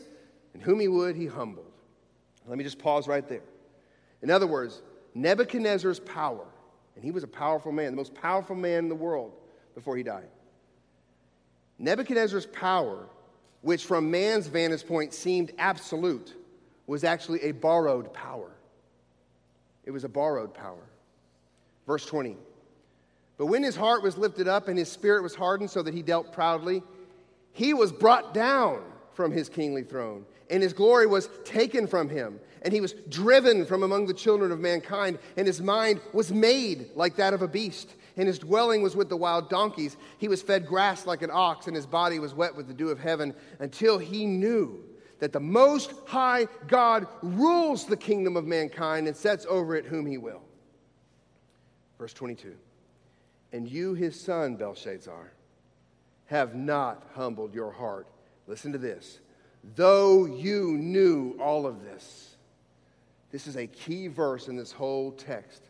and 0.53 0.63
whom 0.63 0.79
he 0.79 0.87
would, 0.87 1.15
he 1.15 1.27
humbled. 1.27 1.70
Let 2.51 2.57
me 2.57 2.65
just 2.65 2.79
pause 2.79 3.07
right 3.07 3.25
there. 3.29 3.43
In 4.21 4.29
other 4.29 4.45
words, 4.45 4.81
Nebuchadnezzar's 5.15 6.01
power, 6.01 6.45
and 6.97 7.05
he 7.05 7.09
was 7.09 7.23
a 7.23 7.27
powerful 7.27 7.71
man, 7.71 7.91
the 7.91 7.95
most 7.95 8.13
powerful 8.13 8.57
man 8.57 8.79
in 8.79 8.89
the 8.89 8.95
world 8.95 9.31
before 9.73 9.95
he 9.95 10.03
died. 10.03 10.27
Nebuchadnezzar's 11.79 12.47
power, 12.47 13.07
which 13.61 13.85
from 13.85 14.11
man's 14.11 14.47
vantage 14.47 14.85
point 14.85 15.13
seemed 15.13 15.53
absolute, 15.57 16.35
was 16.87 17.05
actually 17.05 17.41
a 17.43 17.53
borrowed 17.53 18.13
power. 18.13 18.51
It 19.85 19.91
was 19.91 20.03
a 20.03 20.09
borrowed 20.09 20.53
power. 20.53 20.89
Verse 21.87 22.05
20. 22.05 22.35
But 23.37 23.45
when 23.45 23.63
his 23.63 23.77
heart 23.77 24.03
was 24.03 24.17
lifted 24.17 24.49
up 24.49 24.67
and 24.67 24.77
his 24.77 24.91
spirit 24.91 25.23
was 25.23 25.35
hardened 25.35 25.71
so 25.71 25.81
that 25.83 25.93
he 25.93 26.01
dealt 26.01 26.33
proudly, 26.33 26.83
he 27.53 27.73
was 27.73 27.93
brought 27.93 28.33
down 28.33 28.83
from 29.13 29.31
his 29.31 29.47
kingly 29.47 29.83
throne, 29.83 30.25
and 30.51 30.61
his 30.61 30.73
glory 30.73 31.07
was 31.07 31.29
taken 31.43 31.87
from 31.87 32.09
him 32.09 32.39
and 32.61 32.73
he 32.73 32.81
was 32.81 32.93
driven 33.09 33.65
from 33.65 33.83
among 33.83 34.05
the 34.05 34.13
children 34.13 34.51
of 34.51 34.59
mankind, 34.59 35.17
and 35.35 35.47
his 35.47 35.61
mind 35.61 35.99
was 36.13 36.31
made 36.31 36.89
like 36.95 37.15
that 37.15 37.33
of 37.33 37.41
a 37.41 37.47
beast, 37.47 37.95
and 38.17 38.27
his 38.27 38.39
dwelling 38.39 38.83
was 38.83 38.95
with 38.95 39.09
the 39.09 39.17
wild 39.17 39.49
donkeys. 39.49 39.97
He 40.19 40.27
was 40.27 40.41
fed 40.41 40.67
grass 40.67 41.07
like 41.07 41.23
an 41.23 41.31
ox, 41.31 41.67
and 41.67 41.75
his 41.75 41.87
body 41.87 42.19
was 42.19 42.33
wet 42.33 42.55
with 42.55 42.67
the 42.67 42.73
dew 42.73 42.89
of 42.89 42.99
heaven, 42.99 43.33
until 43.59 43.97
he 43.97 44.25
knew 44.25 44.83
that 45.19 45.33
the 45.33 45.39
Most 45.39 45.93
High 46.05 46.47
God 46.67 47.07
rules 47.21 47.85
the 47.85 47.97
kingdom 47.97 48.37
of 48.37 48.45
mankind 48.45 49.07
and 49.07 49.15
sets 49.15 49.45
over 49.49 49.75
it 49.75 49.85
whom 49.85 50.05
he 50.05 50.17
will. 50.17 50.41
Verse 51.97 52.13
22 52.13 52.55
And 53.53 53.67
you, 53.67 53.95
his 53.95 54.19
son, 54.19 54.55
Belshazzar, 54.55 55.31
have 56.25 56.55
not 56.55 57.07
humbled 57.15 57.53
your 57.53 57.71
heart. 57.71 58.07
Listen 58.47 58.71
to 58.71 58.77
this. 58.77 59.19
Though 59.75 60.25
you 60.25 60.77
knew 60.77 61.37
all 61.39 61.65
of 61.65 61.83
this, 61.83 62.35
this 63.31 63.47
is 63.47 63.55
a 63.55 63.67
key 63.67 64.07
verse 64.07 64.47
in 64.47 64.55
this 64.55 64.71
whole 64.71 65.11
text. 65.11 65.61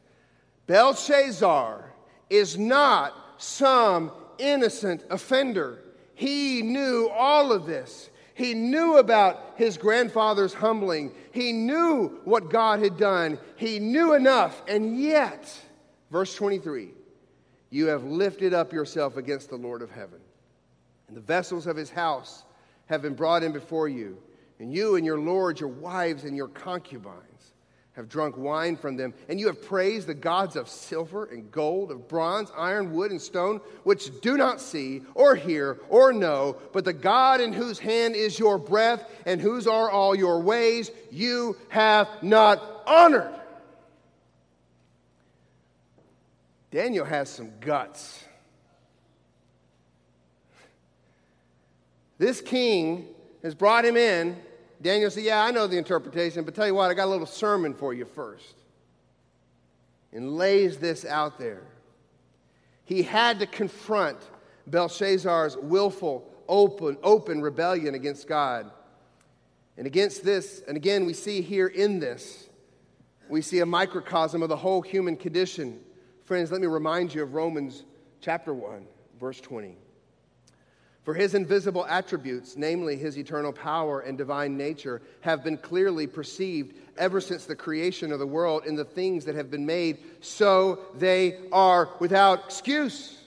Belshazzar 0.68 1.94
is 2.30 2.58
not 2.58 3.14
some 3.38 4.12
innocent 4.38 5.04
offender. 5.10 5.80
He 6.16 6.62
knew 6.62 7.10
all 7.10 7.52
of 7.52 7.66
this. 7.66 8.10
He 8.34 8.54
knew 8.54 8.98
about 8.98 9.54
his 9.56 9.78
grandfather's 9.78 10.54
humbling. 10.54 11.12
He 11.32 11.52
knew 11.52 12.20
what 12.24 12.50
God 12.50 12.80
had 12.80 12.98
done. 12.98 13.38
He 13.56 13.80
knew 13.80 14.14
enough. 14.14 14.64
And 14.68 15.00
yet, 15.00 15.54
verse 16.10 16.34
23 16.36 16.90
you 17.74 17.88
have 17.88 18.04
lifted 18.04 18.54
up 18.54 18.74
yourself 18.74 19.16
against 19.16 19.50
the 19.50 19.56
Lord 19.56 19.82
of 19.82 19.90
heaven. 19.90 20.20
And 21.08 21.16
the 21.16 21.22
vessels 21.22 21.68
of 21.68 21.78
his 21.78 21.90
house 21.90 22.44
have 22.92 23.02
been 23.02 23.16
brought 23.16 23.42
in 23.42 23.54
before 23.54 23.88
you. 23.88 24.18
And 24.60 24.72
you 24.72 24.96
and 24.96 25.06
your 25.06 25.20
lords, 25.20 25.60
your 25.60 25.70
wives, 25.70 26.24
and 26.26 26.36
your 26.36 26.50
concubines 26.50 27.54
have 27.94 28.08
drunk 28.08 28.38
wine 28.38 28.78
from 28.78 28.96
them, 28.96 29.14
and 29.28 29.40
you 29.40 29.48
have 29.48 29.62
praised 29.62 30.08
the 30.08 30.14
gods 30.14 30.56
of 30.56 30.70
silver 30.70 31.26
and 31.26 31.52
gold, 31.52 31.92
of 31.92 32.08
bronze, 32.08 32.52
iron, 32.56 32.94
wood, 32.94 33.12
and 33.12 33.22
stone, 33.22 33.60
which 33.84 34.22
do 34.22 34.38
not 34.38 34.62
see 34.62 35.02
or 35.14 35.36
hear 35.36 35.80
or 35.90 36.14
know, 36.14 36.58
but 36.72 36.86
the 36.86 36.94
God 36.94 37.42
in 37.42 37.52
whose 37.52 37.80
hand 37.80 38.16
is 38.16 38.40
your 38.40 38.58
breath 38.58 39.04
and 39.26 39.42
whose 39.42 39.68
are 39.68 39.90
all 39.90 40.16
your 40.16 40.42
ways, 40.42 40.92
you 41.12 41.58
have 41.70 42.08
not 42.22 42.62
honored. 42.86 43.34
Daniel 46.72 47.06
has 47.06 47.30
some 47.30 47.52
guts. 47.60 48.24
This 52.22 52.40
king 52.40 53.08
has 53.42 53.56
brought 53.56 53.84
him 53.84 53.98
in 53.98 54.38
Daniel 54.80 55.10
said, 55.10 55.24
Yeah, 55.24 55.44
I 55.44 55.50
know 55.50 55.66
the 55.66 55.80
interpretation, 55.80 56.44
but 56.44 56.54
tell 56.54 56.68
you 56.68 56.76
what, 56.76 56.92
I 56.92 56.94
got 56.94 57.08
a 57.08 57.10
little 57.10 57.26
sermon 57.26 57.74
for 57.74 57.96
you 57.96 58.06
first. 58.06 58.54
and 60.14 60.36
lays 60.38 60.78
this 60.78 61.04
out 61.04 61.40
there. 61.40 61.64
He 62.86 63.02
had 63.02 63.40
to 63.40 63.48
confront 63.48 64.20
Belshazzar's 64.68 65.58
willful, 65.58 66.32
open, 66.48 66.96
open 67.02 67.42
rebellion 67.42 67.96
against 67.96 68.28
God. 68.28 68.70
And 69.76 69.88
against 69.88 70.24
this, 70.24 70.62
and 70.68 70.78
again, 70.78 71.08
we 71.08 71.14
see 71.14 71.42
here 71.42 71.70
in 71.70 71.98
this, 71.98 72.50
we 73.30 73.42
see 73.42 73.62
a 73.62 73.66
microcosm 73.66 74.44
of 74.44 74.50
the 74.50 74.58
whole 74.58 74.84
human 74.84 75.18
condition. 75.18 75.80
Friends, 76.26 76.52
let 76.52 76.62
me 76.62 76.68
remind 76.68 77.16
you 77.16 77.24
of 77.24 77.34
Romans 77.34 77.84
chapter 78.20 78.54
1, 78.54 78.86
verse 79.20 79.42
20. 79.42 79.76
For 81.04 81.16
his 81.16 81.34
invisible 81.34 81.86
attributes, 81.88 82.56
namely 82.56 82.96
his 82.96 83.18
eternal 83.18 83.52
power 83.52 84.02
and 84.02 84.18
divine 84.18 84.56
nature, 84.56 85.02
have 85.22 85.44
been 85.44 85.58
clearly 85.58 86.06
perceived 86.06 86.76
ever 86.98 87.20
since 87.20 87.46
the 87.46 87.56
creation 87.56 88.12
of 88.12 88.20
the 88.20 88.28
world 88.28 88.66
in 88.68 88.76
the 88.76 88.86
things 88.86 89.26
that 89.26 89.34
have 89.34 89.50
been 89.50 89.66
made, 89.66 89.98
so 90.22 90.80
they 90.96 91.38
are 91.52 91.90
without 92.00 92.46
excuse. 92.46 93.18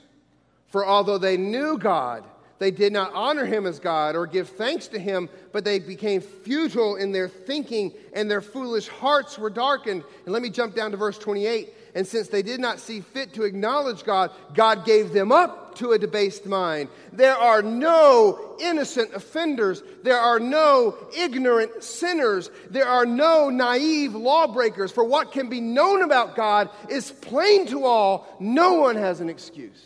For 0.68 0.86
although 0.86 1.18
they 1.18 1.36
knew 1.36 1.76
God, 1.76 2.22
they 2.60 2.70
did 2.70 2.92
not 2.92 3.12
honor 3.12 3.44
him 3.44 3.66
as 3.66 3.80
God 3.80 4.14
or 4.14 4.28
give 4.28 4.50
thanks 4.50 4.86
to 4.88 4.98
him, 4.98 5.28
but 5.52 5.64
they 5.64 5.80
became 5.80 6.20
futile 6.20 6.94
in 6.94 7.10
their 7.10 7.28
thinking, 7.28 7.92
and 8.12 8.30
their 8.30 8.40
foolish 8.40 8.86
hearts 8.86 9.36
were 9.36 9.50
darkened. 9.50 10.04
And 10.24 10.32
let 10.32 10.42
me 10.42 10.50
jump 10.50 10.76
down 10.76 10.92
to 10.92 10.96
verse 10.96 11.18
28. 11.18 11.74
And 11.96 12.06
since 12.06 12.28
they 12.28 12.42
did 12.42 12.60
not 12.60 12.78
see 12.78 13.00
fit 13.00 13.34
to 13.34 13.42
acknowledge 13.42 14.04
God, 14.04 14.30
God 14.54 14.84
gave 14.84 15.12
them 15.12 15.32
up 15.32 15.63
to 15.76 15.92
a 15.92 15.98
debased 15.98 16.46
mind. 16.46 16.88
There 17.12 17.36
are 17.36 17.62
no 17.62 18.56
innocent 18.60 19.14
offenders. 19.14 19.82
There 20.02 20.18
are 20.18 20.40
no 20.40 20.96
ignorant 21.16 21.82
sinners. 21.82 22.50
There 22.70 22.86
are 22.86 23.06
no 23.06 23.50
naive 23.50 24.14
lawbreakers. 24.14 24.92
For 24.92 25.04
what 25.04 25.32
can 25.32 25.48
be 25.48 25.60
known 25.60 26.02
about 26.02 26.36
God 26.36 26.70
is 26.88 27.10
plain 27.10 27.66
to 27.68 27.84
all. 27.84 28.26
No 28.40 28.74
one 28.74 28.96
has 28.96 29.20
an 29.20 29.28
excuse. 29.28 29.82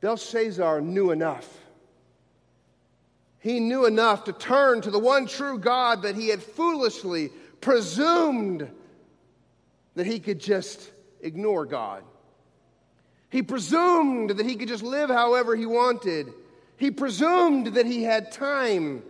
Belshazzar 0.00 0.80
knew 0.82 1.10
enough. 1.10 1.48
He 3.38 3.60
knew 3.60 3.84
enough 3.84 4.24
to 4.24 4.32
turn 4.32 4.80
to 4.82 4.90
the 4.90 4.98
one 4.98 5.26
true 5.26 5.58
God 5.58 6.02
that 6.02 6.14
he 6.14 6.28
had 6.28 6.42
foolishly 6.42 7.30
presumed 7.60 8.70
that 9.94 10.06
he 10.06 10.18
could 10.18 10.38
just 10.38 10.90
ignore 11.20 11.66
God. 11.66 12.02
He 13.30 13.42
presumed 13.42 14.30
that 14.30 14.46
he 14.46 14.54
could 14.56 14.68
just 14.68 14.82
live 14.82 15.10
however 15.10 15.56
he 15.56 15.66
wanted. 15.66 16.32
He 16.76 16.90
presumed 16.90 17.68
that 17.74 17.86
he 17.86 18.02
had 18.02 18.32
time. 18.32 19.02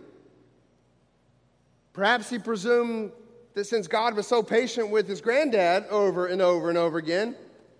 Perhaps 1.93 2.29
he 2.29 2.39
presumed 2.39 3.11
that 3.53 3.65
since 3.65 3.87
God 3.87 4.15
was 4.15 4.27
so 4.27 4.43
patient 4.43 4.89
with 4.89 5.07
his 5.07 5.21
granddad 5.21 5.85
over 5.89 6.27
and 6.27 6.41
over 6.41 6.69
and 6.69 6.77
over 6.77 6.97
again, 6.97 7.35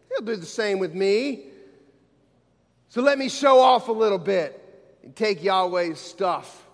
he'll 0.10 0.26
do 0.26 0.36
the 0.36 0.46
same 0.46 0.80
with 0.80 0.94
me. 0.94 1.46
So 2.90 3.02
let 3.02 3.18
me 3.18 3.28
show 3.28 3.60
off 3.60 3.90
a 3.90 3.92
little 3.92 4.18
bit 4.18 4.62
and 5.04 5.16
take 5.16 5.44
Yahweh's 5.44 6.00
stuff 6.00 6.66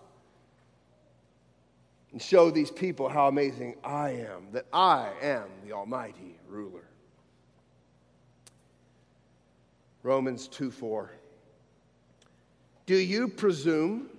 and 2.11 2.21
show 2.21 2.51
these 2.51 2.69
people 2.69 3.09
how 3.09 3.27
amazing 3.27 3.75
I 3.83 4.11
am, 4.11 4.51
that 4.51 4.65
I 4.71 5.09
am 5.21 5.45
the 5.65 5.71
Almighty 5.71 6.37
ruler. 6.47 6.83
Romans 10.03 10.47
2 10.47 10.71
4. 10.71 11.11
Do 12.85 12.95
you 12.95 13.27
presume 13.27 14.09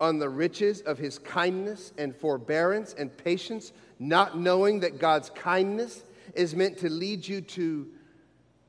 on 0.00 0.18
the 0.18 0.28
riches 0.28 0.80
of 0.82 0.98
his 0.98 1.18
kindness 1.18 1.92
and 1.98 2.14
forbearance 2.14 2.94
and 2.94 3.14
patience, 3.16 3.72
not 3.98 4.38
knowing 4.38 4.80
that 4.80 4.98
God's 4.98 5.30
kindness 5.30 6.04
is 6.34 6.54
meant 6.54 6.78
to 6.78 6.88
lead 6.88 7.26
you 7.26 7.40
to 7.40 7.88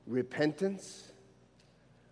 repentance? 0.07 1.11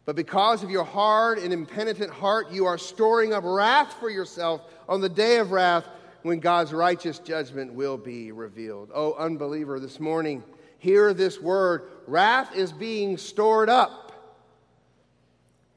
But 0.06 0.16
because 0.16 0.64
of 0.64 0.70
your 0.70 0.86
hard 0.86 1.38
and 1.40 1.52
impenitent 1.52 2.12
heart, 2.12 2.52
you 2.52 2.66
are 2.66 2.78
storing 2.78 3.34
up 3.34 3.44
wrath 3.44 3.94
for 4.00 4.10
yourself 4.10 4.62
on 4.88 5.02
the 5.02 5.10
day 5.10 5.38
of 5.38 5.52
wrath 5.52 5.86
when 6.22 6.40
God's 6.40 6.72
righteous 6.72 7.20
judgment 7.20 7.74
will 7.74 7.98
be 7.98 8.32
revealed. 8.32 8.90
Oh, 8.94 9.14
unbeliever, 9.16 9.80
this 9.82 10.00
morning, 10.00 10.44
hear 10.78 11.14
this 11.14 11.42
word 11.42 11.90
wrath 12.06 12.56
is 12.56 12.72
being 12.72 13.18
stored 13.18 13.70
up. 13.70 14.07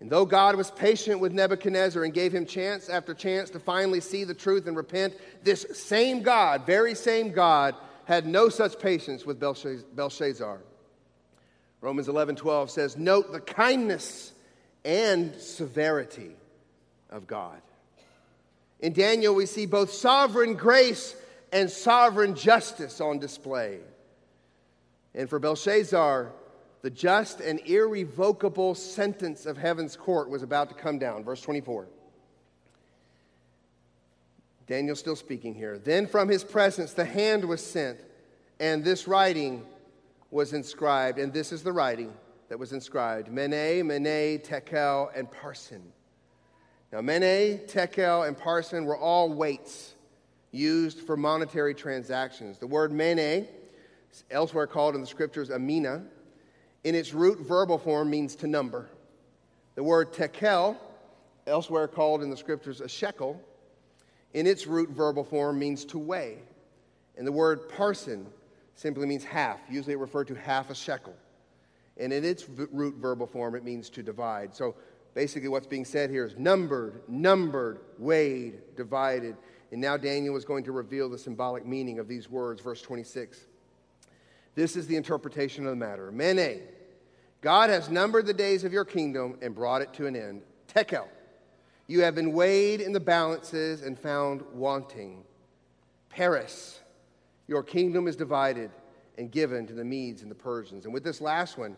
And 0.01 0.09
though 0.09 0.25
God 0.25 0.57
was 0.57 0.71
patient 0.71 1.21
with 1.21 1.33
Nebuchadnezzar 1.33 2.03
and 2.03 2.15
gave 2.15 2.33
him 2.35 2.47
chance 2.47 2.89
after 2.89 3.13
chance 3.13 3.51
to 3.51 3.61
finally 3.61 4.01
see 4.01 4.25
the 4.25 4.35
truth 4.35 4.67
and 4.67 4.77
repent, 4.77 5.15
this 5.45 5.67
same 5.75 6.23
God, 6.23 6.65
very 6.65 6.95
same 6.95 7.33
God, 7.33 7.75
had 8.07 8.27
no 8.27 8.49
such 8.49 8.79
patience 8.79 9.27
with 9.27 9.39
Belshazzar. 9.39 10.61
Romans 11.83 12.09
11 12.09 12.37
12 12.37 12.71
says, 12.71 12.97
Note 12.97 13.31
the 13.31 13.41
kindness 13.41 14.33
and 14.85 15.35
severity 15.37 16.35
of 17.11 17.27
God. 17.27 17.61
In 18.81 18.95
Daniel, 18.95 19.35
we 19.35 19.45
see 19.45 19.67
both 19.67 19.93
sovereign 19.93 20.55
grace 20.55 21.15
and 21.53 21.71
sovereign 21.71 22.35
justice 22.35 23.01
on 23.01 23.19
display. 23.19 23.81
And 25.15 25.29
for 25.29 25.39
Belshazzar, 25.39 26.33
the 26.83 26.91
just 26.91 27.41
and 27.41 27.61
irrevocable 27.61 28.75
sentence 28.75 29.47
of 29.47 29.57
heaven's 29.57 29.97
court 29.97 30.31
was 30.31 30.43
about 30.43 30.69
to 30.71 30.75
come 30.75 30.99
down. 30.99 31.25
Verse 31.25 31.41
24. 31.43 31.87
Daniel 34.67 34.95
still 34.95 35.17
speaking 35.17 35.55
here. 35.55 35.79
Then 35.79 36.07
from 36.07 36.29
his 36.29 36.45
presence 36.45 36.93
the 36.93 37.05
hand 37.05 37.45
was 37.45 37.65
sent, 37.65 37.99
and 38.61 38.85
this 38.85 39.09
writing 39.09 39.65
was 40.31 40.53
inscribed, 40.53 41.19
and 41.19 41.33
this 41.33 41.53
is 41.53 41.63
the 41.63 41.73
writing 41.73 42.13
that 42.49 42.59
was 42.59 42.73
inscribed 42.73 43.31
Mene, 43.31 43.87
Mene, 43.87 44.39
Tekel, 44.41 45.11
and 45.15 45.31
Parsin. 45.31 45.83
Now, 46.93 47.01
Mene, 47.01 47.61
Tekel, 47.67 48.27
and 48.27 48.37
Parsin 48.37 48.85
were 48.85 48.97
all 48.97 49.33
weights 49.33 49.95
used 50.51 51.01
for 51.01 51.17
monetary 51.17 51.75
transactions. 51.75 52.59
The 52.59 52.67
word 52.67 52.93
Mene, 52.93 53.47
elsewhere 54.31 54.67
called 54.67 54.95
in 54.95 55.01
the 55.01 55.07
scriptures 55.07 55.51
a 55.51 55.59
mina, 55.59 56.03
in 56.85 56.95
its 56.95 57.13
root 57.13 57.41
verbal 57.41 57.79
form 57.79 58.11
means 58.11 58.35
to 58.37 58.47
number. 58.47 58.89
The 59.75 59.83
word 59.83 60.13
Tekel, 60.13 60.77
elsewhere 61.47 61.89
called 61.89 62.23
in 62.23 62.31
the 62.31 62.37
scriptures 62.37 62.81
a 62.81 62.89
shekel, 62.89 63.41
in 64.33 64.47
its 64.47 64.67
root 64.67 64.91
verbal 64.91 65.25
form 65.25 65.59
means 65.59 65.85
to 65.87 65.99
weigh. 65.99 66.39
And 67.17 67.27
the 67.27 67.33
word 67.33 67.69
Parsin 67.69 68.27
simply 68.75 69.07
means 69.07 69.25
half. 69.25 69.61
Usually 69.69 69.93
it 69.93 69.99
referred 69.99 70.29
to 70.29 70.35
half 70.35 70.71
a 70.71 70.75
shekel. 70.75 71.15
And 71.99 72.13
in 72.13 72.25
its 72.25 72.49
root 72.49 72.95
verbal 72.95 73.27
form, 73.27 73.55
it 73.55 73.63
means 73.63 73.91
to 73.91 74.03
divide. 74.03 74.55
So 74.55 74.75
basically, 75.15 75.49
what's 75.49 75.67
being 75.67 75.85
said 75.85 76.09
here 76.09 76.25
is 76.25 76.37
numbered, 76.39 77.03
numbered, 77.09 77.81
weighed, 77.99 78.75
divided. 78.77 79.37
And 79.71 79.81
now 79.81 79.99
Daniel 79.99 80.37
is 80.37 80.47
going 80.47 80.65
to 80.65 80.73
reveal 80.73 81.11
the 81.11 81.19
symbolic 81.19 81.67
meaning 81.67 81.99
of 81.99 82.09
these 82.09 82.31
words, 82.31 82.63
verse 82.63 82.81
26. 82.81 83.47
This 84.61 84.77
is 84.77 84.87
the 84.87 84.97
interpretation 84.97 85.65
of 85.65 85.71
the 85.71 85.77
matter. 85.77 86.13
Mene, 86.13 86.61
God 87.41 87.71
has 87.71 87.89
numbered 87.89 88.27
the 88.27 88.35
days 88.35 88.63
of 88.63 88.75
your 88.75 88.85
kingdom 88.85 89.39
and 89.41 89.55
brought 89.55 89.81
it 89.81 89.95
to 89.95 90.07
an 90.07 90.15
end. 90.15 90.43
Tekel, 90.69 91.09
you 91.87 92.03
have 92.03 92.15
been 92.15 92.35
weighed 92.35 92.83
in 92.83 92.93
the 92.93 93.01
balances 93.01 93.81
and 93.81 93.99
found 93.99 94.43
wanting. 94.53 95.25
Peres, 96.11 96.79
your 97.49 97.63
kingdom 97.63 98.07
is 98.07 98.17
divided 98.17 98.71
and 99.17 99.31
given 99.31 99.67
to 99.67 99.73
the 99.73 99.83
Medes 99.83 100.21
and 100.21 100.31
the 100.31 100.35
Persians. 100.35 100.85
And 100.85 100.93
with 100.93 101.05
this 101.05 101.23
last 101.23 101.57
one, 101.57 101.75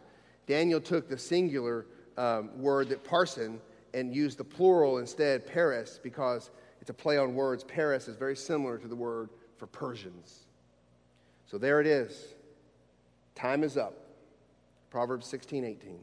Daniel 0.48 0.80
took 0.80 1.08
the 1.08 1.16
singular 1.16 1.86
um, 2.18 2.50
word 2.60 2.88
that 2.88 3.04
Parsin 3.04 3.60
and 3.94 4.12
used 4.12 4.38
the 4.38 4.44
plural 4.44 4.98
instead, 4.98 5.46
Peres, 5.46 6.00
because 6.02 6.50
it's 6.80 6.90
a 6.90 6.94
play 6.94 7.16
on 7.16 7.36
words. 7.36 7.62
Peres 7.62 8.08
is 8.08 8.16
very 8.16 8.34
similar 8.34 8.76
to 8.76 8.88
the 8.88 8.96
word 8.96 9.30
for 9.56 9.68
Persians. 9.68 10.46
So 11.46 11.58
there 11.58 11.80
it 11.80 11.86
is. 11.86 12.34
Time 13.34 13.64
is 13.64 13.76
up. 13.76 13.94
Proverbs 14.90 15.26
16, 15.26 15.64
18. 15.64 15.98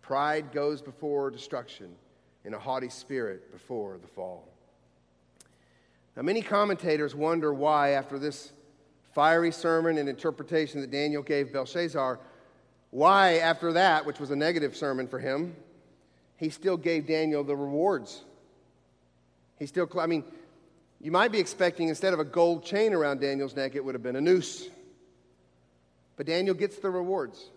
Pride 0.00 0.52
goes 0.52 0.82
before 0.82 1.30
destruction, 1.30 1.94
and 2.44 2.54
a 2.54 2.58
haughty 2.58 2.88
spirit 2.88 3.52
before 3.52 3.98
the 3.98 4.08
fall. 4.08 4.48
Now, 6.16 6.22
many 6.22 6.42
commentators 6.42 7.14
wonder 7.14 7.54
why, 7.54 7.90
after 7.90 8.18
this 8.18 8.52
fiery 9.12 9.52
sermon 9.52 9.98
and 9.98 10.08
interpretation 10.08 10.80
that 10.80 10.90
Daniel 10.90 11.22
gave 11.22 11.52
Belshazzar, 11.52 12.18
why, 12.90 13.38
after 13.38 13.72
that, 13.72 14.04
which 14.04 14.18
was 14.18 14.30
a 14.30 14.36
negative 14.36 14.76
sermon 14.76 15.08
for 15.08 15.18
him, 15.18 15.56
he 16.36 16.50
still 16.50 16.76
gave 16.76 17.06
Daniel 17.06 17.42
the 17.44 17.56
rewards. 17.56 18.24
He 19.58 19.66
still, 19.66 19.88
I 19.98 20.06
mean, 20.06 20.24
you 21.00 21.10
might 21.10 21.32
be 21.32 21.38
expecting 21.38 21.88
instead 21.88 22.12
of 22.12 22.20
a 22.20 22.24
gold 22.24 22.64
chain 22.64 22.92
around 22.92 23.20
Daniel's 23.20 23.56
neck, 23.56 23.74
it 23.74 23.84
would 23.84 23.94
have 23.94 24.02
been 24.02 24.16
a 24.16 24.20
noose. 24.20 24.68
But 26.22 26.28
Daniel 26.28 26.54
gets 26.54 26.78
the 26.78 26.88
rewards 26.88 27.50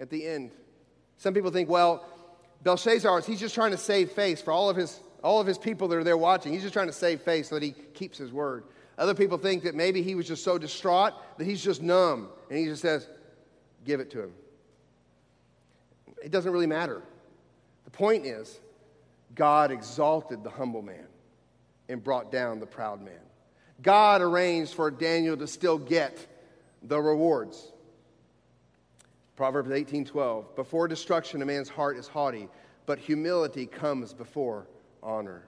at 0.00 0.10
the 0.10 0.26
end. 0.26 0.50
Some 1.16 1.32
people 1.32 1.52
think, 1.52 1.68
well, 1.68 2.04
Belshazzar, 2.64 3.20
he's 3.20 3.38
just 3.38 3.54
trying 3.54 3.70
to 3.70 3.76
save 3.76 4.10
face 4.10 4.42
for 4.42 4.50
all 4.50 4.68
of 4.68 4.76
his, 4.76 4.98
all 5.22 5.40
of 5.40 5.46
his 5.46 5.58
people 5.58 5.86
that 5.86 5.96
are 5.96 6.02
there 6.02 6.16
watching. 6.16 6.52
He's 6.52 6.62
just 6.62 6.72
trying 6.72 6.88
to 6.88 6.92
save 6.92 7.20
face 7.20 7.50
so 7.50 7.54
that 7.54 7.62
he 7.62 7.70
keeps 7.70 8.18
his 8.18 8.32
word. 8.32 8.64
Other 8.98 9.14
people 9.14 9.38
think 9.38 9.62
that 9.62 9.76
maybe 9.76 10.02
he 10.02 10.16
was 10.16 10.26
just 10.26 10.42
so 10.42 10.58
distraught 10.58 11.12
that 11.38 11.44
he's 11.44 11.62
just 11.62 11.82
numb 11.82 12.30
and 12.48 12.58
he 12.58 12.64
just 12.64 12.82
says, 12.82 13.06
Give 13.84 14.00
it 14.00 14.10
to 14.10 14.24
him. 14.24 14.32
It 16.20 16.32
doesn't 16.32 16.50
really 16.50 16.66
matter. 16.66 17.04
The 17.84 17.92
point 17.92 18.26
is, 18.26 18.58
God 19.36 19.70
exalted 19.70 20.42
the 20.42 20.50
humble 20.50 20.82
man 20.82 21.06
and 21.88 22.02
brought 22.02 22.32
down 22.32 22.58
the 22.58 22.66
proud 22.66 23.02
man. 23.02 23.22
God 23.80 24.20
arranged 24.20 24.74
for 24.74 24.90
Daniel 24.90 25.36
to 25.36 25.46
still 25.46 25.78
get 25.78 26.26
the 26.82 27.00
rewards. 27.00 27.70
Proverbs 29.40 29.70
18:12 29.70 30.54
Before 30.54 30.86
destruction 30.86 31.40
a 31.40 31.46
man's 31.46 31.70
heart 31.70 31.96
is 31.96 32.06
haughty, 32.06 32.46
but 32.84 32.98
humility 32.98 33.64
comes 33.64 34.12
before 34.12 34.66
honor. 35.02 35.46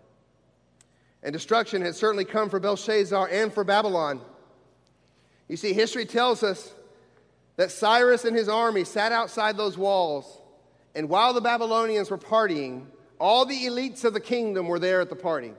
And 1.22 1.30
destruction 1.30 1.82
has 1.82 1.98
certainly 1.98 2.24
come 2.24 2.48
for 2.48 2.58
Belshazzar 2.58 3.28
and 3.30 3.52
for 3.52 3.64
Babylon. 3.64 4.22
You 5.46 5.58
see, 5.58 5.74
history 5.74 6.06
tells 6.06 6.42
us 6.42 6.72
that 7.56 7.70
Cyrus 7.70 8.24
and 8.24 8.34
his 8.34 8.48
army 8.48 8.84
sat 8.84 9.12
outside 9.12 9.58
those 9.58 9.76
walls, 9.76 10.40
and 10.94 11.10
while 11.10 11.34
the 11.34 11.42
Babylonians 11.42 12.10
were 12.10 12.16
partying, 12.16 12.86
all 13.20 13.44
the 13.44 13.66
elites 13.66 14.04
of 14.04 14.14
the 14.14 14.20
kingdom 14.20 14.68
were 14.68 14.78
there 14.78 15.02
at 15.02 15.10
the 15.10 15.16
party. 15.16 15.52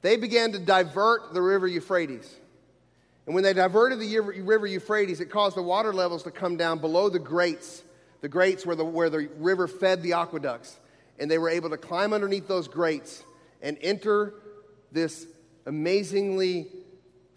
They 0.00 0.16
began 0.16 0.52
to 0.52 0.60
divert 0.60 1.34
the 1.34 1.42
river 1.42 1.66
Euphrates. 1.66 2.38
And 3.26 3.34
when 3.34 3.44
they 3.44 3.52
diverted 3.52 4.00
the 4.00 4.18
river 4.18 4.66
Euphrates, 4.66 5.20
it 5.20 5.30
caused 5.30 5.56
the 5.56 5.62
water 5.62 5.92
levels 5.92 6.24
to 6.24 6.30
come 6.30 6.56
down 6.56 6.78
below 6.78 7.08
the 7.08 7.20
grates, 7.20 7.82
the 8.20 8.28
grates 8.28 8.66
where 8.66 8.76
the, 8.76 8.84
where 8.84 9.10
the 9.10 9.28
river 9.38 9.68
fed 9.68 10.02
the 10.02 10.14
aqueducts. 10.14 10.78
And 11.18 11.30
they 11.30 11.38
were 11.38 11.50
able 11.50 11.70
to 11.70 11.76
climb 11.76 12.12
underneath 12.12 12.48
those 12.48 12.66
grates 12.66 13.22
and 13.60 13.78
enter 13.80 14.34
this 14.90 15.26
amazingly 15.66 16.66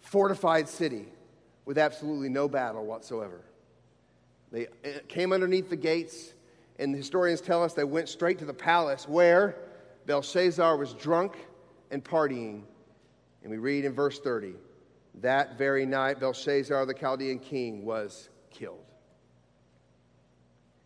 fortified 0.00 0.68
city 0.68 1.06
with 1.64 1.78
absolutely 1.78 2.28
no 2.28 2.48
battle 2.48 2.84
whatsoever. 2.84 3.40
They 4.50 4.66
eh, 4.84 4.98
came 5.08 5.32
underneath 5.32 5.70
the 5.70 5.76
gates, 5.76 6.32
and 6.78 6.92
the 6.92 6.98
historians 6.98 7.40
tell 7.40 7.62
us 7.62 7.74
they 7.74 7.84
went 7.84 8.08
straight 8.08 8.38
to 8.40 8.44
the 8.44 8.54
palace 8.54 9.08
where 9.08 9.56
Belshazzar 10.06 10.76
was 10.76 10.94
drunk 10.94 11.36
and 11.90 12.02
partying. 12.02 12.62
And 13.42 13.50
we 13.50 13.58
read 13.58 13.84
in 13.84 13.92
verse 13.92 14.18
30 14.18 14.54
that 15.22 15.56
very 15.56 15.86
night, 15.86 16.20
Belshazzar, 16.20 16.84
the 16.86 16.94
Chaldean 16.94 17.38
king, 17.38 17.84
was 17.84 18.28
killed. 18.50 18.84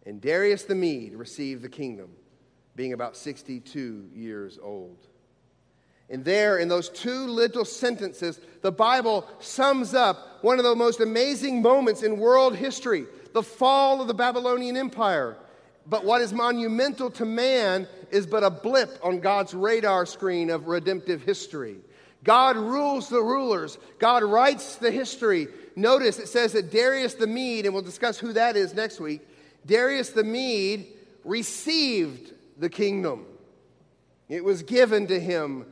And 0.07 0.21
Darius 0.21 0.65
the 0.65 0.75
Mede 0.75 1.15
received 1.15 1.63
the 1.63 1.69
kingdom, 1.69 2.11
being 2.77 2.93
about 2.93 3.17
62 3.17 4.09
years 4.15 4.59
old. 4.63 5.07
And 6.09 6.25
there, 6.25 6.59
in 6.59 6.69
those 6.69 6.89
two 6.89 7.27
little 7.27 7.65
sentences, 7.65 8.41
the 8.63 8.73
Bible 8.73 9.27
sums 9.39 9.95
up 9.95 10.43
one 10.43 10.59
of 10.59 10.65
the 10.65 10.75
most 10.75 11.01
amazing 11.01 11.63
moments 11.63 12.03
in 12.03 12.19
world 12.19 12.57
history 12.57 13.07
the 13.33 13.43
fall 13.43 14.01
of 14.01 14.09
the 14.09 14.15
Babylonian 14.15 14.77
Empire. 14.77 15.37
But 15.87 16.05
what 16.05 16.21
is 16.21 16.33
monumental 16.33 17.11
to 17.13 17.25
man 17.25 17.87
is 18.11 18.27
but 18.27 18.43
a 18.43 18.51
blip 18.51 18.99
on 19.05 19.21
God's 19.21 19.55
radar 19.55 20.05
screen 20.05 20.51
of 20.51 20.67
redemptive 20.67 21.23
history. 21.23 21.77
God 22.23 22.57
rules 22.57 23.09
the 23.09 23.23
rulers, 23.23 23.79
God 23.99 24.23
writes 24.23 24.77
the 24.77 24.91
history. 24.91 25.49
Notice 25.77 26.19
it 26.19 26.29
says 26.29 26.53
that 26.53 26.71
Darius 26.71 27.15
the 27.15 27.27
Mede, 27.27 27.65
and 27.65 27.75
we'll 27.75 27.83
discuss 27.83 28.19
who 28.19 28.33
that 28.35 28.57
is 28.57 28.75
next 28.75 29.01
week, 29.01 29.27
Darius 29.65 30.11
the 30.11 30.25
Mede 30.25 30.87
received 31.25 32.33
the 32.59 32.69
kingdom. 32.69 33.27
It 34.29 34.45
was 34.45 34.63
given 34.63 35.07
to 35.09 35.19
him 35.19 35.67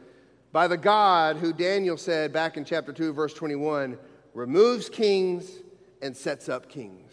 by 0.52 0.68
the 0.68 0.76
God 0.76 1.36
who 1.36 1.52
Daniel 1.52 1.96
said 1.96 2.32
back 2.32 2.56
in 2.56 2.64
chapter 2.64 2.92
2, 2.92 3.12
verse 3.12 3.34
21 3.34 3.98
removes 4.34 4.88
kings 4.88 5.50
and 6.00 6.16
sets 6.16 6.48
up 6.48 6.68
kings. 6.68 7.12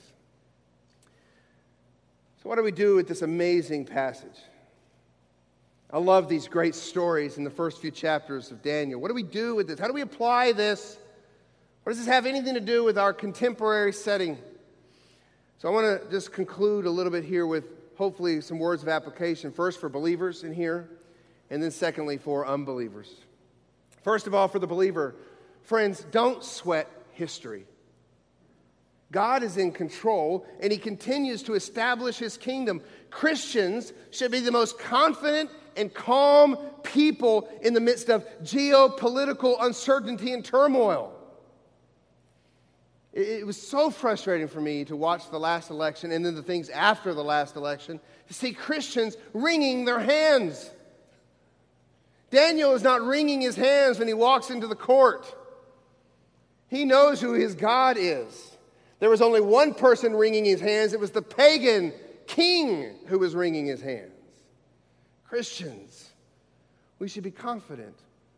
So, 2.41 2.49
what 2.49 2.55
do 2.55 2.63
we 2.63 2.71
do 2.71 2.95
with 2.95 3.07
this 3.07 3.21
amazing 3.21 3.85
passage? 3.85 4.37
I 5.91 5.99
love 5.99 6.27
these 6.27 6.47
great 6.47 6.75
stories 6.75 7.37
in 7.37 7.43
the 7.43 7.49
first 7.49 7.79
few 7.79 7.91
chapters 7.91 8.51
of 8.51 8.61
Daniel. 8.61 8.99
What 8.99 9.09
do 9.09 9.13
we 9.13 9.23
do 9.23 9.55
with 9.55 9.67
this? 9.67 9.79
How 9.79 9.87
do 9.87 9.93
we 9.93 10.01
apply 10.01 10.51
this? 10.51 10.97
What 11.83 11.91
does 11.91 11.99
this 11.99 12.07
have 12.07 12.25
anything 12.25 12.55
to 12.55 12.59
do 12.59 12.83
with 12.83 12.97
our 12.97 13.13
contemporary 13.13 13.93
setting? 13.93 14.37
So, 15.59 15.69
I 15.69 15.71
want 15.71 16.01
to 16.01 16.09
just 16.09 16.33
conclude 16.33 16.85
a 16.85 16.89
little 16.89 17.11
bit 17.11 17.23
here 17.23 17.45
with 17.45 17.65
hopefully 17.97 18.41
some 18.41 18.59
words 18.59 18.81
of 18.81 18.89
application. 18.89 19.51
First, 19.51 19.79
for 19.79 19.87
believers 19.87 20.43
in 20.43 20.53
here, 20.53 20.89
and 21.49 21.61
then 21.61 21.71
secondly, 21.71 22.17
for 22.17 22.45
unbelievers. 22.45 23.13
First 24.03 24.27
of 24.27 24.33
all, 24.33 24.47
for 24.47 24.59
the 24.59 24.67
believer, 24.67 25.15
friends, 25.61 26.05
don't 26.11 26.43
sweat 26.43 26.89
history. 27.13 27.65
God 29.11 29.43
is 29.43 29.55
in 29.57 29.71
control 29.71 30.45
and 30.59 30.71
he 30.71 30.77
continues 30.77 31.43
to 31.43 31.53
establish 31.53 32.17
his 32.17 32.37
kingdom. 32.37 32.81
Christians 33.11 33.93
should 34.11 34.31
be 34.31 34.41
the 34.41 34.51
most 34.51 34.77
confident 34.77 35.49
and 35.75 35.93
calm 35.93 36.57
people 36.83 37.49
in 37.61 37.73
the 37.73 37.79
midst 37.79 38.09
of 38.09 38.25
geopolitical 38.43 39.57
uncertainty 39.59 40.33
and 40.33 40.43
turmoil. 40.43 41.11
It 43.13 43.45
was 43.45 43.55
so 43.61 43.89
frustrating 43.89 44.49
for 44.49 44.59
me 44.59 44.83
to 44.85 44.95
watch 44.95 45.29
the 45.29 45.39
last 45.39 45.69
election 45.69 46.11
and 46.11 46.25
then 46.25 46.35
the 46.35 46.43
things 46.43 46.69
after 46.69 47.13
the 47.13 47.23
last 47.23 47.55
election 47.55 48.01
to 48.27 48.33
see 48.33 48.51
Christians 48.51 49.15
wringing 49.33 49.85
their 49.85 49.99
hands. 49.99 50.69
Daniel 52.29 52.73
is 52.73 52.83
not 52.83 53.01
wringing 53.01 53.39
his 53.39 53.55
hands 53.55 53.99
when 53.99 54.09
he 54.09 54.13
walks 54.13 54.49
into 54.49 54.67
the 54.67 54.75
court. 54.75 55.33
He 56.67 56.83
knows 56.83 57.21
who 57.21 57.33
his 57.33 57.55
God 57.55 57.95
is. 57.97 58.57
There 58.99 59.09
was 59.09 59.21
only 59.21 59.39
one 59.39 59.73
person 59.73 60.13
wringing 60.13 60.43
his 60.43 60.59
hands, 60.59 60.91
it 60.91 60.99
was 60.99 61.11
the 61.11 61.21
pagan 61.21 61.93
king 62.27 62.95
who 63.07 63.19
was 63.19 63.33
wringing 63.33 63.65
his 63.65 63.81
hands. 63.81 64.14
Christians, 65.27 66.11
we 66.99 67.07
should 67.07 67.23
be 67.23 67.31
confident 67.31 67.95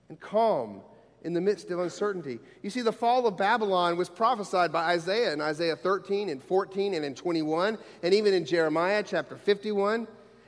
and 0.09 0.19
calm 0.19 0.81
in 1.23 1.33
the 1.33 1.41
midst 1.41 1.71
of 1.71 1.79
uncertainty. 1.79 2.39
You 2.63 2.69
see, 2.69 2.81
the 2.81 2.91
fall 2.91 3.27
of 3.27 3.37
Babylon 3.37 3.97
was 3.97 4.09
prophesied 4.09 4.71
by 4.71 4.85
Isaiah 4.85 5.33
in 5.33 5.41
Isaiah 5.41 5.75
13 5.75 6.29
and 6.29 6.41
14 6.41 6.93
and 6.93 7.03
in 7.03 7.15
21, 7.15 7.77
and 8.03 8.13
even 8.13 8.33
in 8.33 8.45
Jeremiah 8.45 9.03
chapter 9.05 9.35
51. 9.35 10.07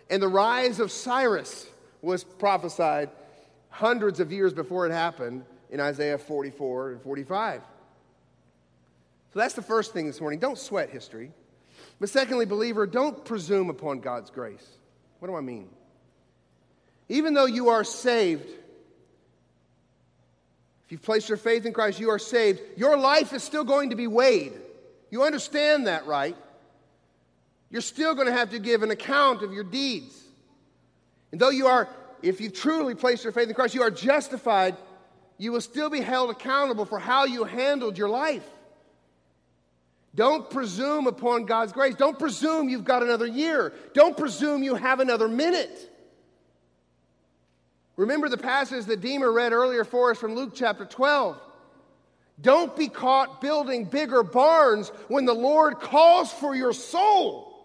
And 0.09 0.21
the 0.21 0.27
rise 0.27 0.79
of 0.79 0.91
Cyrus 0.91 1.67
was 2.01 2.23
prophesied 2.23 3.09
hundreds 3.69 4.19
of 4.19 4.31
years 4.31 4.53
before 4.53 4.85
it 4.85 4.91
happened 4.91 5.43
in 5.69 5.79
Isaiah 5.79 6.17
44 6.17 6.91
and 6.91 7.01
45. 7.01 7.61
So 9.33 9.39
that's 9.39 9.53
the 9.53 9.61
first 9.61 9.93
thing 9.93 10.07
this 10.07 10.19
morning. 10.19 10.39
Don't 10.39 10.57
sweat 10.57 10.89
history. 10.89 11.31
But 11.99 12.09
secondly, 12.09 12.45
believer, 12.45 12.87
don't 12.87 13.23
presume 13.23 13.69
upon 13.69 13.99
God's 13.99 14.31
grace. 14.31 14.65
What 15.19 15.27
do 15.27 15.35
I 15.35 15.41
mean? 15.41 15.69
Even 17.09 17.33
though 17.33 17.45
you 17.45 17.69
are 17.69 17.83
saved, 17.83 18.45
if 20.85 20.91
you've 20.91 21.01
placed 21.01 21.27
your 21.27 21.37
faith 21.37 21.65
in 21.65 21.73
Christ, 21.73 21.99
you 21.99 22.09
are 22.11 22.19
saved, 22.19 22.61
your 22.77 22.97
life 22.97 23.33
is 23.33 23.43
still 23.43 23.63
going 23.63 23.89
to 23.89 23.95
be 23.95 24.07
weighed. 24.07 24.53
You 25.11 25.23
understand 25.23 25.87
that, 25.87 26.05
right? 26.05 26.37
You're 27.69 27.81
still 27.81 28.15
going 28.15 28.27
to 28.27 28.33
have 28.33 28.51
to 28.51 28.59
give 28.59 28.83
an 28.83 28.91
account 28.91 29.41
of 29.41 29.53
your 29.53 29.63
deeds. 29.63 30.19
And 31.31 31.41
though 31.41 31.49
you 31.49 31.67
are 31.67 31.87
if 32.21 32.41
you 32.41 32.49
truly 32.49 32.95
place 32.95 33.23
your 33.23 33.33
faith 33.33 33.47
in 33.47 33.53
Christ, 33.53 33.75
you 33.75 33.81
are 33.81 33.91
justified, 33.91 34.75
you 35.37 35.51
will 35.51 35.61
still 35.61 35.89
be 35.89 36.01
held 36.01 36.29
accountable 36.29 36.85
for 36.85 36.99
how 36.99 37.25
you 37.25 37.43
handled 37.43 37.97
your 37.97 38.09
life. 38.09 38.47
Don't 40.15 40.49
presume 40.49 41.07
upon 41.07 41.45
God's 41.45 41.71
grace. 41.71 41.95
Don't 41.95 42.17
presume 42.17 42.67
you've 42.67 42.83
got 42.83 43.03
another 43.03 43.27
year. 43.27 43.73
Don't 43.93 44.17
presume 44.17 44.63
you 44.63 44.75
have 44.75 44.99
another 44.99 45.27
minute. 45.27 45.89
Remember 47.99 48.29
the 48.29 48.37
passage 48.37 48.85
that 48.85 49.01
Deemer 49.01 49.29
read 49.29 49.51
earlier 49.51 49.83
for 49.83 50.11
us 50.11 50.17
from 50.17 50.33
Luke 50.33 50.53
chapter 50.55 50.85
12. 50.85 51.37
Don't 52.39 52.73
be 52.73 52.87
caught 52.87 53.41
building 53.41 53.83
bigger 53.83 54.23
barns 54.23 54.87
when 55.09 55.25
the 55.25 55.33
Lord 55.33 55.81
calls 55.81 56.31
for 56.31 56.55
your 56.55 56.71
soul. 56.71 57.61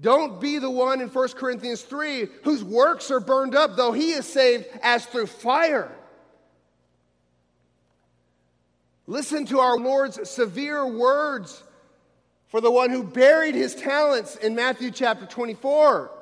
Don't 0.00 0.40
be 0.40 0.58
the 0.58 0.70
one 0.70 1.00
in 1.00 1.08
1 1.08 1.28
Corinthians 1.30 1.82
3 1.82 2.28
whose 2.44 2.62
works 2.62 3.10
are 3.10 3.18
burned 3.18 3.56
up, 3.56 3.74
though 3.74 3.90
he 3.90 4.12
is 4.12 4.24
saved 4.24 4.66
as 4.84 5.04
through 5.06 5.26
fire. 5.26 5.90
Listen 9.08 9.46
to 9.46 9.58
our 9.58 9.78
Lord's 9.78 10.30
severe 10.30 10.86
words 10.86 11.60
for 12.46 12.60
the 12.60 12.70
one 12.70 12.90
who 12.90 13.02
buried 13.02 13.56
his 13.56 13.74
talents 13.74 14.36
in 14.36 14.54
Matthew 14.54 14.92
chapter 14.92 15.26
24, 15.26 16.20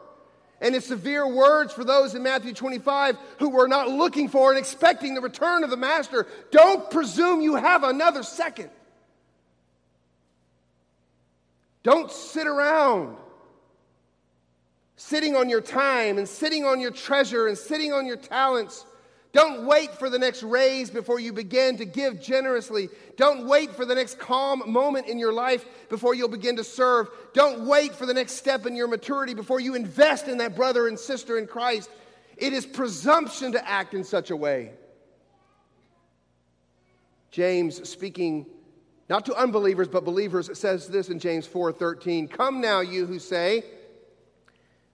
and 0.60 0.74
his 0.74 0.84
severe 0.84 1.26
words 1.26 1.72
for 1.72 1.84
those 1.84 2.14
in 2.14 2.22
Matthew 2.22 2.52
25 2.52 3.16
who 3.38 3.50
were 3.50 3.68
not 3.68 3.88
looking 3.88 4.28
for 4.28 4.50
and 4.50 4.58
expecting 4.58 5.14
the 5.14 5.20
return 5.20 5.64
of 5.64 5.70
the 5.70 5.76
Master. 5.76 6.26
Don't 6.50 6.90
presume 6.90 7.40
you 7.40 7.56
have 7.56 7.82
another 7.82 8.22
second. 8.22 8.70
Don't 11.82 12.10
sit 12.10 12.46
around 12.46 13.16
sitting 14.96 15.34
on 15.34 15.48
your 15.48 15.62
time 15.62 16.18
and 16.18 16.28
sitting 16.28 16.66
on 16.66 16.78
your 16.78 16.90
treasure 16.90 17.46
and 17.46 17.56
sitting 17.56 17.92
on 17.92 18.06
your 18.06 18.18
talents, 18.18 18.84
Don't 19.32 19.64
wait 19.64 19.94
for 19.94 20.10
the 20.10 20.18
next 20.18 20.42
raise 20.42 20.90
before 20.90 21.20
you 21.20 21.32
begin 21.32 21.76
to 21.76 21.84
give 21.84 22.20
generously. 22.20 22.88
Don't 23.16 23.46
wait 23.46 23.70
for 23.70 23.84
the 23.84 23.94
next 23.94 24.18
calm 24.18 24.62
moment 24.66 25.06
in 25.06 25.18
your 25.18 25.32
life 25.32 25.64
before 25.88 26.14
you'll 26.14 26.28
begin 26.28 26.56
to 26.56 26.64
serve. 26.64 27.08
Don't 27.32 27.66
wait 27.66 27.94
for 27.94 28.06
the 28.06 28.14
next 28.14 28.32
step 28.32 28.66
in 28.66 28.74
your 28.74 28.88
maturity 28.88 29.34
before 29.34 29.60
you 29.60 29.76
invest 29.76 30.26
in 30.26 30.38
that 30.38 30.56
brother 30.56 30.88
and 30.88 30.98
sister 30.98 31.38
in 31.38 31.46
Christ. 31.46 31.90
It 32.36 32.52
is 32.52 32.66
presumption 32.66 33.52
to 33.52 33.68
act 33.68 33.94
in 33.94 34.02
such 34.02 34.30
a 34.30 34.36
way. 34.36 34.72
James, 37.30 37.88
speaking 37.88 38.46
not 39.08 39.26
to 39.26 39.34
unbelievers 39.34 39.86
but 39.86 40.04
believers, 40.04 40.58
says 40.58 40.88
this 40.88 41.08
in 41.08 41.20
James 41.20 41.46
4:13, 41.46 42.26
"Come 42.26 42.60
now 42.60 42.80
you 42.80 43.06
who 43.06 43.20
say, 43.20 43.64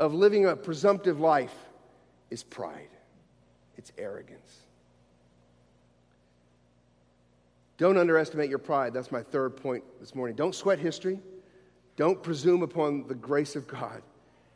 of 0.00 0.14
living 0.14 0.46
a 0.46 0.56
presumptive 0.56 1.20
life 1.20 1.54
is 2.30 2.42
pride, 2.42 2.88
it's 3.76 3.92
arrogance. 3.98 4.56
Don't 7.76 7.96
underestimate 7.96 8.50
your 8.50 8.58
pride. 8.58 8.92
That's 8.92 9.12
my 9.12 9.22
third 9.22 9.56
point 9.56 9.84
this 10.00 10.14
morning. 10.14 10.36
Don't 10.36 10.54
sweat 10.54 10.78
history. 10.78 11.18
Don't 11.96 12.22
presume 12.22 12.62
upon 12.62 13.06
the 13.08 13.14
grace 13.14 13.56
of 13.56 13.66
God. 13.66 14.02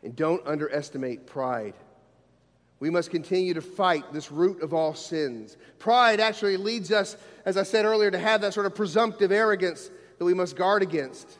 And 0.02 0.14
don't 0.14 0.46
underestimate 0.46 1.26
pride. 1.26 1.72
We 2.80 2.90
must 2.90 3.10
continue 3.10 3.54
to 3.54 3.62
fight 3.62 4.12
this 4.12 4.30
root 4.30 4.62
of 4.62 4.74
all 4.74 4.94
sins. 4.94 5.56
Pride 5.78 6.20
actually 6.20 6.58
leads 6.58 6.92
us, 6.92 7.16
as 7.46 7.56
I 7.56 7.62
said 7.62 7.86
earlier, 7.86 8.10
to 8.10 8.18
have 8.18 8.42
that 8.42 8.52
sort 8.52 8.66
of 8.66 8.74
presumptive 8.74 9.32
arrogance 9.32 9.90
that 10.18 10.24
we 10.26 10.34
must 10.34 10.54
guard 10.54 10.82
against. 10.82 11.38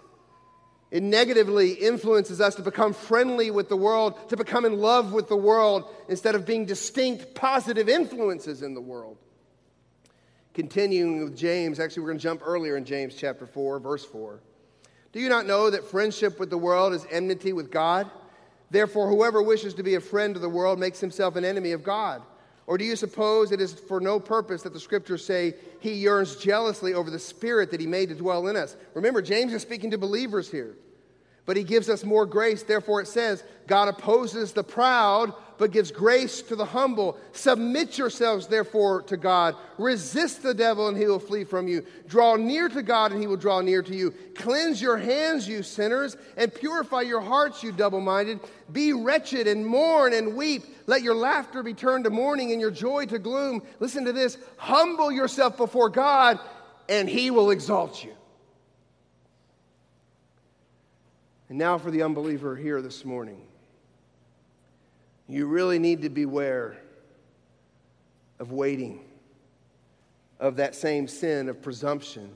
It 0.95 1.03
negatively 1.03 1.73
influences 1.73 2.41
us 2.41 2.55
to 2.55 2.63
become 2.63 2.93
friendly 2.93 3.51
with 3.51 3.69
the 3.69 3.77
world, 3.77 4.29
to 4.29 4.37
become 4.37 4.65
in 4.65 4.79
love 4.79 5.13
with 5.13 5.27
the 5.27 5.37
world, 5.37 5.93
instead 6.09 6.37
of 6.37 6.47
being 6.47 6.67
distinct 6.67 7.35
positive 7.35 7.89
influences 7.89 8.63
in 8.63 8.75
the 8.75 8.81
world. 8.81 9.19
Continuing 10.53 11.25
with 11.25 11.37
James, 11.37 11.81
actually, 11.81 12.05
we're 12.05 12.11
going 12.11 12.19
to 12.19 12.23
jump 12.23 12.43
earlier 12.45 12.77
in 12.77 12.85
James 12.85 13.17
chapter 13.17 13.45
4, 13.45 13.81
verse 13.81 14.05
4. 14.05 14.39
Do 15.11 15.19
you 15.19 15.29
not 15.29 15.47
know 15.47 15.69
that 15.69 15.83
friendship 15.83 16.39
with 16.39 16.49
the 16.49 16.59
world 16.59 16.93
is 16.93 17.05
enmity 17.11 17.53
with 17.53 17.73
God? 17.73 18.09
Therefore, 18.71 19.09
whoever 19.09 19.43
wishes 19.43 19.75
to 19.75 19.83
be 19.83 19.97
a 19.97 20.01
friend 20.01 20.37
of 20.37 20.43
the 20.43 20.49
world 20.49 20.79
makes 20.79 21.01
himself 21.01 21.35
an 21.35 21.45
enemy 21.45 21.73
of 21.73 21.83
God. 21.83 22.23
Or 22.67 22.79
do 22.79 22.85
you 22.85 22.97
suppose 22.97 23.53
it 23.53 23.61
is 23.61 23.75
for 23.75 24.01
no 24.01 24.19
purpose 24.19 24.63
that 24.63 24.73
the 24.73 24.81
scriptures 24.81 25.25
say 25.25 25.55
he 25.81 25.93
yearns 25.93 26.37
jealously 26.37 26.95
over 26.95 27.11
the 27.11 27.19
spirit 27.19 27.71
that 27.71 27.81
he 27.81 27.87
made 27.87 28.09
to 28.09 28.15
dwell 28.15 28.47
in 28.49 28.57
us? 28.57 28.77
Remember, 28.95 29.21
James 29.21 29.53
is 29.53 29.63
speaking 29.63 29.91
to 29.91 29.99
believers 29.99 30.51
here 30.51 30.75
but 31.47 31.57
he 31.57 31.65
gives 31.65 31.89
us 31.89 32.05
more 32.05 32.27
grace. 32.27 32.63
Therefore, 32.63 33.01
it 33.01 33.09
says, 33.09 33.45
God 33.67 33.89
opposes 33.89 34.53
the 34.53 34.65
proud, 34.65 35.33
but 35.59 35.71
gives 35.71 35.91
grace 35.91 36.43
to 36.43 36.57
the 36.57 36.65
humble. 36.65 37.17
Submit 37.33 37.97
yourselves, 37.97 38.47
therefore, 38.47 39.03
to 39.03 39.17
God. 39.17 39.57
Resist 39.79 40.43
the 40.43 40.55
devil, 40.55 40.89
and 40.89 40.97
he 40.97 41.07
will 41.07 41.19
flee 41.19 41.45
from 41.45 41.69
you. 41.69 41.85
Draw 42.09 42.37
near 42.37 42.69
to 42.69 42.83
God, 42.83 43.13
and 43.13 43.21
he 43.21 43.27
will 43.27 43.37
draw 43.37 43.61
near 43.61 43.83
to 43.83 43.95
you. 43.95 44.13
Cleanse 44.35 44.83
your 44.83 44.97
hands, 44.97 45.47
you 45.49 45.63
sinners, 45.63 46.17
and 46.37 46.53
purify 46.53 47.03
your 47.03 47.21
hearts, 47.21 47.63
you 47.63 47.73
double 47.73 48.01
minded. 48.01 48.41
Be 48.73 48.93
wretched 48.93 49.47
and 49.47 49.67
mourn 49.67 50.13
and 50.13 50.37
weep. 50.37 50.65
Let 50.87 51.03
your 51.03 51.15
laughter 51.15 51.63
be 51.63 51.75
turned 51.75 52.05
to 52.05 52.11
mourning 52.11 52.53
and 52.53 52.61
your 52.61 52.71
joy 52.71 53.07
to 53.07 53.19
gloom. 53.19 53.63
Listen 53.81 54.05
to 54.05 54.13
this 54.13 54.39
humble 54.57 55.13
yourself 55.13 55.57
before 55.57 55.89
God, 55.89 56.39
and 56.89 57.09
he 57.09 57.31
will 57.31 57.51
exalt 57.51 58.05
you. 58.05 58.13
And 61.49 61.59
now 61.59 61.79
for 61.79 61.91
the 61.91 62.03
unbeliever 62.03 62.57
here 62.57 62.83
this 62.83 63.05
morning. 63.05 63.41
You 65.29 65.47
really 65.47 65.79
need 65.79 66.03
to 66.03 66.11
beware 66.11 66.77
of 68.39 68.53
waiting, 68.53 69.01
of 70.39 70.57
that 70.57 70.75
same 70.75 71.09
sin 71.09 71.49
of 71.49 71.63
presumption. 71.63 72.31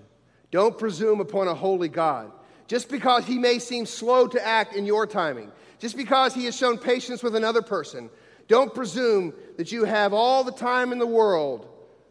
Don't 0.50 0.78
presume 0.78 1.20
upon 1.20 1.48
a 1.48 1.54
holy 1.54 1.88
God. 1.88 2.32
Just 2.66 2.90
because 2.90 3.24
he 3.24 3.38
may 3.38 3.58
seem 3.58 3.86
slow 3.86 4.26
to 4.28 4.46
act 4.46 4.74
in 4.74 4.84
your 4.84 5.06
timing, 5.06 5.50
just 5.78 5.96
because 5.96 6.34
he 6.34 6.44
has 6.44 6.56
shown 6.56 6.78
patience 6.78 7.22
with 7.22 7.34
another 7.34 7.62
person, 7.62 8.10
don't 8.46 8.74
presume 8.74 9.32
that 9.56 9.72
you 9.72 9.84
have 9.84 10.12
all 10.12 10.44
the 10.44 10.52
time 10.52 10.92
in 10.92 10.98
the 10.98 11.06
world 11.06 11.66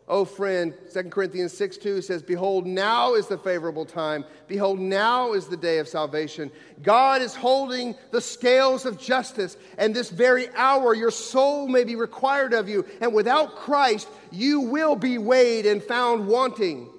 Oh, 0.09 0.23
friend, 0.23 0.73
2 0.93 1.03
Corinthians 1.03 1.51
6 1.57 1.77
2 1.77 2.01
says, 2.01 2.23
Behold, 2.23 2.65
now 2.65 3.15
is 3.15 3.27
the 3.27 3.37
favorable 3.37 3.85
time. 3.85 4.23
Behold, 4.47 4.79
now 4.79 5.33
is 5.33 5.47
the 5.47 5.57
day 5.57 5.79
of 5.79 5.87
salvation. 5.89 6.49
God 6.81 7.21
is 7.21 7.35
holding 7.35 7.93
the 8.11 8.21
scales 8.21 8.85
of 8.85 8.97
justice, 8.97 9.57
and 9.77 9.93
this 9.93 10.09
very 10.09 10.47
hour 10.55 10.93
your 10.93 11.11
soul 11.11 11.67
may 11.67 11.83
be 11.83 11.97
required 11.97 12.53
of 12.53 12.69
you. 12.69 12.85
And 13.01 13.13
without 13.13 13.55
Christ, 13.57 14.07
you 14.31 14.61
will 14.61 14.95
be 14.95 15.17
weighed 15.17 15.65
and 15.65 15.83
found 15.83 16.27
wanting. 16.27 16.89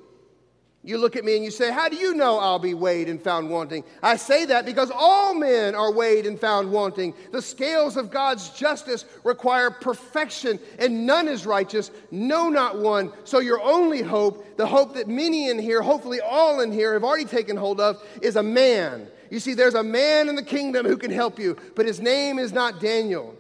You 0.88 0.96
look 0.96 1.16
at 1.16 1.24
me 1.24 1.36
and 1.36 1.44
you 1.44 1.50
say, 1.50 1.70
How 1.70 1.90
do 1.90 1.96
you 1.96 2.14
know 2.14 2.38
I'll 2.38 2.58
be 2.58 2.72
weighed 2.72 3.10
and 3.10 3.20
found 3.20 3.50
wanting? 3.50 3.84
I 4.02 4.16
say 4.16 4.46
that 4.46 4.64
because 4.64 4.90
all 4.90 5.34
men 5.34 5.74
are 5.74 5.92
weighed 5.92 6.24
and 6.24 6.40
found 6.40 6.72
wanting. 6.72 7.12
The 7.30 7.42
scales 7.42 7.98
of 7.98 8.10
God's 8.10 8.48
justice 8.48 9.04
require 9.22 9.70
perfection, 9.70 10.58
and 10.78 11.06
none 11.06 11.28
is 11.28 11.44
righteous, 11.44 11.90
no, 12.10 12.48
not 12.48 12.78
one. 12.78 13.12
So, 13.24 13.40
your 13.40 13.60
only 13.60 14.00
hope, 14.00 14.56
the 14.56 14.66
hope 14.66 14.94
that 14.94 15.08
many 15.08 15.50
in 15.50 15.58
here, 15.58 15.82
hopefully 15.82 16.22
all 16.22 16.60
in 16.60 16.72
here, 16.72 16.94
have 16.94 17.04
already 17.04 17.26
taken 17.26 17.54
hold 17.54 17.82
of, 17.82 18.02
is 18.22 18.36
a 18.36 18.42
man. 18.42 19.08
You 19.28 19.40
see, 19.40 19.52
there's 19.52 19.74
a 19.74 19.84
man 19.84 20.30
in 20.30 20.36
the 20.36 20.42
kingdom 20.42 20.86
who 20.86 20.96
can 20.96 21.10
help 21.10 21.38
you, 21.38 21.58
but 21.76 21.84
his 21.84 22.00
name 22.00 22.38
is 22.38 22.54
not 22.54 22.80
Daniel. 22.80 23.36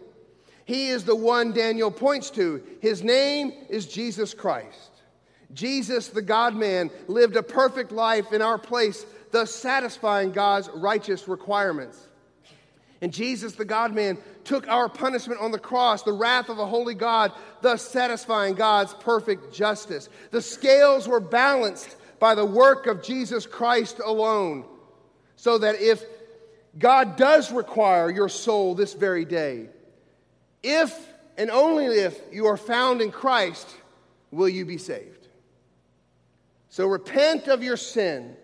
He 0.66 0.88
is 0.88 1.02
the 1.02 1.16
one 1.16 1.52
Daniel 1.52 1.90
points 1.90 2.28
to. 2.32 2.62
His 2.82 3.02
name 3.02 3.54
is 3.70 3.86
Jesus 3.86 4.34
Christ. 4.34 4.87
Jesus, 5.54 6.08
the 6.08 6.22
God 6.22 6.54
man, 6.54 6.90
lived 7.06 7.36
a 7.36 7.42
perfect 7.42 7.92
life 7.92 8.32
in 8.32 8.42
our 8.42 8.58
place, 8.58 9.04
thus 9.30 9.54
satisfying 9.54 10.32
God's 10.32 10.68
righteous 10.70 11.26
requirements. 11.26 11.98
And 13.00 13.12
Jesus, 13.12 13.52
the 13.54 13.64
God 13.64 13.94
man, 13.94 14.18
took 14.44 14.66
our 14.68 14.88
punishment 14.88 15.40
on 15.40 15.52
the 15.52 15.58
cross, 15.58 16.02
the 16.02 16.12
wrath 16.12 16.48
of 16.48 16.58
a 16.58 16.66
holy 16.66 16.94
God, 16.94 17.32
thus 17.62 17.82
satisfying 17.82 18.54
God's 18.54 18.92
perfect 18.94 19.54
justice. 19.54 20.08
The 20.30 20.42
scales 20.42 21.06
were 21.06 21.20
balanced 21.20 21.96
by 22.18 22.34
the 22.34 22.44
work 22.44 22.86
of 22.86 23.02
Jesus 23.02 23.46
Christ 23.46 24.00
alone, 24.04 24.64
so 25.36 25.58
that 25.58 25.80
if 25.80 26.02
God 26.78 27.16
does 27.16 27.52
require 27.52 28.10
your 28.10 28.28
soul 28.28 28.74
this 28.74 28.94
very 28.94 29.24
day, 29.24 29.68
if 30.62 31.08
and 31.36 31.50
only 31.50 31.86
if 31.86 32.20
you 32.32 32.46
are 32.46 32.56
found 32.56 33.00
in 33.00 33.12
Christ, 33.12 33.68
will 34.32 34.48
you 34.48 34.64
be 34.64 34.76
saved. 34.76 35.17
So 36.78 36.86
repent 36.86 37.48
of 37.48 37.60
your 37.60 37.76
sin. 37.76 38.36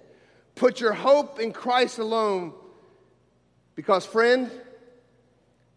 Put 0.56 0.80
your 0.80 0.92
hope 0.92 1.38
in 1.38 1.52
Christ 1.52 2.00
alone. 2.00 2.52
Because, 3.76 4.04
friend, 4.04 4.50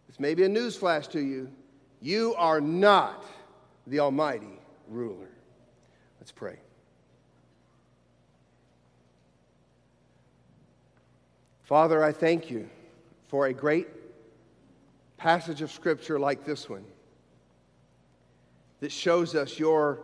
this 0.08 0.18
may 0.18 0.34
be 0.34 0.42
a 0.42 0.48
newsflash 0.48 1.08
to 1.12 1.20
you. 1.20 1.52
You 2.00 2.34
are 2.36 2.60
not 2.60 3.24
the 3.86 4.00
Almighty 4.00 4.58
ruler. 4.88 5.28
Let's 6.18 6.32
pray. 6.32 6.58
Father, 11.62 12.02
I 12.02 12.10
thank 12.10 12.50
you 12.50 12.68
for 13.28 13.46
a 13.46 13.52
great 13.52 13.86
passage 15.16 15.62
of 15.62 15.70
Scripture 15.70 16.18
like 16.18 16.44
this 16.44 16.68
one 16.68 16.86
that 18.80 18.90
shows 18.90 19.36
us 19.36 19.60
your 19.60 20.00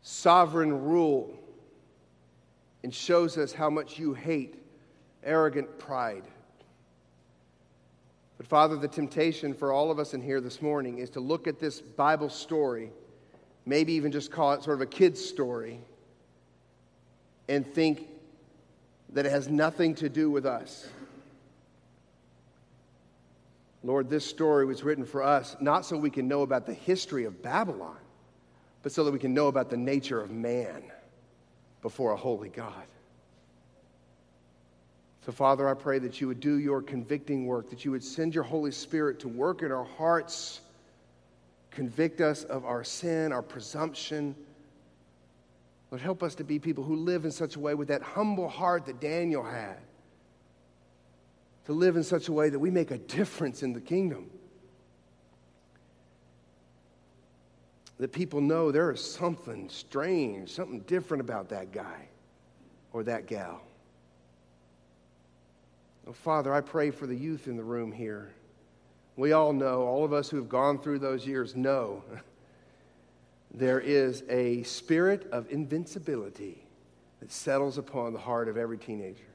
sovereign 0.00 0.82
rule 0.82 1.38
and 2.82 2.94
shows 2.94 3.38
us 3.38 3.52
how 3.52 3.70
much 3.70 3.98
you 3.98 4.14
hate 4.14 4.56
arrogant 5.24 5.78
pride. 5.78 6.24
But, 8.38 8.46
Father, 8.46 8.76
the 8.76 8.88
temptation 8.88 9.54
for 9.54 9.72
all 9.72 9.90
of 9.90 9.98
us 9.98 10.14
in 10.14 10.20
here 10.20 10.40
this 10.40 10.60
morning 10.60 10.98
is 10.98 11.10
to 11.10 11.20
look 11.20 11.46
at 11.46 11.60
this 11.60 11.80
Bible 11.80 12.28
story, 12.28 12.90
maybe 13.66 13.92
even 13.92 14.10
just 14.10 14.32
call 14.32 14.52
it 14.52 14.64
sort 14.64 14.78
of 14.78 14.80
a 14.80 14.86
kid's 14.86 15.24
story, 15.24 15.80
and 17.48 17.66
think 17.66 18.08
that 19.10 19.26
it 19.26 19.30
has 19.30 19.48
nothing 19.48 19.94
to 19.96 20.08
do 20.08 20.30
with 20.30 20.46
us. 20.46 20.88
Lord, 23.84 24.08
this 24.08 24.24
story 24.24 24.64
was 24.64 24.82
written 24.82 25.04
for 25.04 25.22
us 25.22 25.56
not 25.60 25.84
so 25.84 25.96
we 25.96 26.10
can 26.10 26.28
know 26.28 26.42
about 26.42 26.66
the 26.66 26.74
history 26.74 27.24
of 27.24 27.42
Babylon, 27.42 27.96
but 28.82 28.92
so 28.92 29.04
that 29.04 29.12
we 29.12 29.18
can 29.18 29.34
know 29.34 29.48
about 29.48 29.70
the 29.70 29.76
nature 29.76 30.20
of 30.20 30.30
man 30.30 30.82
before 31.82 32.12
a 32.12 32.16
holy 32.16 32.48
God. 32.48 32.84
So, 35.26 35.32
Father, 35.32 35.68
I 35.68 35.74
pray 35.74 35.98
that 36.00 36.20
you 36.20 36.26
would 36.28 36.40
do 36.40 36.58
your 36.58 36.82
convicting 36.82 37.46
work, 37.46 37.70
that 37.70 37.84
you 37.84 37.90
would 37.92 38.02
send 38.02 38.34
your 38.34 38.44
Holy 38.44 38.72
Spirit 38.72 39.20
to 39.20 39.28
work 39.28 39.62
in 39.62 39.70
our 39.70 39.84
hearts, 39.84 40.60
convict 41.70 42.20
us 42.20 42.42
of 42.44 42.64
our 42.64 42.82
sin, 42.82 43.32
our 43.32 43.42
presumption. 43.42 44.34
Lord, 45.90 46.02
help 46.02 46.22
us 46.22 46.34
to 46.36 46.44
be 46.44 46.58
people 46.58 46.82
who 46.82 46.96
live 46.96 47.24
in 47.24 47.30
such 47.30 47.54
a 47.54 47.60
way 47.60 47.74
with 47.74 47.88
that 47.88 48.02
humble 48.02 48.48
heart 48.48 48.86
that 48.86 49.00
Daniel 49.00 49.44
had 49.44 49.76
to 51.66 51.72
live 51.72 51.96
in 51.96 52.02
such 52.02 52.28
a 52.28 52.32
way 52.32 52.48
that 52.48 52.58
we 52.58 52.70
make 52.70 52.90
a 52.90 52.98
difference 52.98 53.62
in 53.62 53.72
the 53.72 53.80
kingdom. 53.80 54.28
That 58.02 58.10
people 58.10 58.40
know 58.40 58.72
there 58.72 58.90
is 58.90 59.00
something 59.00 59.68
strange, 59.68 60.50
something 60.50 60.80
different 60.88 61.20
about 61.20 61.50
that 61.50 61.70
guy 61.70 62.08
or 62.92 63.04
that 63.04 63.28
gal. 63.28 63.60
Oh, 66.08 66.12
Father, 66.12 66.52
I 66.52 66.62
pray 66.62 66.90
for 66.90 67.06
the 67.06 67.14
youth 67.14 67.46
in 67.46 67.56
the 67.56 67.62
room 67.62 67.92
here. 67.92 68.32
We 69.16 69.30
all 69.30 69.52
know, 69.52 69.82
all 69.82 70.04
of 70.04 70.12
us 70.12 70.28
who 70.28 70.36
have 70.38 70.48
gone 70.48 70.80
through 70.80 70.98
those 70.98 71.24
years 71.24 71.54
know, 71.54 72.02
there 73.54 73.78
is 73.78 74.24
a 74.28 74.64
spirit 74.64 75.28
of 75.30 75.48
invincibility 75.52 76.66
that 77.20 77.30
settles 77.30 77.78
upon 77.78 78.14
the 78.14 78.18
heart 78.18 78.48
of 78.48 78.56
every 78.56 78.78
teenager. 78.78 79.30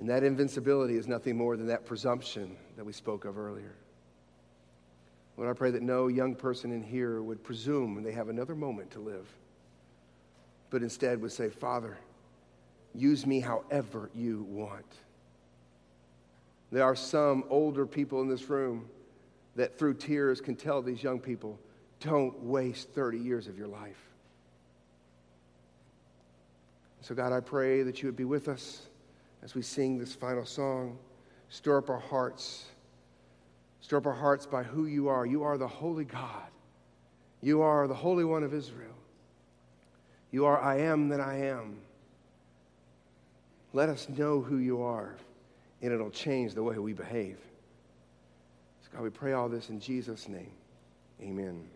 And 0.00 0.08
that 0.08 0.24
invincibility 0.24 0.96
is 0.96 1.06
nothing 1.06 1.36
more 1.36 1.56
than 1.56 1.68
that 1.68 1.86
presumption 1.86 2.56
that 2.76 2.84
we 2.84 2.92
spoke 2.92 3.24
of 3.24 3.38
earlier. 3.38 3.76
Lord, 5.36 5.50
I 5.50 5.52
pray 5.52 5.70
that 5.72 5.82
no 5.82 6.08
young 6.08 6.34
person 6.34 6.70
in 6.70 6.82
here 6.82 7.22
would 7.22 7.42
presume 7.42 8.02
they 8.02 8.12
have 8.12 8.28
another 8.28 8.54
moment 8.54 8.92
to 8.92 9.00
live, 9.00 9.26
but 10.70 10.82
instead 10.82 11.20
would 11.20 11.32
say, 11.32 11.48
Father, 11.48 11.96
use 12.94 13.26
me 13.26 13.40
however 13.40 14.10
you 14.14 14.46
want. 14.48 14.86
There 16.70 16.84
are 16.84 16.96
some 16.96 17.44
older 17.50 17.86
people 17.86 18.20
in 18.20 18.28
this 18.28 18.48
room 18.48 18.88
that 19.56 19.78
through 19.78 19.94
tears 19.94 20.40
can 20.40 20.56
tell 20.56 20.82
these 20.82 21.02
young 21.02 21.18
people, 21.20 21.58
don't 22.00 22.42
waste 22.42 22.90
30 22.90 23.18
years 23.18 23.46
of 23.46 23.58
your 23.58 23.68
life. 23.68 24.00
So, 27.00 27.14
God, 27.14 27.32
I 27.32 27.40
pray 27.40 27.82
that 27.82 28.02
you 28.02 28.08
would 28.08 28.16
be 28.16 28.24
with 28.24 28.48
us 28.48 28.82
as 29.42 29.54
we 29.54 29.62
sing 29.62 29.98
this 29.98 30.14
final 30.14 30.46
song. 30.46 30.98
Stir 31.50 31.78
up 31.78 31.90
our 31.90 31.98
hearts. 31.98 32.64
Stir 33.84 33.98
up 33.98 34.06
our 34.06 34.14
hearts 34.14 34.46
by 34.46 34.62
who 34.62 34.86
you 34.86 35.08
are. 35.08 35.26
You 35.26 35.42
are 35.42 35.58
the 35.58 35.68
holy 35.68 36.06
God. 36.06 36.48
You 37.42 37.60
are 37.60 37.86
the 37.86 37.94
Holy 37.94 38.24
One 38.24 38.42
of 38.42 38.54
Israel. 38.54 38.94
You 40.30 40.46
are 40.46 40.58
I 40.58 40.78
am 40.78 41.10
that 41.10 41.20
I 41.20 41.36
am. 41.36 41.76
Let 43.74 43.90
us 43.90 44.08
know 44.08 44.40
who 44.40 44.56
you 44.56 44.80
are, 44.80 45.16
and 45.82 45.92
it'll 45.92 46.08
change 46.08 46.54
the 46.54 46.62
way 46.62 46.78
we 46.78 46.94
behave. 46.94 47.36
So 48.84 48.88
God, 48.94 49.02
we 49.02 49.10
pray 49.10 49.34
all 49.34 49.50
this 49.50 49.68
in 49.68 49.78
Jesus' 49.80 50.30
name. 50.30 50.52
Amen. 51.20 51.68